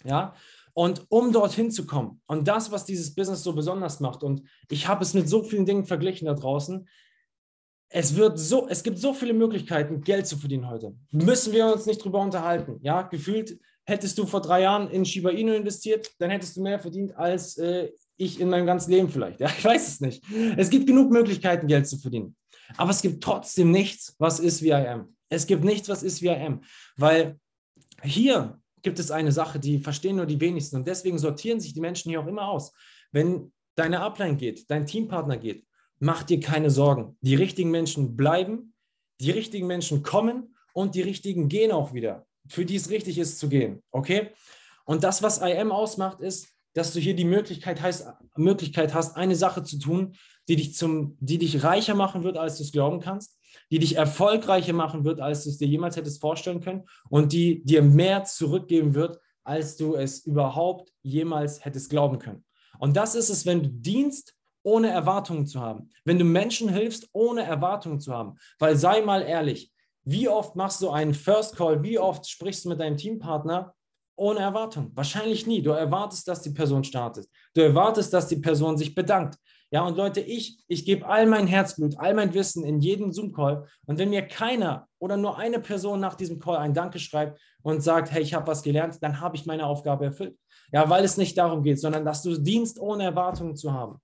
Ja, 0.05 0.35
und 0.75 1.05
um 1.09 1.33
dorthin 1.33 1.71
zu 1.71 1.87
kommen 1.87 2.21
und 2.27 2.49
das, 2.49 2.73
was 2.73 2.85
dieses 2.85 3.15
Business 3.15 3.43
so 3.43 3.53
besonders 3.53 4.01
macht, 4.01 4.23
und 4.23 4.43
ich 4.71 4.89
habe 4.89 5.03
es 5.03 5.15
mit 5.15 5.29
so 5.29 5.43
vielen 5.43 5.67
Dingen 5.67 5.85
verglichen 5.85 6.27
da 6.27 6.35
draußen, 6.35 6.89
es 7.93 8.17
wird 8.17 8.39
so, 8.39 8.69
es 8.69 8.83
gibt 8.83 8.99
so 8.99 9.13
viele 9.13 9.35
Möglichkeiten, 9.35 10.03
Geld 10.03 10.27
zu 10.27 10.39
verdienen 10.39 10.69
heute. 10.69 10.95
Müssen 11.11 11.53
wir 11.53 11.67
uns 11.67 11.85
nicht 11.85 12.03
drüber 12.03 12.21
unterhalten. 12.21 12.79
Ja, 12.83 13.03
gefühlt 13.03 13.59
hättest 13.85 14.17
du 14.17 14.27
vor 14.27 14.41
drei 14.41 14.63
Jahren 14.63 14.89
in 14.91 15.05
Shiba 15.05 15.31
Inu 15.31 15.53
investiert, 15.53 16.11
dann 16.19 16.31
hättest 16.31 16.57
du 16.57 16.63
mehr 16.63 16.79
verdient 16.79 17.15
als 17.17 17.59
äh, 17.59 17.91
ich 18.17 18.41
in 18.41 18.49
meinem 18.49 18.65
ganzen 18.65 18.91
Leben 18.93 19.11
vielleicht. 19.11 19.41
Ja, 19.41 19.49
ich 19.59 19.65
weiß 19.65 19.89
es 19.89 20.01
nicht. 20.01 20.25
Es 20.57 20.71
gibt 20.71 20.87
genug 20.87 21.11
Möglichkeiten, 21.11 21.67
Geld 21.67 21.87
zu 21.87 21.99
verdienen. 21.99 22.35
Aber 22.79 22.91
es 22.91 23.03
gibt 23.03 23.23
trotzdem 23.23 23.71
nichts, 23.71 24.15
was 24.19 24.41
ist 24.41 24.63
wie 24.63 24.71
IM. 24.71 25.15
Es 25.29 25.47
gibt 25.47 25.63
nichts, 25.63 25.89
was 25.89 26.03
ist 26.03 26.23
wie 26.23 26.29
IM. 26.29 26.63
Weil 26.97 27.39
hier 28.03 28.59
gibt 28.81 28.99
es 28.99 29.11
eine 29.11 29.33
Sache, 29.33 29.61
die 29.61 29.79
verstehen 29.79 30.17
nur 30.17 30.27
die 30.27 30.41
wenigsten. 30.41 30.77
Und 30.77 30.89
deswegen 30.89 31.19
sortieren 31.19 31.61
sich 31.61 31.75
die 31.75 31.81
Menschen 31.81 32.09
hier 32.09 32.21
auch 32.21 32.27
immer 32.27 32.49
aus. 32.49 32.73
Wenn 33.11 33.53
deine 33.75 34.01
Upline 34.01 34.37
geht, 34.37 34.71
dein 34.71 34.87
Teampartner 34.87 35.37
geht, 35.37 35.67
mach 36.03 36.25
dir 36.25 36.41
keine 36.41 36.69
Sorgen. 36.69 37.17
Die 37.21 37.37
richtigen 37.37 37.71
Menschen 37.71 38.17
bleiben, 38.17 38.75
die 39.21 39.31
richtigen 39.31 39.69
Menschen 39.69 40.03
kommen 40.03 40.57
und 40.75 40.97
die 40.97 41.01
richtigen 41.01 41.49
gehen 41.49 41.71
auch 41.71 41.95
wieder, 41.95 42.27
für 42.49 42.65
die 42.65 42.75
es 42.75 42.91
richtig 42.91 43.19
ist 43.19 43.39
zu 43.39 43.49
gehen. 43.49 43.85
Okay? 43.93 44.31
Und 44.85 45.05
das, 45.05 45.23
was 45.23 45.39
IM 45.39 45.71
ausmacht, 45.71 46.21
ist, 46.21 46.49
dass 46.75 46.93
du 46.93 46.99
hier 46.99 47.15
die 47.15 47.25
Möglichkeit, 47.25 47.81
heißt, 47.81 48.09
Möglichkeit 48.35 48.95
hast, 48.95 49.17
eine 49.17 49.37
Sache 49.37 49.63
zu 49.63 49.79
tun, 49.79 50.17
die 50.49 50.57
dich, 50.57 50.75
zum, 50.75 51.17
die 51.21 51.39
dich 51.39 51.63
reicher 51.63 51.95
machen 51.95 52.25
wird, 52.25 52.37
als 52.37 52.57
du 52.57 52.65
es 52.65 52.73
glauben 52.73 52.99
kannst, 52.99 53.39
die 53.71 53.79
dich 53.79 53.95
erfolgreicher 53.95 54.73
machen 54.73 55.05
wird, 55.05 55.21
als 55.21 55.45
du 55.45 55.51
es 55.51 55.59
dir 55.59 55.69
jemals 55.69 55.95
hättest 55.95 56.21
vorstellen 56.21 56.61
können 56.61 56.83
und 57.11 57.33
die 57.33 57.63
dir 57.63 57.81
mehr 57.81 58.25
zurückgeben 58.25 58.95
wird, 58.95 59.21
als 59.45 59.77
du 59.77 59.95
es 59.95 60.27
überhaupt 60.27 60.93
jemals 61.03 61.65
hättest 61.65 61.91
glauben 61.91 62.19
können. 62.19 62.45
Und 62.81 62.97
das 62.97 63.15
ist 63.15 63.29
es, 63.29 63.47
wenn 63.47 63.63
du 63.63 63.69
dienst 63.69 64.35
ohne 64.63 64.91
Erwartungen 64.91 65.47
zu 65.47 65.61
haben. 65.61 65.91
Wenn 66.05 66.19
du 66.19 66.25
Menschen 66.25 66.69
hilfst, 66.69 67.09
ohne 67.13 67.43
Erwartungen 67.43 68.01
zu 68.01 68.13
haben. 68.13 68.37
Weil 68.59 68.77
sei 68.77 69.03
mal 69.03 69.23
ehrlich, 69.23 69.73
wie 70.05 70.29
oft 70.29 70.57
machst 70.57 70.83
du 70.83 70.91
einen 70.91 71.15
First 71.15 71.57
Call, 71.57 71.83
wie 71.83 71.99
oft 71.99 72.29
sprichst 72.29 72.65
du 72.65 72.71
mit 72.71 72.81
deinem 72.81 72.97
Teampartner 72.97 73.75
ohne 74.17 74.41
Erwartung? 74.41 74.91
Wahrscheinlich 74.95 75.47
nie. 75.47 75.63
Du 75.63 75.71
erwartest, 75.71 76.27
dass 76.27 76.43
die 76.43 76.51
Person 76.51 76.85
startet. 76.85 77.27
Du 77.55 77.61
erwartest, 77.61 78.13
dass 78.13 78.29
die 78.29 78.37
Person 78.37 78.77
sich 78.77 78.95
bedankt. 78.95 79.37
Ja, 79.71 79.87
und 79.87 79.97
Leute, 79.97 80.21
ich, 80.21 80.63
ich 80.69 80.85
gebe 80.85 81.07
all 81.07 81.25
mein 81.27 81.47
Herzblut, 81.47 81.99
all 81.99 82.13
mein 82.13 82.35
Wissen 82.35 82.63
in 82.63 82.81
jeden 82.81 83.11
Zoom-Call. 83.11 83.67
Und 83.87 83.99
wenn 83.99 84.11
mir 84.11 84.21
keiner 84.21 84.87
oder 84.99 85.17
nur 85.17 85.39
eine 85.39 85.61
Person 85.61 85.99
nach 85.99 86.15
diesem 86.15 86.39
Call 86.39 86.59
ein 86.59 86.75
Danke 86.75 86.99
schreibt 86.99 87.41
und 87.63 87.83
sagt, 87.83 88.13
hey, 88.13 88.23
ich 88.23 88.35
habe 88.35 88.47
was 88.47 88.63
gelernt, 88.63 88.99
dann 89.01 89.21
habe 89.21 89.37
ich 89.37 89.47
meine 89.47 89.65
Aufgabe 89.65 90.05
erfüllt. 90.05 90.37
Ja, 90.73 90.91
weil 90.91 91.05
es 91.05 91.17
nicht 91.17 91.39
darum 91.39 91.63
geht, 91.63 91.81
sondern 91.81 92.05
dass 92.05 92.23
du 92.23 92.37
dienst, 92.37 92.79
ohne 92.79 93.05
Erwartungen 93.05 93.57
zu 93.57 93.73
haben. 93.73 93.99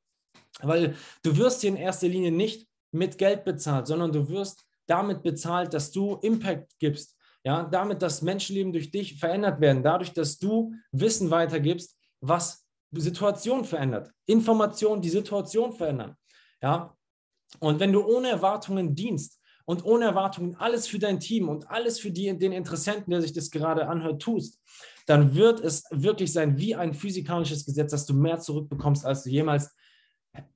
Weil 0.60 0.94
du 1.22 1.36
wirst 1.36 1.60
hier 1.60 1.70
in 1.70 1.76
erster 1.76 2.08
Linie 2.08 2.32
nicht 2.32 2.68
mit 2.90 3.18
Geld 3.18 3.44
bezahlt, 3.44 3.86
sondern 3.86 4.12
du 4.12 4.28
wirst 4.28 4.64
damit 4.86 5.22
bezahlt, 5.22 5.74
dass 5.74 5.90
du 5.90 6.16
Impact 6.22 6.78
gibst. 6.78 7.16
Ja, 7.44 7.62
damit, 7.62 8.02
dass 8.02 8.20
Menschenleben 8.20 8.72
durch 8.72 8.90
dich 8.90 9.18
verändert 9.18 9.60
werden, 9.60 9.82
dadurch, 9.82 10.12
dass 10.12 10.38
du 10.38 10.74
Wissen 10.90 11.30
weitergibst, 11.30 11.96
was 12.20 12.66
Situation 12.92 13.64
verändert. 13.64 14.10
Informationen, 14.26 15.00
die 15.00 15.08
Situation 15.08 15.72
verändern. 15.72 16.16
Ja, 16.60 16.96
und 17.60 17.80
wenn 17.80 17.92
du 17.92 18.04
ohne 18.04 18.28
Erwartungen 18.28 18.94
dienst 18.94 19.40
und 19.64 19.84
ohne 19.84 20.06
Erwartungen 20.06 20.56
alles 20.56 20.86
für 20.86 20.98
dein 20.98 21.20
Team 21.20 21.48
und 21.48 21.70
alles 21.70 22.00
für 22.00 22.10
die, 22.10 22.36
den 22.36 22.52
Interessenten, 22.52 23.10
der 23.10 23.22
sich 23.22 23.32
das 23.32 23.50
gerade 23.50 23.86
anhört, 23.86 24.20
tust, 24.20 24.60
dann 25.06 25.34
wird 25.34 25.60
es 25.60 25.84
wirklich 25.90 26.32
sein 26.32 26.58
wie 26.58 26.74
ein 26.74 26.92
physikalisches 26.92 27.64
Gesetz, 27.64 27.92
dass 27.92 28.06
du 28.06 28.14
mehr 28.14 28.40
zurückbekommst, 28.40 29.06
als 29.06 29.22
du 29.22 29.30
jemals 29.30 29.74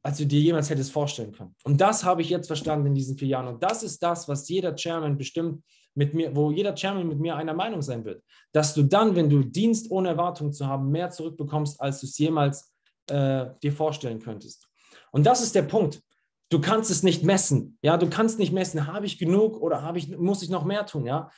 als 0.03 0.19
du 0.19 0.27
dir 0.27 0.41
jemals 0.41 0.71
hättest 0.71 0.93
vorstellen 0.93 1.33
können. 1.33 1.55
Und 1.65 1.81
das 1.81 2.05
habe 2.05 2.23
ich 2.23 2.31
jetzt 2.31 2.47
verstanden 2.47 2.87
in 2.87 2.95
diesen 2.95 3.17
vier 3.17 3.29
Jahren. 3.29 3.49
Und 3.49 3.63
das 3.63 3.83
ist 3.83 4.03
das, 4.03 4.29
was 4.29 4.49
jeder 4.49 4.75
Chairman 4.75 5.17
bestimmt 5.17 5.63
mit 5.95 6.15
mir, 6.15 6.35
wo 6.35 6.51
jeder 6.51 6.75
Chairman 6.75 7.09
mit 7.09 7.19
mir 7.19 7.37
einer 7.37 7.55
Meinung 7.55 7.83
sein 7.83 8.05
wird. 8.05 8.23
Dass 8.53 8.75
du 8.75 8.83
dann, 8.83 9.15
wenn 9.15 9.29
du 9.29 9.43
Dienst 9.43 9.91
ohne 9.91 10.11
Erwartung 10.11 10.53
zu 10.53 10.67
haben, 10.67 10.91
mehr 10.91 11.11
zurückbekommst, 11.11 11.81
als 11.81 12.01
du 12.01 12.07
es 12.07 12.19
jemals 12.19 12.73
äh, 13.09 13.47
dir 13.63 13.73
vorstellen 13.73 14.21
könntest. 14.21 14.69
Und 15.11 15.27
das 15.27 15.43
ist 15.43 15.55
der 15.55 15.63
Punkt. 15.63 16.01
Du 16.49 16.61
kannst 16.61 16.91
es 16.91 17.03
nicht 17.03 17.23
messen. 17.23 17.79
Ja, 17.83 17.97
du 17.97 18.09
kannst 18.11 18.39
nicht 18.39 18.53
messen, 18.53 18.87
habe 18.87 19.07
ich 19.07 19.19
genug 19.19 19.61
oder 19.61 19.83
habe 19.83 19.99
ich, 19.99 20.17
muss 20.17 20.43
ich 20.43 20.51
noch 20.51 20.65
mehr 20.65 20.85
tun. 20.87 21.07
Ja, 21.07 21.31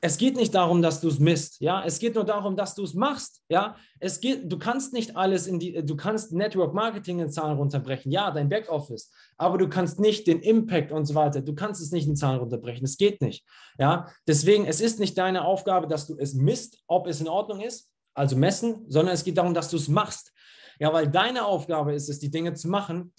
es 0.00 0.18
geht 0.18 0.36
nicht 0.36 0.54
darum, 0.54 0.82
dass 0.82 1.00
du 1.00 1.08
es 1.08 1.18
misst, 1.18 1.60
ja. 1.60 1.82
Es 1.84 1.98
geht 1.98 2.14
nur 2.14 2.24
darum, 2.24 2.56
dass 2.56 2.74
du 2.74 2.82
es 2.82 2.94
machst, 2.94 3.42
ja. 3.48 3.76
Es 4.00 4.20
geht, 4.20 4.52
du 4.52 4.58
kannst 4.58 4.92
nicht 4.92 5.16
alles 5.16 5.46
in 5.46 5.58
die, 5.58 5.84
du 5.84 5.96
kannst 5.96 6.32
Network 6.32 6.74
Marketing 6.74 7.20
in 7.20 7.30
Zahlen 7.30 7.56
runterbrechen, 7.56 8.12
ja, 8.12 8.30
dein 8.30 8.48
Backoffice, 8.48 9.10
aber 9.38 9.56
du 9.56 9.68
kannst 9.68 10.00
nicht 10.00 10.26
den 10.26 10.40
Impact 10.40 10.92
und 10.92 11.06
so 11.06 11.14
weiter, 11.14 11.40
du 11.40 11.54
kannst 11.54 11.80
es 11.80 11.90
nicht 11.90 12.06
in 12.06 12.16
Zahlen 12.16 12.40
runterbrechen, 12.40 12.84
es 12.84 12.98
geht 12.98 13.22
nicht, 13.22 13.46
ja. 13.78 14.08
Deswegen, 14.26 14.66
es 14.66 14.80
ist 14.80 15.00
nicht 15.00 15.16
deine 15.16 15.44
Aufgabe, 15.44 15.86
dass 15.86 16.06
du 16.06 16.16
es 16.18 16.34
misst, 16.34 16.82
ob 16.86 17.06
es 17.06 17.20
in 17.20 17.28
Ordnung 17.28 17.60
ist, 17.60 17.90
also 18.14 18.36
messen, 18.36 18.84
sondern 18.88 19.14
es 19.14 19.24
geht 19.24 19.38
darum, 19.38 19.54
dass 19.54 19.70
du 19.70 19.76
es 19.76 19.88
machst, 19.88 20.32
ja, 20.78 20.92
weil 20.92 21.08
deine 21.08 21.46
Aufgabe 21.46 21.94
ist 21.94 22.08
es, 22.08 22.18
die 22.18 22.30
Dinge 22.30 22.54
zu 22.54 22.68
machen 22.68 23.12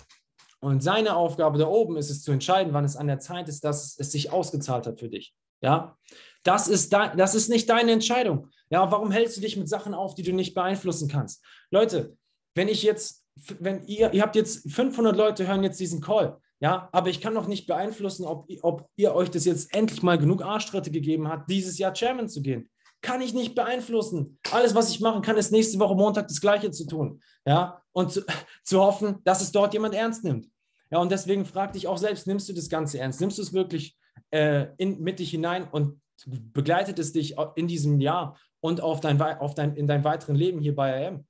und 0.59 0.83
seine 0.83 1.15
Aufgabe 1.15 1.57
da 1.57 1.67
oben 1.67 1.97
ist 1.97 2.09
es 2.09 2.21
zu 2.21 2.31
entscheiden, 2.31 2.73
wann 2.73 2.85
es 2.85 2.95
an 2.95 3.07
der 3.07 3.19
Zeit 3.19 3.49
ist, 3.49 3.63
dass 3.63 3.97
es 3.97 4.11
sich 4.11 4.31
ausgezahlt 4.31 4.87
hat 4.87 4.99
für 4.99 5.09
dich. 5.09 5.33
Ja, 5.61 5.97
das 6.45 6.67
ist, 6.67 6.93
de, 6.93 7.15
das 7.17 7.35
ist 7.35 7.49
nicht 7.49 7.69
deine 7.69 7.91
Entscheidung. 7.91 8.47
Ja, 8.69 8.89
warum 8.91 9.11
hältst 9.11 9.35
du 9.35 9.41
dich 9.41 9.57
mit 9.57 9.67
Sachen 9.67 9.93
auf, 9.93 10.15
die 10.15 10.23
du 10.23 10.31
nicht 10.31 10.53
beeinflussen 10.53 11.09
kannst? 11.09 11.43
Leute, 11.71 12.15
wenn 12.53 12.67
ich 12.67 12.83
jetzt, 12.83 13.25
wenn 13.59 13.83
ihr, 13.85 14.13
ihr 14.13 14.21
habt 14.21 14.35
jetzt 14.35 14.71
500 14.71 15.15
Leute 15.15 15.47
hören 15.47 15.63
jetzt 15.63 15.79
diesen 15.79 16.01
Call, 16.01 16.37
ja, 16.59 16.87
aber 16.91 17.09
ich 17.09 17.19
kann 17.19 17.33
noch 17.33 17.47
nicht 17.47 17.67
beeinflussen, 17.67 18.25
ob, 18.25 18.47
ob 18.61 18.89
ihr 18.95 19.13
euch 19.13 19.29
das 19.29 19.45
jetzt 19.45 19.73
endlich 19.75 20.03
mal 20.03 20.17
genug 20.17 20.43
Arschtritte 20.43 20.91
gegeben 20.91 21.27
habt, 21.27 21.49
dieses 21.49 21.77
Jahr 21.77 21.93
Chairman 21.93 22.29
zu 22.29 22.41
gehen. 22.41 22.69
Kann 23.01 23.21
ich 23.21 23.33
nicht 23.33 23.55
beeinflussen. 23.55 24.39
Alles, 24.51 24.73
was 24.73 24.89
ich 24.89 24.99
machen 24.99 25.21
kann, 25.21 25.37
ist 25.37 25.51
nächste 25.51 25.79
Woche 25.79 25.95
Montag 25.95 26.27
das 26.27 26.39
Gleiche 26.39 26.71
zu 26.71 26.87
tun. 26.87 27.21
Ja, 27.45 27.81
und 27.91 28.11
zu, 28.11 28.21
zu 28.63 28.79
hoffen, 28.79 29.17
dass 29.23 29.41
es 29.41 29.51
dort 29.51 29.73
jemand 29.73 29.95
ernst 29.95 30.23
nimmt. 30.23 30.47
Ja, 30.91 30.99
und 30.99 31.11
deswegen 31.11 31.45
frag 31.45 31.73
dich 31.73 31.87
auch 31.87 31.97
selbst, 31.97 32.27
nimmst 32.27 32.47
du 32.47 32.53
das 32.53 32.69
Ganze 32.69 32.99
ernst? 32.99 33.19
Nimmst 33.19 33.37
du 33.37 33.41
es 33.41 33.51
wirklich 33.53 33.97
äh, 34.31 34.67
in, 34.77 35.01
mit 35.01 35.19
dich 35.19 35.31
hinein 35.31 35.67
und 35.69 35.99
begleitet 36.25 36.99
es 36.99 37.13
dich 37.13 37.35
in 37.55 37.67
diesem 37.67 37.99
Jahr 37.99 38.37
und 38.59 38.81
auf 38.81 38.99
dein, 38.99 39.21
auf 39.21 39.55
dein, 39.55 39.75
in 39.75 39.87
deinem 39.87 40.03
weiteren 40.03 40.35
Leben 40.35 40.59
hier 40.59 40.75
bei 40.75 41.07
AM. 41.07 41.25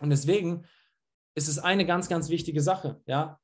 Und 0.00 0.10
deswegen 0.10 0.64
ist 1.34 1.48
es 1.48 1.58
eine 1.58 1.86
ganz, 1.86 2.08
ganz 2.08 2.28
wichtige 2.28 2.60
Sache. 2.60 3.00
Ja? 3.06 3.38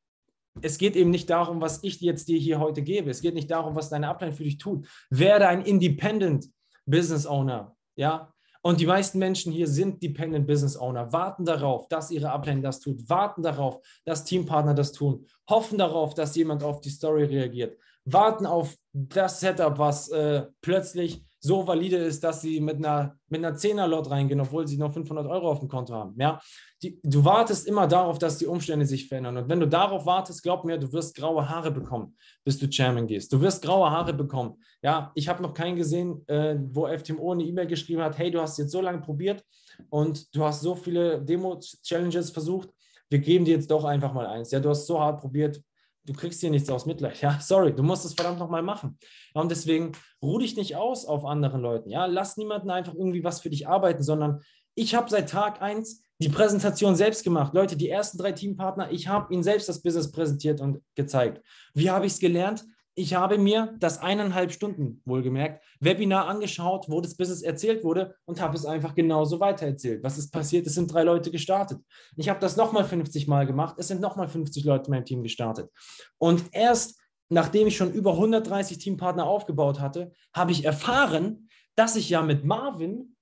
Es 0.61 0.79
geht 0.79 0.97
eben 0.97 1.11
nicht 1.11 1.31
darum, 1.31 1.61
was 1.61 1.83
ich 1.83 2.01
jetzt 2.01 2.29
dir 2.29 2.39
hier 2.39 2.61
heute 2.61 2.83
gebe. 2.83 3.11
Es 3.11 3.23
geht 3.23 3.35
nicht 3.35 3.51
darum, 3.51 3.75
was 3.75 3.91
deine 3.91 4.09
Abteilung 4.09 4.35
für 4.35 4.45
dich 4.45 4.59
tut. 4.59 4.87
Werde 5.09 5.49
ein 5.49 5.63
Independent 5.63 6.47
Business 6.85 7.27
Owner. 7.27 7.77
Ja? 7.97 8.33
Und 8.65 8.79
die 8.79 8.87
meisten 8.87 9.19
Menschen 9.19 9.53
hier 9.53 9.67
sind 9.67 10.03
Dependent 10.03 10.47
Business 10.47 10.77
Owner, 10.77 11.13
warten 11.13 11.45
darauf, 11.45 11.89
dass 11.89 12.13
ihre 12.13 12.31
Abteilung 12.31 12.63
das 12.63 12.79
tut, 12.79 13.09
warten 13.09 13.43
darauf, 13.43 13.85
dass 14.05 14.25
Teampartner 14.25 14.73
das 14.73 14.93
tun, 14.93 15.27
hoffen 15.51 15.79
darauf, 15.79 16.15
dass 16.15 16.37
jemand 16.37 16.63
auf 16.63 16.81
die 16.81 16.91
Story 16.91 17.25
reagiert, 17.25 17.77
warten 18.05 18.47
auf 18.47 18.77
das 18.93 19.41
Setup, 19.41 19.79
was 19.79 20.09
äh, 20.09 20.45
plötzlich 20.61 21.25
so 21.45 21.67
valide 21.67 21.97
ist, 21.97 22.23
dass 22.23 22.41
sie 22.41 22.61
mit 22.61 22.77
einer, 22.77 23.17
mit 23.29 23.45
einer 23.45 23.57
10er-Lot 23.57 24.11
reingehen, 24.11 24.41
obwohl 24.41 24.67
sie 24.69 24.77
noch 24.77 24.93
500 24.93 25.27
Euro 25.27 25.51
auf 25.51 25.59
dem 25.59 25.69
Konto 25.69 25.93
haben. 25.93 26.15
Ja? 26.19 26.41
Die, 26.83 27.01
du 27.03 27.25
wartest 27.25 27.67
immer 27.67 27.89
darauf, 27.89 28.19
dass 28.19 28.39
die 28.39 28.47
Umstände 28.47 28.87
sich 28.87 29.09
verändern. 29.09 29.37
Und 29.39 29.49
wenn 29.49 29.59
du 29.59 29.67
darauf 29.67 30.07
wartest, 30.07 30.43
glaub 30.45 30.65
mir, 30.65 30.79
du 30.79 30.93
wirst 30.93 31.17
graue 31.17 31.49
Haare 31.49 31.73
bekommen, 31.73 32.17
bis 32.45 32.59
du 32.59 32.69
Chairman 32.69 33.09
gehst. 33.09 33.33
Du 33.33 33.41
wirst 33.41 33.63
graue 33.63 33.91
Haare 33.91 34.15
bekommen. 34.15 34.63
Ja, 34.83 35.11
ich 35.17 35.29
habe 35.29 35.43
noch 35.43 35.53
keinen 35.53 35.75
gesehen, 35.75 36.23
äh, 36.29 36.57
wo 36.71 36.87
FTMO 36.87 37.33
eine 37.33 37.43
E-Mail 37.43 37.67
geschrieben 37.67 38.03
hat, 38.03 38.19
hey, 38.19 38.31
du 38.31 38.41
hast 38.41 38.59
jetzt 38.59 38.71
so 38.71 38.81
lange 38.81 39.01
probiert 39.01 39.45
und 39.91 40.33
du 40.35 40.45
hast 40.45 40.61
so 40.61 40.77
viele 40.77 41.21
Demo-Challenges 41.23 42.31
versucht, 42.31 42.69
wir 43.11 43.19
geben 43.19 43.45
dir 43.45 43.57
jetzt 43.57 43.71
doch 43.71 43.85
einfach 43.85 44.13
mal 44.13 44.27
eins. 44.27 44.53
Ja, 44.53 44.61
du 44.61 44.71
hast 44.71 44.87
so 44.87 44.99
hart 44.99 45.21
probiert, 45.21 45.61
du 46.05 46.13
kriegst 46.13 46.41
hier 46.41 46.51
nichts 46.51 46.69
aus 46.71 46.87
Mitleid. 46.87 47.21
Ja, 47.21 47.39
sorry, 47.41 47.75
du 47.75 47.83
musst 47.83 48.05
es 48.05 48.15
verdammt 48.15 48.39
nochmal 48.39 48.63
machen. 48.63 48.99
Ja, 49.35 49.41
und 49.41 49.51
deswegen 49.51 49.93
ruh 50.23 50.39
dich 50.39 50.57
nicht 50.57 50.77
aus 50.77 51.05
auf 51.05 51.25
anderen 51.25 51.61
Leuten. 51.61 51.91
Ja, 51.91 52.07
lass 52.07 52.37
niemanden 52.37 52.71
einfach 52.71 52.95
irgendwie 52.95 53.25
was 53.25 53.41
für 53.41 53.51
dich 53.51 53.69
arbeiten, 53.69 54.03
sondern 54.03 54.41
ich 54.75 54.95
habe 54.95 55.11
seit 55.11 55.29
Tag 55.29 55.61
1 55.61 56.03
die 56.19 56.29
Präsentation 56.29 56.97
selbst 56.97 57.25
gemacht. 57.25 57.53
Leute, 57.55 57.77
die 57.77 57.89
ersten 57.89 58.17
drei 58.17 58.33
Teampartner, 58.33 58.91
ich 58.91 59.09
habe 59.09 59.33
ihnen 59.33 59.43
selbst 59.43 59.69
das 59.69 59.83
Business 59.83 60.11
präsentiert 60.11 60.61
und 60.61 60.81
gezeigt. 60.95 61.43
Wie 61.75 61.91
habe 61.91 62.07
ich 62.07 62.13
es 62.13 62.21
gelernt? 62.21 62.65
Ich 62.95 63.15
habe 63.15 63.39
mir 63.39 63.75
das 63.79 63.99
eineinhalb 63.99 64.53
Stunden, 64.53 65.01
wohlgemerkt, 65.05 65.65
Webinar 65.81 66.29
angeschaut, 66.29 66.87
wo 66.89 67.01
das 67.01 67.17
Business 67.17 67.43
erzählt 67.43 67.85
wurde 67.85 68.15
und 68.27 68.41
habe 68.41 68.57
es 68.57 68.67
einfach 68.67 68.95
genauso 68.95 69.41
weitererzählt. 69.41 70.03
Was 70.03 70.19
ist 70.19 70.31
passiert? 70.31 70.67
Es 70.67 70.75
sind 70.75 70.93
drei 70.93 71.03
Leute 71.03 71.31
gestartet. 71.31 71.81
Ich 72.17 72.29
habe 72.29 72.41
das 72.41 72.57
nochmal 72.57 72.85
50 72.85 73.29
Mal 73.29 73.47
gemacht. 73.47 73.77
Es 73.79 73.89
sind 73.89 74.01
nochmal 74.01 74.29
50 74.29 74.65
Leute 74.65 74.87
in 74.87 74.91
meinem 74.91 75.05
Team 75.05 75.23
gestartet. 75.23 75.71
Und 76.19 76.45
erst 76.53 77.01
nachdem 77.33 77.67
ich 77.67 77.77
schon 77.77 77.93
über 77.93 78.13
130 78.13 78.77
Teampartner 78.77 79.27
aufgebaut 79.27 79.81
hatte, 79.81 80.13
habe 80.35 80.53
ich 80.53 80.65
erfahren, 80.65 81.49
dass 81.75 81.97
ich 81.97 82.11
ja 82.11 82.21
mit 82.21 82.45
Marvin, 82.45 83.17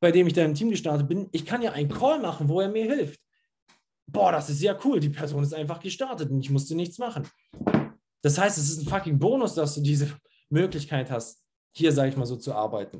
bei 0.00 0.10
dem 0.10 0.26
ich 0.26 0.32
da 0.32 0.44
im 0.44 0.54
Team 0.54 0.70
gestartet 0.70 1.06
bin, 1.06 1.28
ich 1.30 1.46
kann 1.46 1.62
ja 1.62 1.72
einen 1.72 1.88
Call 1.88 2.20
machen, 2.20 2.48
wo 2.48 2.60
er 2.60 2.68
mir 2.68 2.84
hilft. 2.84 3.20
Boah, 4.06 4.32
das 4.32 4.50
ist 4.50 4.60
ja 4.60 4.76
cool. 4.84 4.98
Die 4.98 5.10
Person 5.10 5.44
ist 5.44 5.54
einfach 5.54 5.78
gestartet 5.78 6.30
und 6.30 6.40
ich 6.40 6.50
musste 6.50 6.74
nichts 6.74 6.98
machen. 6.98 7.28
Das 8.22 8.38
heißt, 8.38 8.58
es 8.58 8.70
ist 8.70 8.82
ein 8.82 8.88
fucking 8.88 9.18
Bonus, 9.18 9.54
dass 9.54 9.74
du 9.74 9.80
diese 9.80 10.12
Möglichkeit 10.48 11.10
hast, 11.10 11.42
hier, 11.72 11.92
sage 11.92 12.10
ich 12.10 12.16
mal 12.16 12.26
so, 12.26 12.36
zu 12.36 12.54
arbeiten. 12.54 12.98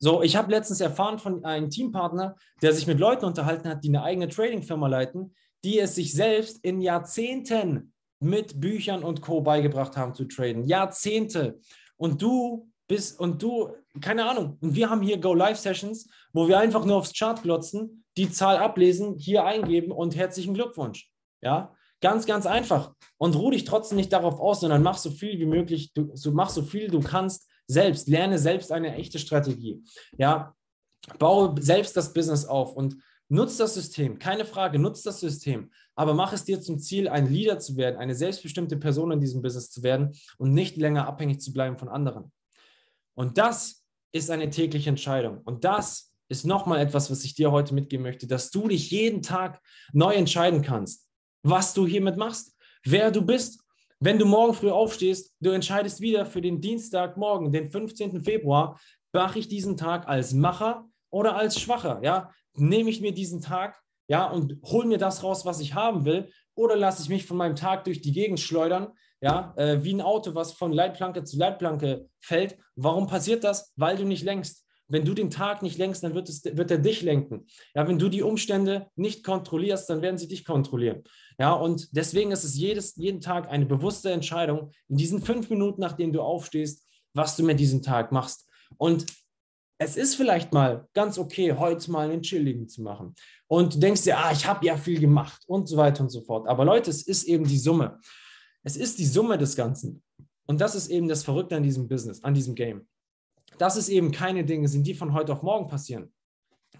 So, 0.00 0.22
ich 0.22 0.36
habe 0.36 0.50
letztens 0.50 0.80
erfahren 0.80 1.18
von 1.18 1.44
einem 1.44 1.70
Teampartner, 1.70 2.36
der 2.62 2.72
sich 2.72 2.86
mit 2.86 3.00
Leuten 3.00 3.24
unterhalten 3.24 3.68
hat, 3.68 3.82
die 3.82 3.88
eine 3.88 4.02
eigene 4.02 4.28
Trading-Firma 4.28 4.86
leiten, 4.86 5.34
die 5.64 5.78
es 5.80 5.96
sich 5.96 6.12
selbst 6.12 6.64
in 6.64 6.80
Jahrzehnten 6.80 7.92
mit 8.20 8.60
Büchern 8.60 9.02
und 9.02 9.20
Co. 9.20 9.40
beigebracht 9.40 9.96
haben 9.96 10.14
zu 10.14 10.24
traden. 10.24 10.64
Jahrzehnte. 10.64 11.58
Und 11.96 12.22
du 12.22 12.70
bist, 12.86 13.18
und 13.18 13.42
du, 13.42 13.74
keine 14.00 14.28
Ahnung, 14.28 14.56
und 14.60 14.74
wir 14.74 14.88
haben 14.88 15.02
hier 15.02 15.18
Go-Live-Sessions, 15.18 16.08
wo 16.32 16.48
wir 16.48 16.58
einfach 16.58 16.84
nur 16.84 16.96
aufs 16.96 17.12
Chart 17.12 17.42
glotzen, 17.42 18.04
die 18.16 18.30
Zahl 18.30 18.56
ablesen, 18.56 19.16
hier 19.16 19.44
eingeben 19.44 19.92
und 19.92 20.16
herzlichen 20.16 20.54
Glückwunsch. 20.54 21.10
Ja, 21.40 21.74
Ganz, 22.00 22.26
ganz 22.26 22.46
einfach. 22.46 22.92
Und 23.16 23.34
ruh 23.34 23.50
dich 23.50 23.64
trotzdem 23.64 23.96
nicht 23.96 24.12
darauf 24.12 24.38
aus, 24.38 24.60
sondern 24.60 24.82
mach 24.82 24.98
so 24.98 25.10
viel 25.10 25.38
wie 25.38 25.46
möglich, 25.46 25.92
du, 25.92 26.10
so 26.14 26.32
mach 26.32 26.50
so 26.50 26.62
viel 26.62 26.88
du 26.88 27.00
kannst 27.00 27.48
selbst. 27.66 28.08
Lerne 28.08 28.38
selbst 28.38 28.70
eine 28.70 28.94
echte 28.94 29.18
Strategie. 29.18 29.82
Ja, 30.16 30.54
baue 31.18 31.60
selbst 31.60 31.96
das 31.96 32.12
Business 32.12 32.44
auf 32.44 32.74
und 32.76 32.96
nutz 33.28 33.56
das 33.56 33.74
System. 33.74 34.18
Keine 34.18 34.44
Frage, 34.44 34.78
nutz 34.78 35.02
das 35.02 35.20
System. 35.20 35.70
Aber 35.96 36.14
mach 36.14 36.32
es 36.32 36.44
dir 36.44 36.60
zum 36.60 36.78
Ziel, 36.78 37.08
ein 37.08 37.30
Leader 37.32 37.58
zu 37.58 37.76
werden, 37.76 37.96
eine 37.96 38.14
selbstbestimmte 38.14 38.76
Person 38.76 39.10
in 39.10 39.20
diesem 39.20 39.42
Business 39.42 39.70
zu 39.70 39.82
werden 39.82 40.12
und 40.38 40.54
nicht 40.54 40.76
länger 40.76 41.06
abhängig 41.06 41.40
zu 41.40 41.52
bleiben 41.52 41.76
von 41.76 41.88
anderen. 41.88 42.32
Und 43.14 43.38
das 43.38 43.84
ist 44.12 44.30
eine 44.30 44.50
tägliche 44.50 44.88
Entscheidung. 44.88 45.40
Und 45.44 45.64
das 45.64 46.12
ist 46.28 46.46
nochmal 46.46 46.78
etwas, 46.78 47.10
was 47.10 47.24
ich 47.24 47.34
dir 47.34 47.50
heute 47.50 47.74
mitgeben 47.74 48.04
möchte, 48.04 48.28
dass 48.28 48.50
du 48.50 48.68
dich 48.68 48.90
jeden 48.90 49.22
Tag 49.22 49.60
neu 49.92 50.14
entscheiden 50.14 50.62
kannst 50.62 51.07
was 51.42 51.74
du 51.74 51.86
hiermit 51.86 52.16
machst, 52.16 52.56
wer 52.84 53.10
du 53.10 53.22
bist. 53.22 53.62
Wenn 54.00 54.18
du 54.18 54.26
morgen 54.26 54.54
früh 54.54 54.70
aufstehst, 54.70 55.34
du 55.40 55.50
entscheidest 55.50 56.00
wieder 56.00 56.24
für 56.24 56.40
den 56.40 56.60
Dienstagmorgen, 56.60 57.50
den 57.50 57.70
15. 57.70 58.22
Februar, 58.22 58.78
mache 59.12 59.40
ich 59.40 59.48
diesen 59.48 59.76
Tag 59.76 60.06
als 60.06 60.32
Macher 60.32 60.88
oder 61.10 61.36
als 61.36 61.58
Schwacher? 61.58 62.00
Ja, 62.02 62.30
nehme 62.54 62.90
ich 62.90 63.00
mir 63.00 63.12
diesen 63.12 63.40
Tag 63.40 63.82
ja, 64.08 64.26
und 64.26 64.58
hole 64.64 64.88
mir 64.88 64.98
das 64.98 65.22
raus, 65.22 65.44
was 65.44 65.60
ich 65.60 65.74
haben 65.74 66.04
will, 66.04 66.30
oder 66.54 66.76
lasse 66.76 67.02
ich 67.02 67.08
mich 67.08 67.26
von 67.26 67.36
meinem 67.36 67.54
Tag 67.54 67.84
durch 67.84 68.00
die 68.00 68.12
Gegend 68.12 68.40
schleudern, 68.40 68.88
ja, 69.20 69.52
äh, 69.56 69.84
wie 69.84 69.94
ein 69.94 70.00
Auto, 70.00 70.34
was 70.34 70.52
von 70.52 70.72
Leitplanke 70.72 71.24
zu 71.24 71.38
Leitplanke 71.38 72.08
fällt. 72.20 72.56
Warum 72.74 73.06
passiert 73.06 73.44
das? 73.44 73.72
Weil 73.76 73.96
du 73.96 74.04
nicht 74.04 74.24
lenkst. 74.24 74.64
Wenn 74.90 75.04
du 75.04 75.12
den 75.12 75.30
Tag 75.30 75.62
nicht 75.62 75.76
lenkst, 75.76 76.02
dann 76.02 76.14
wird, 76.14 76.30
es, 76.30 76.44
wird 76.44 76.70
er 76.70 76.78
dich 76.78 77.02
lenken. 77.02 77.46
Ja, 77.74 77.86
wenn 77.86 77.98
du 77.98 78.08
die 78.08 78.22
Umstände 78.22 78.86
nicht 78.96 79.22
kontrollierst, 79.22 79.90
dann 79.90 80.00
werden 80.00 80.16
sie 80.16 80.28
dich 80.28 80.44
kontrollieren. 80.44 81.02
Ja, 81.38 81.52
und 81.52 81.96
deswegen 81.96 82.32
ist 82.32 82.44
es 82.44 82.56
jedes, 82.56 82.96
jeden 82.96 83.20
Tag 83.20 83.48
eine 83.48 83.64
bewusste 83.64 84.10
Entscheidung, 84.10 84.72
in 84.88 84.96
diesen 84.96 85.22
fünf 85.22 85.48
Minuten, 85.50 85.80
nachdem 85.80 86.12
du 86.12 86.20
aufstehst, 86.20 86.84
was 87.14 87.36
du 87.36 87.44
mit 87.44 87.60
diesem 87.60 87.80
Tag 87.80 88.10
machst. 88.10 88.46
Und 88.76 89.06
es 89.80 89.96
ist 89.96 90.16
vielleicht 90.16 90.52
mal 90.52 90.88
ganz 90.92 91.18
okay, 91.18 91.52
heute 91.52 91.90
mal 91.92 92.10
einen 92.10 92.22
Chilligen 92.22 92.68
zu 92.68 92.82
machen. 92.82 93.14
Und 93.46 93.76
du 93.76 93.78
denkst 93.78 94.02
dir, 94.02 94.18
ah, 94.18 94.32
ich 94.32 94.44
habe 94.44 94.66
ja 94.66 94.76
viel 94.76 94.98
gemacht 94.98 95.42
und 95.46 95.68
so 95.68 95.76
weiter 95.76 96.02
und 96.02 96.10
so 96.10 96.20
fort. 96.22 96.48
Aber 96.48 96.64
Leute, 96.64 96.90
es 96.90 97.02
ist 97.02 97.24
eben 97.24 97.46
die 97.46 97.58
Summe. 97.58 98.00
Es 98.64 98.76
ist 98.76 98.98
die 98.98 99.06
Summe 99.06 99.38
des 99.38 99.54
Ganzen. 99.54 100.02
Und 100.46 100.60
das 100.60 100.74
ist 100.74 100.88
eben 100.88 101.08
das 101.08 101.22
Verrückte 101.22 101.56
an 101.56 101.62
diesem 101.62 101.86
Business, 101.86 102.24
an 102.24 102.34
diesem 102.34 102.56
Game. 102.56 102.88
Dass 103.58 103.76
es 103.76 103.88
eben 103.88 104.10
keine 104.10 104.44
Dinge 104.44 104.66
sind, 104.66 104.84
die 104.86 104.94
von 104.94 105.12
heute 105.14 105.32
auf 105.32 105.42
morgen 105.42 105.68
passieren, 105.68 106.12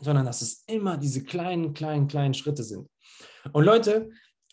sondern 0.01 0.27
dass 0.27 0.43
es 0.43 0.65
immer 0.67 0.97
diese 0.97 1.23
kleinen, 1.23 1.75
kleinen, 1.75 2.09
kleinen 2.09 2.35
Schritte 2.35 2.65
sind. 2.65 2.89
Und 3.53 3.65
Leute, 3.65 4.11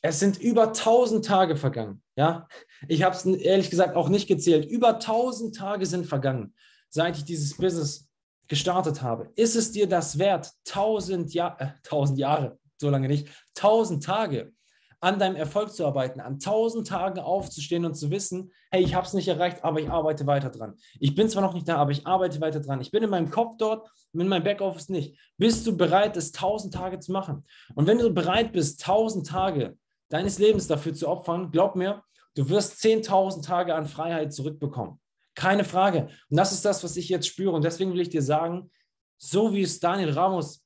es 0.10 0.20
sind 0.20 0.40
über 0.40 0.68
1000 0.68 1.26
Tage 1.26 1.56
vergangen. 1.56 2.02
Ja, 2.16 2.48
ich 2.88 3.04
habe 3.04 3.16
es 3.16 3.26
ehrlich 3.26 3.70
gesagt 3.70 3.96
auch 3.96 4.10
nicht 4.10 4.28
gezählt. 4.28 4.66
Über 4.66 4.96
1000 4.96 5.56
Tage 5.56 5.86
sind 5.86 6.06
vergangen, 6.06 6.54
seit 6.90 7.18
ich 7.18 7.26
dieses 7.26 7.58
Business 7.58 8.10
gestartet 8.48 9.02
habe. 9.02 9.32
Ist 9.36 9.56
es 9.56 9.72
dir 9.72 9.88
das 9.88 10.18
wert, 10.18 10.52
1000, 10.66 11.34
Jahr, 11.34 11.60
äh, 11.60 11.72
1000 11.84 12.20
Jahre, 12.20 12.60
so 12.78 12.90
lange 12.90 13.08
nicht, 13.08 13.28
1000 13.56 14.04
Tage 14.04 14.54
an 15.02 15.20
deinem 15.20 15.36
Erfolg 15.36 15.72
zu 15.72 15.86
arbeiten, 15.86 16.20
an 16.20 16.40
1000 16.40 16.88
Tagen 16.88 17.20
aufzustehen 17.20 17.86
und 17.86 17.96
zu 17.96 18.10
wissen, 18.12 18.52
hey, 18.72 18.84
ich 18.84 18.96
habe 18.96 19.06
es 19.06 19.14
nicht 19.14 19.28
erreicht, 19.28 19.64
aber 19.64 19.80
ich 19.80 19.90
arbeite 19.90 20.26
weiter 20.26 20.50
dran. 20.50 20.76
Ich 21.00 21.16
bin 21.16 21.30
zwar 21.30 21.44
noch 21.44 21.54
nicht 21.54 21.68
da, 21.68 21.78
aber 21.78 21.92
ich 21.92 22.08
arbeite 22.08 22.42
weiter 22.42 22.60
dran. 22.60 22.82
Ich 22.82 22.92
bin 22.92 23.04
in 23.04 23.10
meinem 23.10 23.30
Kopf 23.30 23.58
dort, 23.58 23.88
in 24.14 24.28
meinem 24.28 24.44
Backoffice 24.44 24.90
nicht. 24.90 25.18
Bist 25.38 25.68
du 25.68 25.78
bereit, 25.78 26.18
es 26.18 26.34
1000 26.34 26.74
Tage 26.74 27.00
zu 27.00 27.12
machen? 27.12 27.46
Und 27.76 27.88
wenn 27.88 27.98
du 27.98 28.12
bereit 28.14 28.52
bist, 28.52 28.82
1000 28.82 29.28
Tage 29.28 29.78
deines 30.16 30.40
Lebens 30.40 30.68
dafür 30.68 30.94
zu 30.94 31.10
opfern, 31.10 31.52
glaub 31.52 31.76
mir, 31.76 32.02
du 32.36 32.48
wirst 32.48 32.82
10.000 32.82 33.44
Tage 33.44 33.76
an 33.76 33.86
Freiheit 33.86 34.34
zurückbekommen. 34.34 35.00
Keine 35.36 35.66
Frage. 35.66 36.08
Und 36.30 36.38
das 36.38 36.54
ist 36.54 36.64
das, 36.64 36.84
was 36.86 36.96
ich 36.96 37.10
jetzt 37.10 37.28
spüre. 37.28 37.52
Und 37.52 37.66
deswegen 37.66 37.92
will 37.92 38.00
ich 38.00 38.10
dir 38.10 38.22
sagen, 38.22 38.72
so 39.18 39.54
wie 39.54 39.62
es 39.62 39.82
Daniel 39.82 40.12
Ramos, 40.12 40.66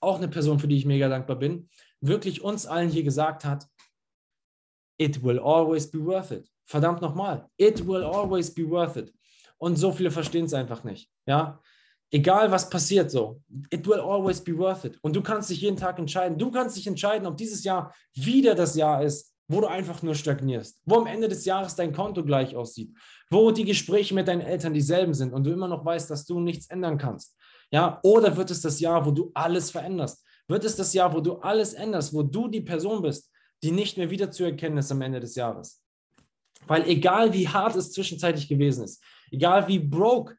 auch 0.00 0.16
eine 0.16 0.26
Person, 0.26 0.58
für 0.58 0.66
die 0.66 0.76
ich 0.76 0.86
mega 0.86 1.08
dankbar 1.08 1.36
bin, 1.36 1.68
wirklich 2.00 2.42
uns 2.42 2.66
allen 2.66 2.90
hier 2.90 3.04
gesagt 3.04 3.44
hat, 3.44 3.66
it 4.98 5.22
will 5.22 5.38
always 5.38 5.88
be 5.88 6.04
worth 6.04 6.32
it. 6.32 6.50
Verdammt 6.64 7.00
nochmal, 7.00 7.48
it 7.56 7.86
will 7.86 8.02
always 8.02 8.52
be 8.52 8.68
worth 8.68 8.96
it. 8.96 9.14
Und 9.58 9.76
so 9.76 9.92
viele 9.92 10.10
verstehen 10.10 10.46
es 10.46 10.54
einfach 10.54 10.82
nicht. 10.82 11.10
Ja, 11.26 11.60
egal 12.10 12.50
was 12.50 12.68
passiert, 12.68 13.10
so, 13.10 13.40
it 13.70 13.86
will 13.86 14.00
always 14.00 14.40
be 14.40 14.56
worth 14.56 14.84
it. 14.84 14.98
Und 15.02 15.14
du 15.14 15.22
kannst 15.22 15.50
dich 15.50 15.60
jeden 15.60 15.76
Tag 15.76 15.98
entscheiden. 15.98 16.38
Du 16.38 16.50
kannst 16.50 16.76
dich 16.76 16.86
entscheiden, 16.86 17.26
ob 17.26 17.36
dieses 17.36 17.64
Jahr 17.64 17.94
wieder 18.14 18.54
das 18.54 18.74
Jahr 18.76 19.02
ist, 19.02 19.34
wo 19.48 19.60
du 19.60 19.66
einfach 19.66 20.02
nur 20.02 20.14
stagnierst, 20.14 20.78
wo 20.84 20.96
am 20.96 21.06
Ende 21.06 21.26
des 21.28 21.44
Jahres 21.44 21.74
dein 21.74 21.92
Konto 21.92 22.22
gleich 22.22 22.54
aussieht, 22.54 22.92
wo 23.30 23.50
die 23.50 23.64
Gespräche 23.64 24.14
mit 24.14 24.28
deinen 24.28 24.42
Eltern 24.42 24.74
dieselben 24.74 25.14
sind 25.14 25.32
und 25.32 25.44
du 25.44 25.50
immer 25.50 25.68
noch 25.68 25.84
weißt, 25.84 26.10
dass 26.10 26.26
du 26.26 26.38
nichts 26.38 26.68
ändern 26.68 26.98
kannst. 26.98 27.34
Ja, 27.70 27.98
oder 28.02 28.36
wird 28.36 28.50
es 28.50 28.60
das 28.60 28.80
Jahr, 28.80 29.04
wo 29.06 29.10
du 29.10 29.30
alles 29.34 29.70
veränderst? 29.70 30.24
Wird 30.48 30.64
es 30.64 30.76
das 30.76 30.92
Jahr, 30.94 31.12
wo 31.14 31.20
du 31.20 31.36
alles 31.36 31.74
änderst, 31.74 32.12
wo 32.14 32.22
du 32.22 32.48
die 32.48 32.60
Person 32.60 33.02
bist, 33.02 33.30
die 33.62 33.70
nicht 33.70 33.96
mehr 33.96 34.10
wieder 34.10 34.30
zu 34.30 34.44
erkennen 34.44 34.78
ist 34.78 34.92
am 34.92 35.02
Ende 35.02 35.20
des 35.20 35.34
Jahres? 35.34 35.82
Weil 36.66 36.86
egal 36.86 37.32
wie 37.32 37.48
hart 37.48 37.76
es 37.76 37.92
zwischenzeitlich 37.92 38.48
gewesen 38.48 38.84
ist, 38.84 39.02
egal 39.30 39.66
wie 39.68 39.78
broke, 39.78 40.36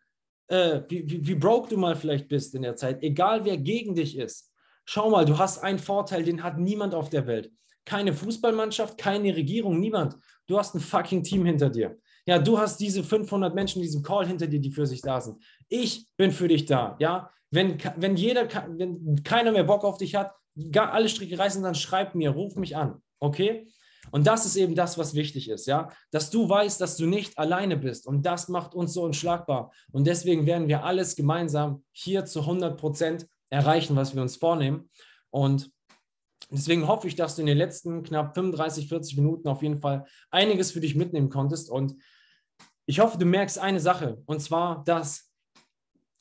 äh, 0.50 0.82
wie, 0.90 1.10
wie, 1.10 1.28
wie 1.28 1.36
broke 1.36 1.70
du 1.70 1.78
mal 1.78 1.96
vielleicht 1.96 2.28
bist 2.28 2.54
in 2.54 2.62
der 2.62 2.76
Zeit, 2.76 3.02
egal 3.02 3.46
wer 3.46 3.58
gegen 3.58 3.96
dich 3.96 4.18
ist, 4.18 4.52
schau 4.86 5.10
mal, 5.10 5.26
du 5.26 5.38
hast 5.38 5.60
einen 5.60 5.80
Vorteil, 5.80 6.24
den 6.24 6.44
hat 6.44 6.60
niemand 6.60 6.94
auf 6.94 7.10
der 7.10 7.26
Welt 7.26 7.52
keine 7.90 8.14
Fußballmannschaft, 8.14 9.00
keine 9.00 9.36
Regierung, 9.36 9.80
niemand. 9.80 10.16
Du 10.46 10.60
hast 10.60 10.76
ein 10.76 10.80
fucking 10.80 11.24
Team 11.24 11.44
hinter 11.44 11.72
dir. 11.72 11.98
Ja, 12.28 12.38
du 12.38 12.60
hast 12.60 12.80
diese 12.80 13.04
500 13.04 13.56
Menschen 13.56 13.80
in 13.80 13.84
diesem 13.84 14.04
Call 14.04 14.28
hinter 14.28 14.46
dir, 14.46 14.60
die 14.60 14.72
für 14.72 14.86
sich 14.86 15.02
da 15.02 15.20
sind. 15.20 15.44
Ich 15.70 16.06
bin 16.16 16.32
für 16.32 16.48
dich 16.48 16.66
da. 16.66 16.96
Ja, 17.00 17.32
wenn, 17.50 17.80
wenn 17.96 18.16
jeder, 18.16 18.48
wenn 18.78 19.24
keiner 19.24 19.52
mehr 19.52 19.64
Bock 19.64 19.84
auf 19.84 19.98
dich 19.98 20.14
hat, 20.16 20.36
alle 20.76 21.10
Stricke 21.10 21.40
reißen, 21.40 21.64
dann 21.64 21.74
schreib 21.74 22.14
mir, 22.14 22.30
ruf 22.30 22.56
mich 22.56 22.78
an. 22.78 23.02
Okay? 23.20 23.68
Und 24.12 24.28
das 24.28 24.46
ist 24.46 24.56
eben 24.56 24.76
das, 24.76 24.98
was 24.98 25.14
wichtig 25.14 25.50
ist, 25.50 25.68
ja, 25.68 25.90
dass 26.12 26.30
du 26.30 26.48
weißt, 26.48 26.80
dass 26.82 26.98
du 26.98 27.06
nicht 27.06 27.38
alleine 27.38 27.78
bist. 27.78 28.08
Und 28.08 28.26
das 28.26 28.48
macht 28.48 28.74
uns 28.74 28.94
so 28.94 29.04
unschlagbar. 29.04 29.72
Und 29.92 30.08
deswegen 30.08 30.46
werden 30.46 30.68
wir 30.68 30.84
alles 30.84 31.16
gemeinsam 31.16 31.84
hier 31.92 32.26
zu 32.26 32.42
100 32.42 32.78
Prozent 32.78 33.28
erreichen, 33.50 33.96
was 33.96 34.16
wir 34.16 34.22
uns 34.22 34.36
vornehmen. 34.36 34.90
Und 35.30 35.72
Deswegen 36.52 36.88
hoffe 36.88 37.08
ich, 37.08 37.16
dass 37.16 37.36
du 37.36 37.42
in 37.42 37.48
den 37.48 37.60
letzten 37.60 38.02
knapp 38.02 38.34
35, 38.34 38.88
40 38.90 39.18
Minuten 39.18 39.48
auf 39.48 39.62
jeden 39.62 39.80
Fall 39.80 40.06
einiges 40.32 40.72
für 40.72 40.80
dich 40.80 40.96
mitnehmen 40.96 41.30
konntest. 41.30 41.70
Und 41.70 41.96
ich 42.88 43.00
hoffe, 43.00 43.20
du 43.20 43.26
merkst 43.26 43.60
eine 43.60 43.80
Sache, 43.80 44.24
und 44.26 44.42
zwar, 44.42 44.84
dass 44.84 45.32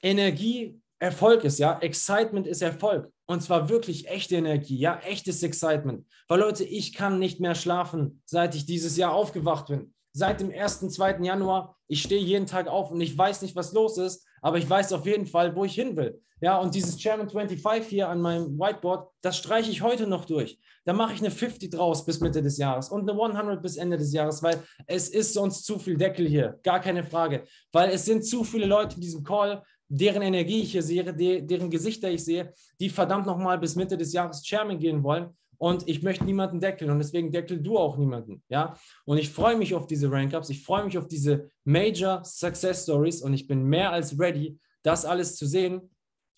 Energie 0.03 0.78
Erfolg 0.99 1.45
ist, 1.45 1.59
ja. 1.59 1.78
Excitement 1.78 2.47
ist 2.47 2.61
Erfolg. 2.61 3.11
Und 3.31 3.43
zwar 3.43 3.68
wirklich 3.68 4.09
echte 4.09 4.37
Energie, 4.37 4.79
ja, 4.79 4.99
echtes 5.01 5.43
Excitement. 5.43 6.07
Weil 6.29 6.41
Leute, 6.41 6.64
ich 6.64 6.95
kann 6.95 7.18
nicht 7.18 7.41
mehr 7.41 7.55
schlafen, 7.55 8.22
seit 8.24 8.55
ich 8.55 8.64
dieses 8.64 8.97
Jahr 8.97 9.12
aufgewacht 9.12 9.66
bin. 9.66 9.93
Seit 10.14 10.41
dem 10.41 10.51
1., 10.51 10.89
2. 10.89 11.18
Januar, 11.20 11.76
ich 11.89 12.03
stehe 12.03 12.22
jeden 12.22 12.47
Tag 12.47 12.68
auf 12.68 12.91
und 12.91 13.03
ich 13.03 13.16
weiß 13.16 13.43
nicht, 13.43 13.55
was 13.55 13.74
los 13.74 13.99
ist, 13.99 14.26
aber 14.41 14.57
ich 14.57 14.68
weiß 14.68 14.95
auf 14.95 15.05
jeden 15.05 15.26
Fall, 15.26 15.55
wo 15.55 15.66
ich 15.66 15.74
hin 15.74 15.95
will. 15.97 16.22
Ja, 16.41 16.59
und 16.59 16.74
dieses 16.74 16.97
Chairman 16.97 17.29
25 17.29 17.89
hier 17.89 18.09
an 18.09 18.20
meinem 18.20 18.59
Whiteboard, 18.59 19.11
das 19.20 19.37
streiche 19.37 19.70
ich 19.70 19.83
heute 19.83 20.07
noch 20.07 20.24
durch. 20.24 20.59
Da 20.85 20.93
mache 20.95 21.12
ich 21.12 21.20
eine 21.20 21.31
50 21.31 21.70
draus 21.70 22.07
bis 22.07 22.20
Mitte 22.20 22.41
des 22.41 22.57
Jahres 22.57 22.89
und 22.89 23.11
eine 23.11 23.20
100 23.20 23.61
bis 23.61 23.76
Ende 23.76 23.99
des 23.99 24.12
Jahres, 24.12 24.43
weil 24.43 24.62
es 24.87 25.09
ist 25.09 25.35
sonst 25.35 25.66
zu 25.66 25.79
viel 25.79 25.99
Deckel 25.99 26.26
hier, 26.26 26.59
gar 26.62 26.81
keine 26.81 27.05
Frage. 27.05 27.45
Weil 27.72 27.91
es 27.91 28.05
sind 28.05 28.24
zu 28.24 28.45
viele 28.45 28.66
Leute 28.66 28.95
in 28.95 29.03
diesem 29.03 29.22
Call, 29.22 29.62
deren 29.89 30.22
Energie 30.22 30.62
ich 30.62 30.72
hier 30.72 30.82
sehe, 30.82 31.05
deren 31.43 31.70
Gesichter 31.70 32.11
ich 32.11 32.24
sehe, 32.24 32.53
die 32.78 32.91
verdammt 32.91 33.26
nochmal 33.26 33.59
bis 33.59 33.76
Mitte 33.76 33.97
des 33.97 34.12
Jahres 34.12 34.43
Chairman 34.43 34.78
gehen 34.78 35.03
wollen. 35.03 35.30
Und 35.57 35.89
ich 35.89 36.03
möchte 36.03 36.24
niemanden 36.24 36.61
deckeln 36.61 36.91
und 36.91 36.99
deswegen 36.99 37.32
deckel 37.32 37.61
du 37.61 37.78
auch 37.78 37.97
niemanden. 37.97 38.43
Ja, 38.49 38.78
und 39.05 39.18
ich 39.18 39.30
freue 39.30 39.57
mich 39.57 39.74
auf 39.74 39.89
diese 39.89 40.11
Rank-Ups, 40.11 40.51
ich 40.51 40.62
freue 40.62 40.84
mich 40.84 40.97
auf 40.97 41.09
diese 41.09 41.51
Major 41.64 42.24
Success 42.24 42.84
Stories 42.84 43.22
und 43.22 43.34
ich 43.34 43.49
bin 43.49 43.64
mehr 43.64 43.91
als 43.91 44.16
ready, 44.20 44.57
das 44.84 45.05
alles 45.05 45.34
zu 45.34 45.47
sehen 45.47 45.91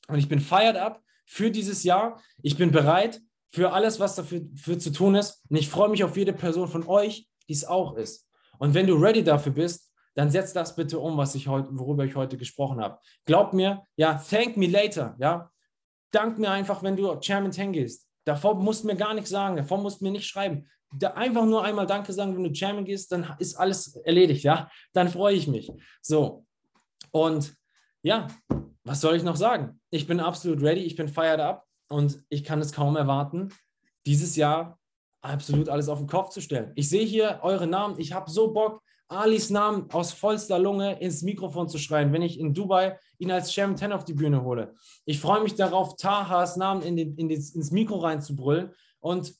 und 0.09 0.19
ich 0.19 0.29
bin 0.29 0.41
fired 0.41 0.77
up 0.77 1.03
für 1.27 1.51
dieses 1.51 1.85
Jahr. 1.85 2.21
Ich 2.43 2.57
bin 2.57 2.73
bereit 2.73 3.21
für 3.53 3.73
alles, 3.73 4.01
was 4.01 4.17
dafür 4.17 4.43
für 4.57 4.79
zu 4.79 4.91
tun 4.91 5.15
ist. 5.15 5.45
Und 5.49 5.57
ich 5.57 5.69
freue 5.69 5.89
mich 5.89 6.03
auf 6.03 6.17
jede 6.17 6.33
Person 6.33 6.69
von 6.69 6.87
euch, 6.87 7.29
die 7.49 7.53
es 7.53 7.65
auch 7.65 7.97
ist. 7.97 8.27
Und 8.59 8.75
wenn 8.75 8.87
du 8.87 8.95
ready 8.95 9.23
dafür 9.23 9.53
bist, 9.53 9.90
dann 10.15 10.31
setz 10.31 10.53
das 10.53 10.75
bitte 10.75 10.99
um, 10.99 11.17
was 11.17 11.35
ich 11.35 11.49
heute, 11.49 11.69
worüber 11.73 12.05
ich 12.05 12.17
heute 12.17 12.37
gesprochen 12.37 12.81
habe. 12.81 12.99
Glaub 13.25 13.53
mir, 13.53 13.85
ja, 13.97 14.15
thank 14.15 14.57
me 14.57 14.67
later, 14.67 15.17
ja. 15.19 15.51
Dank 16.13 16.39
mir 16.39 16.51
einfach, 16.51 16.83
wenn 16.83 16.97
du 16.97 17.15
Chairman 17.21 17.53
10 17.53 17.73
gehst. 17.73 18.09
Davor 18.25 18.55
musst 18.57 18.83
du 18.83 18.89
mir 18.89 18.97
gar 18.97 19.15
nichts 19.15 19.31
sagen, 19.31 19.57
davor 19.57 19.79
musst 19.79 20.01
du 20.01 20.05
mir 20.05 20.11
nicht 20.11 20.27
schreiben. 20.27 20.69
Da 20.93 21.13
einfach 21.13 21.45
nur 21.45 21.63
einmal 21.63 21.87
Danke 21.87 22.13
sagen, 22.13 22.35
wenn 22.35 22.43
du 22.43 22.53
Chairman 22.53 22.85
gehst, 22.85 23.13
dann 23.13 23.35
ist 23.39 23.55
alles 23.55 23.95
erledigt, 24.05 24.43
ja. 24.43 24.69
Dann 24.93 25.09
freue 25.09 25.35
ich 25.35 25.47
mich. 25.47 25.71
So. 26.03 26.45
Und 27.13 27.55
ja, 28.03 28.27
was 28.85 29.01
soll 29.01 29.17
ich 29.17 29.23
noch 29.23 29.37
sagen? 29.37 29.81
Ich 29.91 30.07
bin 30.07 30.21
absolut 30.21 30.63
ready, 30.63 30.81
ich 30.81 30.97
bin 30.97 31.09
fired 31.09 31.41
up 31.41 31.65
und 31.89 32.23
ich 32.29 32.45
kann 32.45 32.61
es 32.61 32.73
kaum 32.73 32.97
erwarten, 32.97 33.51
dieses 34.07 34.37
Jahr 34.37 34.79
absolut 35.23 35.69
alles 35.69 35.89
auf 35.89 35.99
den 35.99 36.09
Kopf 36.09 36.31
zu 36.31 36.41
stellen. 36.41 36.73
Ich 36.75 36.89
sehe 36.89 37.05
hier 37.05 37.41
eure 37.43 37.67
Namen, 37.67 37.99
ich 37.99 38.13
habe 38.13 38.31
so 38.31 38.53
Bock, 38.53 38.83
Alis 39.11 39.51
Namen 39.51 39.91
aus 39.91 40.13
vollster 40.13 40.59
Lunge 40.59 41.01
ins 41.01 41.23
Mikrofon 41.23 41.69
zu 41.69 41.79
schreien, 41.79 42.13
wenn 42.13 42.23
ich 42.23 42.39
in 42.39 42.55
Dubai 42.55 42.99
ihn 43.19 43.33
als 43.33 43.53
Chairman 43.53 43.77
10 43.77 43.93
auf 43.93 44.05
die 44.05 44.15
Bühne 44.15 44.43
hole. 44.45 44.75
Ich 45.05 45.21
freue 45.21 45.43
mich 45.43 45.57
darauf, 45.57 45.97
Tahas 45.97 46.57
Namen 46.57 46.83
in 46.83 46.97
den, 46.97 47.17
in 47.17 47.29
den, 47.29 47.39
ins 47.39 47.71
Mikro 47.73 47.99
reinzubrüllen 47.99 48.73
und 49.01 49.35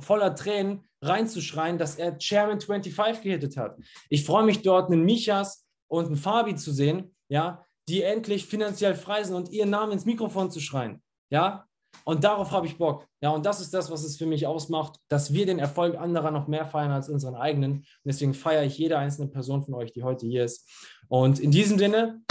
voller 0.00 0.34
Tränen 0.34 0.84
reinzuschreien, 1.02 1.78
dass 1.78 1.96
er 1.96 2.18
Chairman 2.18 2.60
25 2.60 3.22
gehittet 3.22 3.56
hat. 3.56 3.76
Ich 4.08 4.24
freue 4.24 4.44
mich 4.44 4.62
dort, 4.62 4.90
einen 4.90 5.04
Michas 5.04 5.66
und 5.88 6.06
einen 6.06 6.16
Fabi 6.16 6.54
zu 6.54 6.72
sehen, 6.72 7.14
ja, 7.28 7.64
die 7.88 8.02
endlich 8.02 8.46
finanziell 8.46 8.94
frei 8.94 9.24
sind 9.24 9.34
und 9.34 9.50
ihren 9.50 9.70
Namen 9.70 9.92
ins 9.92 10.04
Mikrofon 10.04 10.50
zu 10.50 10.60
schreien. 10.60 11.02
Ja, 11.30 11.67
und 12.04 12.24
darauf 12.24 12.52
habe 12.52 12.66
ich 12.66 12.78
Bock. 12.78 13.06
Ja, 13.20 13.30
und 13.30 13.44
das 13.44 13.60
ist 13.60 13.74
das, 13.74 13.90
was 13.90 14.02
es 14.02 14.16
für 14.16 14.26
mich 14.26 14.46
ausmacht, 14.46 14.98
dass 15.08 15.32
wir 15.32 15.44
den 15.44 15.58
Erfolg 15.58 15.96
anderer 15.96 16.30
noch 16.30 16.48
mehr 16.48 16.64
feiern 16.64 16.90
als 16.90 17.08
unseren 17.08 17.34
eigenen. 17.34 17.72
Und 17.72 17.86
deswegen 18.04 18.34
feiere 18.34 18.64
ich 18.64 18.78
jede 18.78 18.96
einzelne 18.96 19.28
Person 19.28 19.62
von 19.62 19.74
euch, 19.74 19.92
die 19.92 20.02
heute 20.02 20.26
hier 20.26 20.44
ist. 20.44 20.66
Und 21.08 21.38
in 21.38 21.50
diesem 21.50 21.78
Sinne, 21.78 22.22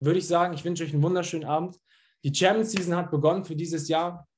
würde 0.00 0.18
ich 0.18 0.28
sagen, 0.28 0.54
ich 0.54 0.64
wünsche 0.64 0.84
euch 0.84 0.92
einen 0.92 1.02
wunderschönen 1.02 1.44
Abend. 1.44 1.76
Die 2.24 2.34
Champion 2.34 2.64
Season 2.64 2.94
hat 2.94 3.10
begonnen 3.10 3.44
für 3.44 3.56
dieses 3.56 3.88
Jahr. 3.88 4.28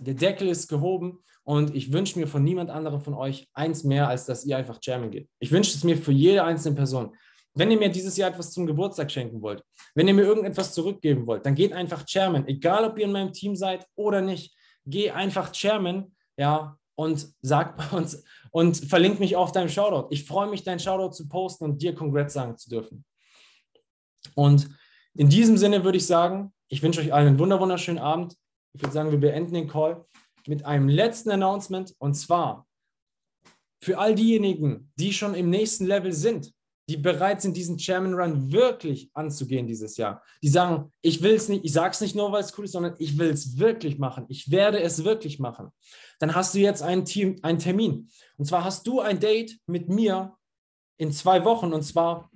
Der 0.00 0.14
Deckel 0.14 0.48
ist 0.48 0.68
gehoben 0.68 1.20
und 1.42 1.74
ich 1.74 1.92
wünsche 1.92 2.18
mir 2.18 2.26
von 2.26 2.44
niemand 2.44 2.70
anderem 2.70 3.00
von 3.00 3.14
euch 3.14 3.48
eins 3.54 3.84
mehr, 3.84 4.08
als 4.08 4.26
dass 4.26 4.44
ihr 4.44 4.56
einfach 4.56 4.80
Chairman 4.80 5.10
geht. 5.10 5.30
Ich 5.38 5.52
wünsche 5.52 5.74
es 5.74 5.84
mir 5.84 5.96
für 5.96 6.12
jede 6.12 6.44
einzelne 6.44 6.76
Person. 6.76 7.16
Wenn 7.56 7.70
ihr 7.70 7.78
mir 7.78 7.88
dieses 7.88 8.16
Jahr 8.18 8.30
etwas 8.30 8.52
zum 8.52 8.66
Geburtstag 8.66 9.10
schenken 9.10 9.40
wollt, 9.40 9.64
wenn 9.94 10.06
ihr 10.06 10.14
mir 10.14 10.24
irgendetwas 10.24 10.74
zurückgeben 10.74 11.26
wollt, 11.26 11.46
dann 11.46 11.54
geht 11.54 11.72
einfach 11.72 12.04
Chairman. 12.04 12.46
Egal, 12.46 12.84
ob 12.84 12.98
ihr 12.98 13.06
in 13.06 13.12
meinem 13.12 13.32
Team 13.32 13.56
seid 13.56 13.86
oder 13.94 14.20
nicht, 14.20 14.54
geh 14.84 15.10
einfach 15.10 15.52
Chairman, 15.52 16.14
ja, 16.36 16.76
und 16.96 17.28
sag 17.40 17.92
uns 17.92 18.22
und 18.50 18.76
verlink 18.76 19.20
mich 19.20 19.36
auf 19.36 19.52
deinem 19.52 19.70
Shoutout. 19.70 20.08
Ich 20.10 20.24
freue 20.24 20.48
mich, 20.48 20.64
deinen 20.64 20.80
Shoutout 20.80 21.14
zu 21.14 21.28
posten 21.28 21.64
und 21.64 21.82
dir 21.82 21.94
Congrats 21.94 22.34
sagen 22.34 22.58
zu 22.58 22.68
dürfen. 22.68 23.04
Und 24.34 24.68
in 25.14 25.30
diesem 25.30 25.56
Sinne 25.56 25.82
würde 25.82 25.98
ich 25.98 26.06
sagen, 26.06 26.52
ich 26.68 26.82
wünsche 26.82 27.00
euch 27.00 27.12
allen 27.12 27.28
einen 27.28 27.38
wunderschönen 27.38 27.98
Abend. 27.98 28.34
Ich 28.74 28.82
würde 28.82 28.92
sagen, 28.92 29.10
wir 29.10 29.20
beenden 29.20 29.54
den 29.54 29.68
Call 29.68 30.04
mit 30.46 30.66
einem 30.66 30.88
letzten 30.88 31.30
Announcement 31.30 31.94
und 31.98 32.14
zwar 32.14 32.66
für 33.82 33.98
all 33.98 34.14
diejenigen, 34.14 34.92
die 34.96 35.12
schon 35.12 35.34
im 35.34 35.48
nächsten 35.48 35.86
Level 35.86 36.12
sind, 36.12 36.52
die 36.88 36.96
bereit 36.96 37.42
sind, 37.42 37.56
diesen 37.56 37.78
Chairman 37.78 38.14
Run 38.14 38.52
wirklich 38.52 39.10
anzugehen 39.12 39.66
dieses 39.66 39.96
Jahr. 39.96 40.22
Die 40.42 40.48
sagen, 40.48 40.92
ich 41.02 41.20
will 41.22 41.34
es 41.34 41.48
nicht, 41.48 41.64
ich 41.64 41.72
sage 41.72 41.90
es 41.90 42.00
nicht 42.00 42.14
nur, 42.14 42.30
weil 42.30 42.42
es 42.42 42.56
cool 42.56 42.64
ist, 42.64 42.72
sondern 42.72 42.94
ich 42.98 43.18
will 43.18 43.30
es 43.30 43.58
wirklich 43.58 43.98
machen. 43.98 44.26
Ich 44.28 44.50
werde 44.50 44.80
es 44.80 45.04
wirklich 45.04 45.40
machen. 45.40 45.70
Dann 46.20 46.34
hast 46.34 46.54
du 46.54 46.58
jetzt 46.58 46.82
einen, 46.82 47.04
Team, 47.04 47.36
einen 47.42 47.58
Termin. 47.58 48.08
Und 48.36 48.44
zwar 48.44 48.64
hast 48.64 48.86
du 48.86 49.00
ein 49.00 49.18
Date 49.18 49.58
mit 49.66 49.88
mir 49.88 50.36
in 50.96 51.12
zwei 51.12 51.44
Wochen. 51.44 51.72
Und 51.72 51.82
zwar 51.82 52.30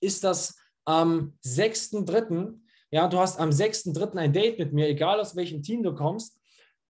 ist 0.00 0.22
das 0.22 0.56
am 0.84 1.34
6.3. 1.44 2.54
Ja, 2.90 3.08
du 3.08 3.18
hast 3.18 3.40
am 3.40 3.50
6.3. 3.50 4.16
ein 4.16 4.32
Date 4.32 4.58
mit 4.58 4.72
mir, 4.72 4.88
egal 4.88 5.18
aus 5.20 5.34
welchem 5.34 5.62
Team 5.62 5.82
du 5.82 5.94
kommst, 5.94 6.38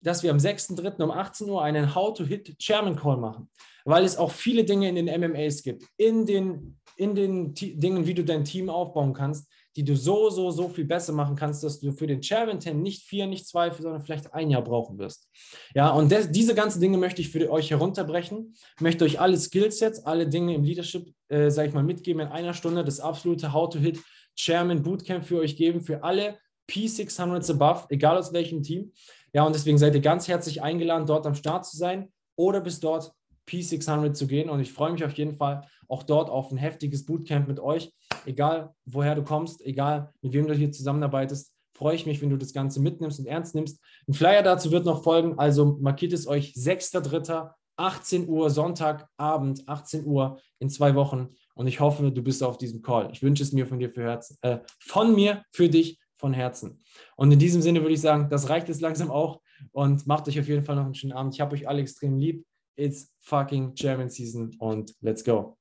dass 0.02 0.22
wir 0.22 0.30
am 0.30 0.38
6.3. 0.38 1.02
um 1.02 1.10
18 1.10 1.48
Uhr 1.48 1.62
einen 1.62 1.94
How-to-Hit 1.94 2.58
Chairman 2.58 2.96
Call 2.96 3.16
machen, 3.16 3.50
weil 3.86 4.04
es 4.04 4.16
auch 4.16 4.32
viele 4.32 4.64
Dinge 4.64 4.88
in 4.88 4.96
den 4.96 5.06
MMAs 5.06 5.62
gibt, 5.62 5.84
in 5.96 6.26
den, 6.26 6.76
in 6.96 7.14
den 7.14 7.54
Dingen, 7.54 8.06
wie 8.06 8.14
du 8.14 8.24
dein 8.24 8.44
Team 8.44 8.68
aufbauen 8.68 9.12
kannst, 9.14 9.48
die 9.76 9.84
du 9.84 9.94
so, 9.94 10.28
so, 10.28 10.50
so 10.50 10.68
viel 10.68 10.84
besser 10.86 11.12
machen 11.12 11.36
kannst, 11.36 11.62
dass 11.62 11.78
du 11.78 11.92
für 11.92 12.06
den 12.06 12.20
Chairman 12.20 12.60
10 12.60 12.82
nicht 12.82 13.04
vier, 13.04 13.26
nicht 13.26 13.46
zwei, 13.46 13.70
sondern 13.70 14.00
vielleicht 14.00 14.34
ein 14.34 14.50
Jahr 14.50 14.64
brauchen 14.64 14.98
wirst. 14.98 15.28
Ja, 15.74 15.90
und 15.90 16.10
das, 16.10 16.32
diese 16.32 16.54
ganzen 16.54 16.80
Dinge 16.80 16.98
möchte 16.98 17.20
ich 17.22 17.28
für 17.28 17.50
euch 17.50 17.70
herunterbrechen, 17.70 18.54
möchte 18.80 19.04
euch 19.04 19.20
alle 19.20 19.38
Skillsets, 19.38 20.00
alle 20.04 20.26
Dinge 20.26 20.54
im 20.54 20.64
Leadership, 20.64 21.12
äh, 21.28 21.50
sage 21.50 21.68
ich 21.68 21.74
mal, 21.74 21.84
mitgeben 21.84 22.22
in 22.22 22.28
einer 22.28 22.54
Stunde, 22.54 22.84
das 22.84 22.98
absolute 22.98 23.52
How-to-Hit 23.52 24.00
Chairman 24.34 24.82
Bootcamp 24.82 25.24
für 25.24 25.38
euch 25.38 25.56
geben, 25.56 25.80
für 25.80 26.02
alle 26.02 26.38
P600s 26.68 27.52
above, 27.52 27.86
egal 27.90 28.18
aus 28.18 28.32
welchem 28.32 28.62
Team. 28.62 28.92
Ja, 29.32 29.44
und 29.44 29.54
deswegen 29.54 29.78
seid 29.78 29.94
ihr 29.94 30.00
ganz 30.00 30.26
herzlich 30.26 30.62
eingeladen, 30.62 31.06
dort 31.06 31.26
am 31.26 31.36
Start 31.36 31.66
zu 31.66 31.76
sein 31.76 32.12
oder 32.34 32.60
bis 32.60 32.80
dort 32.80 33.12
P600 33.48 34.12
zu 34.12 34.26
gehen. 34.26 34.50
Und 34.50 34.60
ich 34.60 34.72
freue 34.72 34.92
mich 34.92 35.04
auf 35.04 35.12
jeden 35.12 35.36
Fall 35.36 35.66
auch 35.88 36.02
dort 36.02 36.30
auf 36.30 36.50
ein 36.50 36.56
heftiges 36.56 37.04
Bootcamp 37.04 37.48
mit 37.48 37.60
euch. 37.60 37.92
Egal, 38.24 38.74
woher 38.84 39.14
du 39.14 39.22
kommst, 39.22 39.64
egal, 39.64 40.12
mit 40.20 40.32
wem 40.32 40.46
du 40.46 40.54
hier 40.54 40.72
zusammenarbeitest, 40.72 41.52
freue 41.76 41.94
ich 41.94 42.06
mich, 42.06 42.22
wenn 42.22 42.30
du 42.30 42.36
das 42.36 42.52
Ganze 42.52 42.80
mitnimmst 42.80 43.20
und 43.20 43.26
ernst 43.26 43.54
nimmst. 43.54 43.80
Ein 44.08 44.14
Flyer 44.14 44.42
dazu 44.42 44.70
wird 44.72 44.86
noch 44.86 45.02
folgen, 45.04 45.38
also 45.38 45.78
markiert 45.80 46.12
es 46.12 46.26
euch 46.26 46.54
6.3., 46.54 47.50
18 47.78 48.26
Uhr, 48.26 48.48
Sonntagabend, 48.48 49.68
18 49.68 50.06
Uhr 50.06 50.40
in 50.58 50.70
zwei 50.70 50.94
Wochen. 50.94 51.28
Und 51.54 51.66
ich 51.66 51.80
hoffe, 51.80 52.10
du 52.10 52.22
bist 52.22 52.42
auf 52.42 52.56
diesem 52.56 52.80
Call. 52.80 53.10
Ich 53.12 53.22
wünsche 53.22 53.42
es 53.42 53.52
mir 53.52 53.66
von 53.66 53.78
dir 53.78 53.90
für 53.90 54.02
Herzen, 54.02 54.38
äh, 54.40 54.60
von 54.78 55.14
mir 55.14 55.42
für 55.52 55.68
dich 55.68 55.98
von 56.16 56.32
Herzen. 56.32 56.80
Und 57.16 57.30
in 57.32 57.38
diesem 57.38 57.60
Sinne 57.60 57.82
würde 57.82 57.92
ich 57.92 58.00
sagen, 58.00 58.30
das 58.30 58.48
reicht 58.48 58.68
jetzt 58.68 58.80
langsam 58.80 59.10
auch 59.10 59.42
und 59.72 60.06
macht 60.06 60.26
euch 60.28 60.40
auf 60.40 60.48
jeden 60.48 60.64
Fall 60.64 60.76
noch 60.76 60.84
einen 60.84 60.94
schönen 60.94 61.12
Abend. 61.12 61.34
Ich 61.34 61.40
habe 61.42 61.54
euch 61.54 61.68
alle 61.68 61.82
extrem 61.82 62.16
lieb. 62.18 62.46
It's 62.76 63.10
fucking 63.22 63.74
German 63.74 64.10
Season 64.10 64.52
und 64.60 64.92
let's 65.02 65.22
go. 65.22 65.55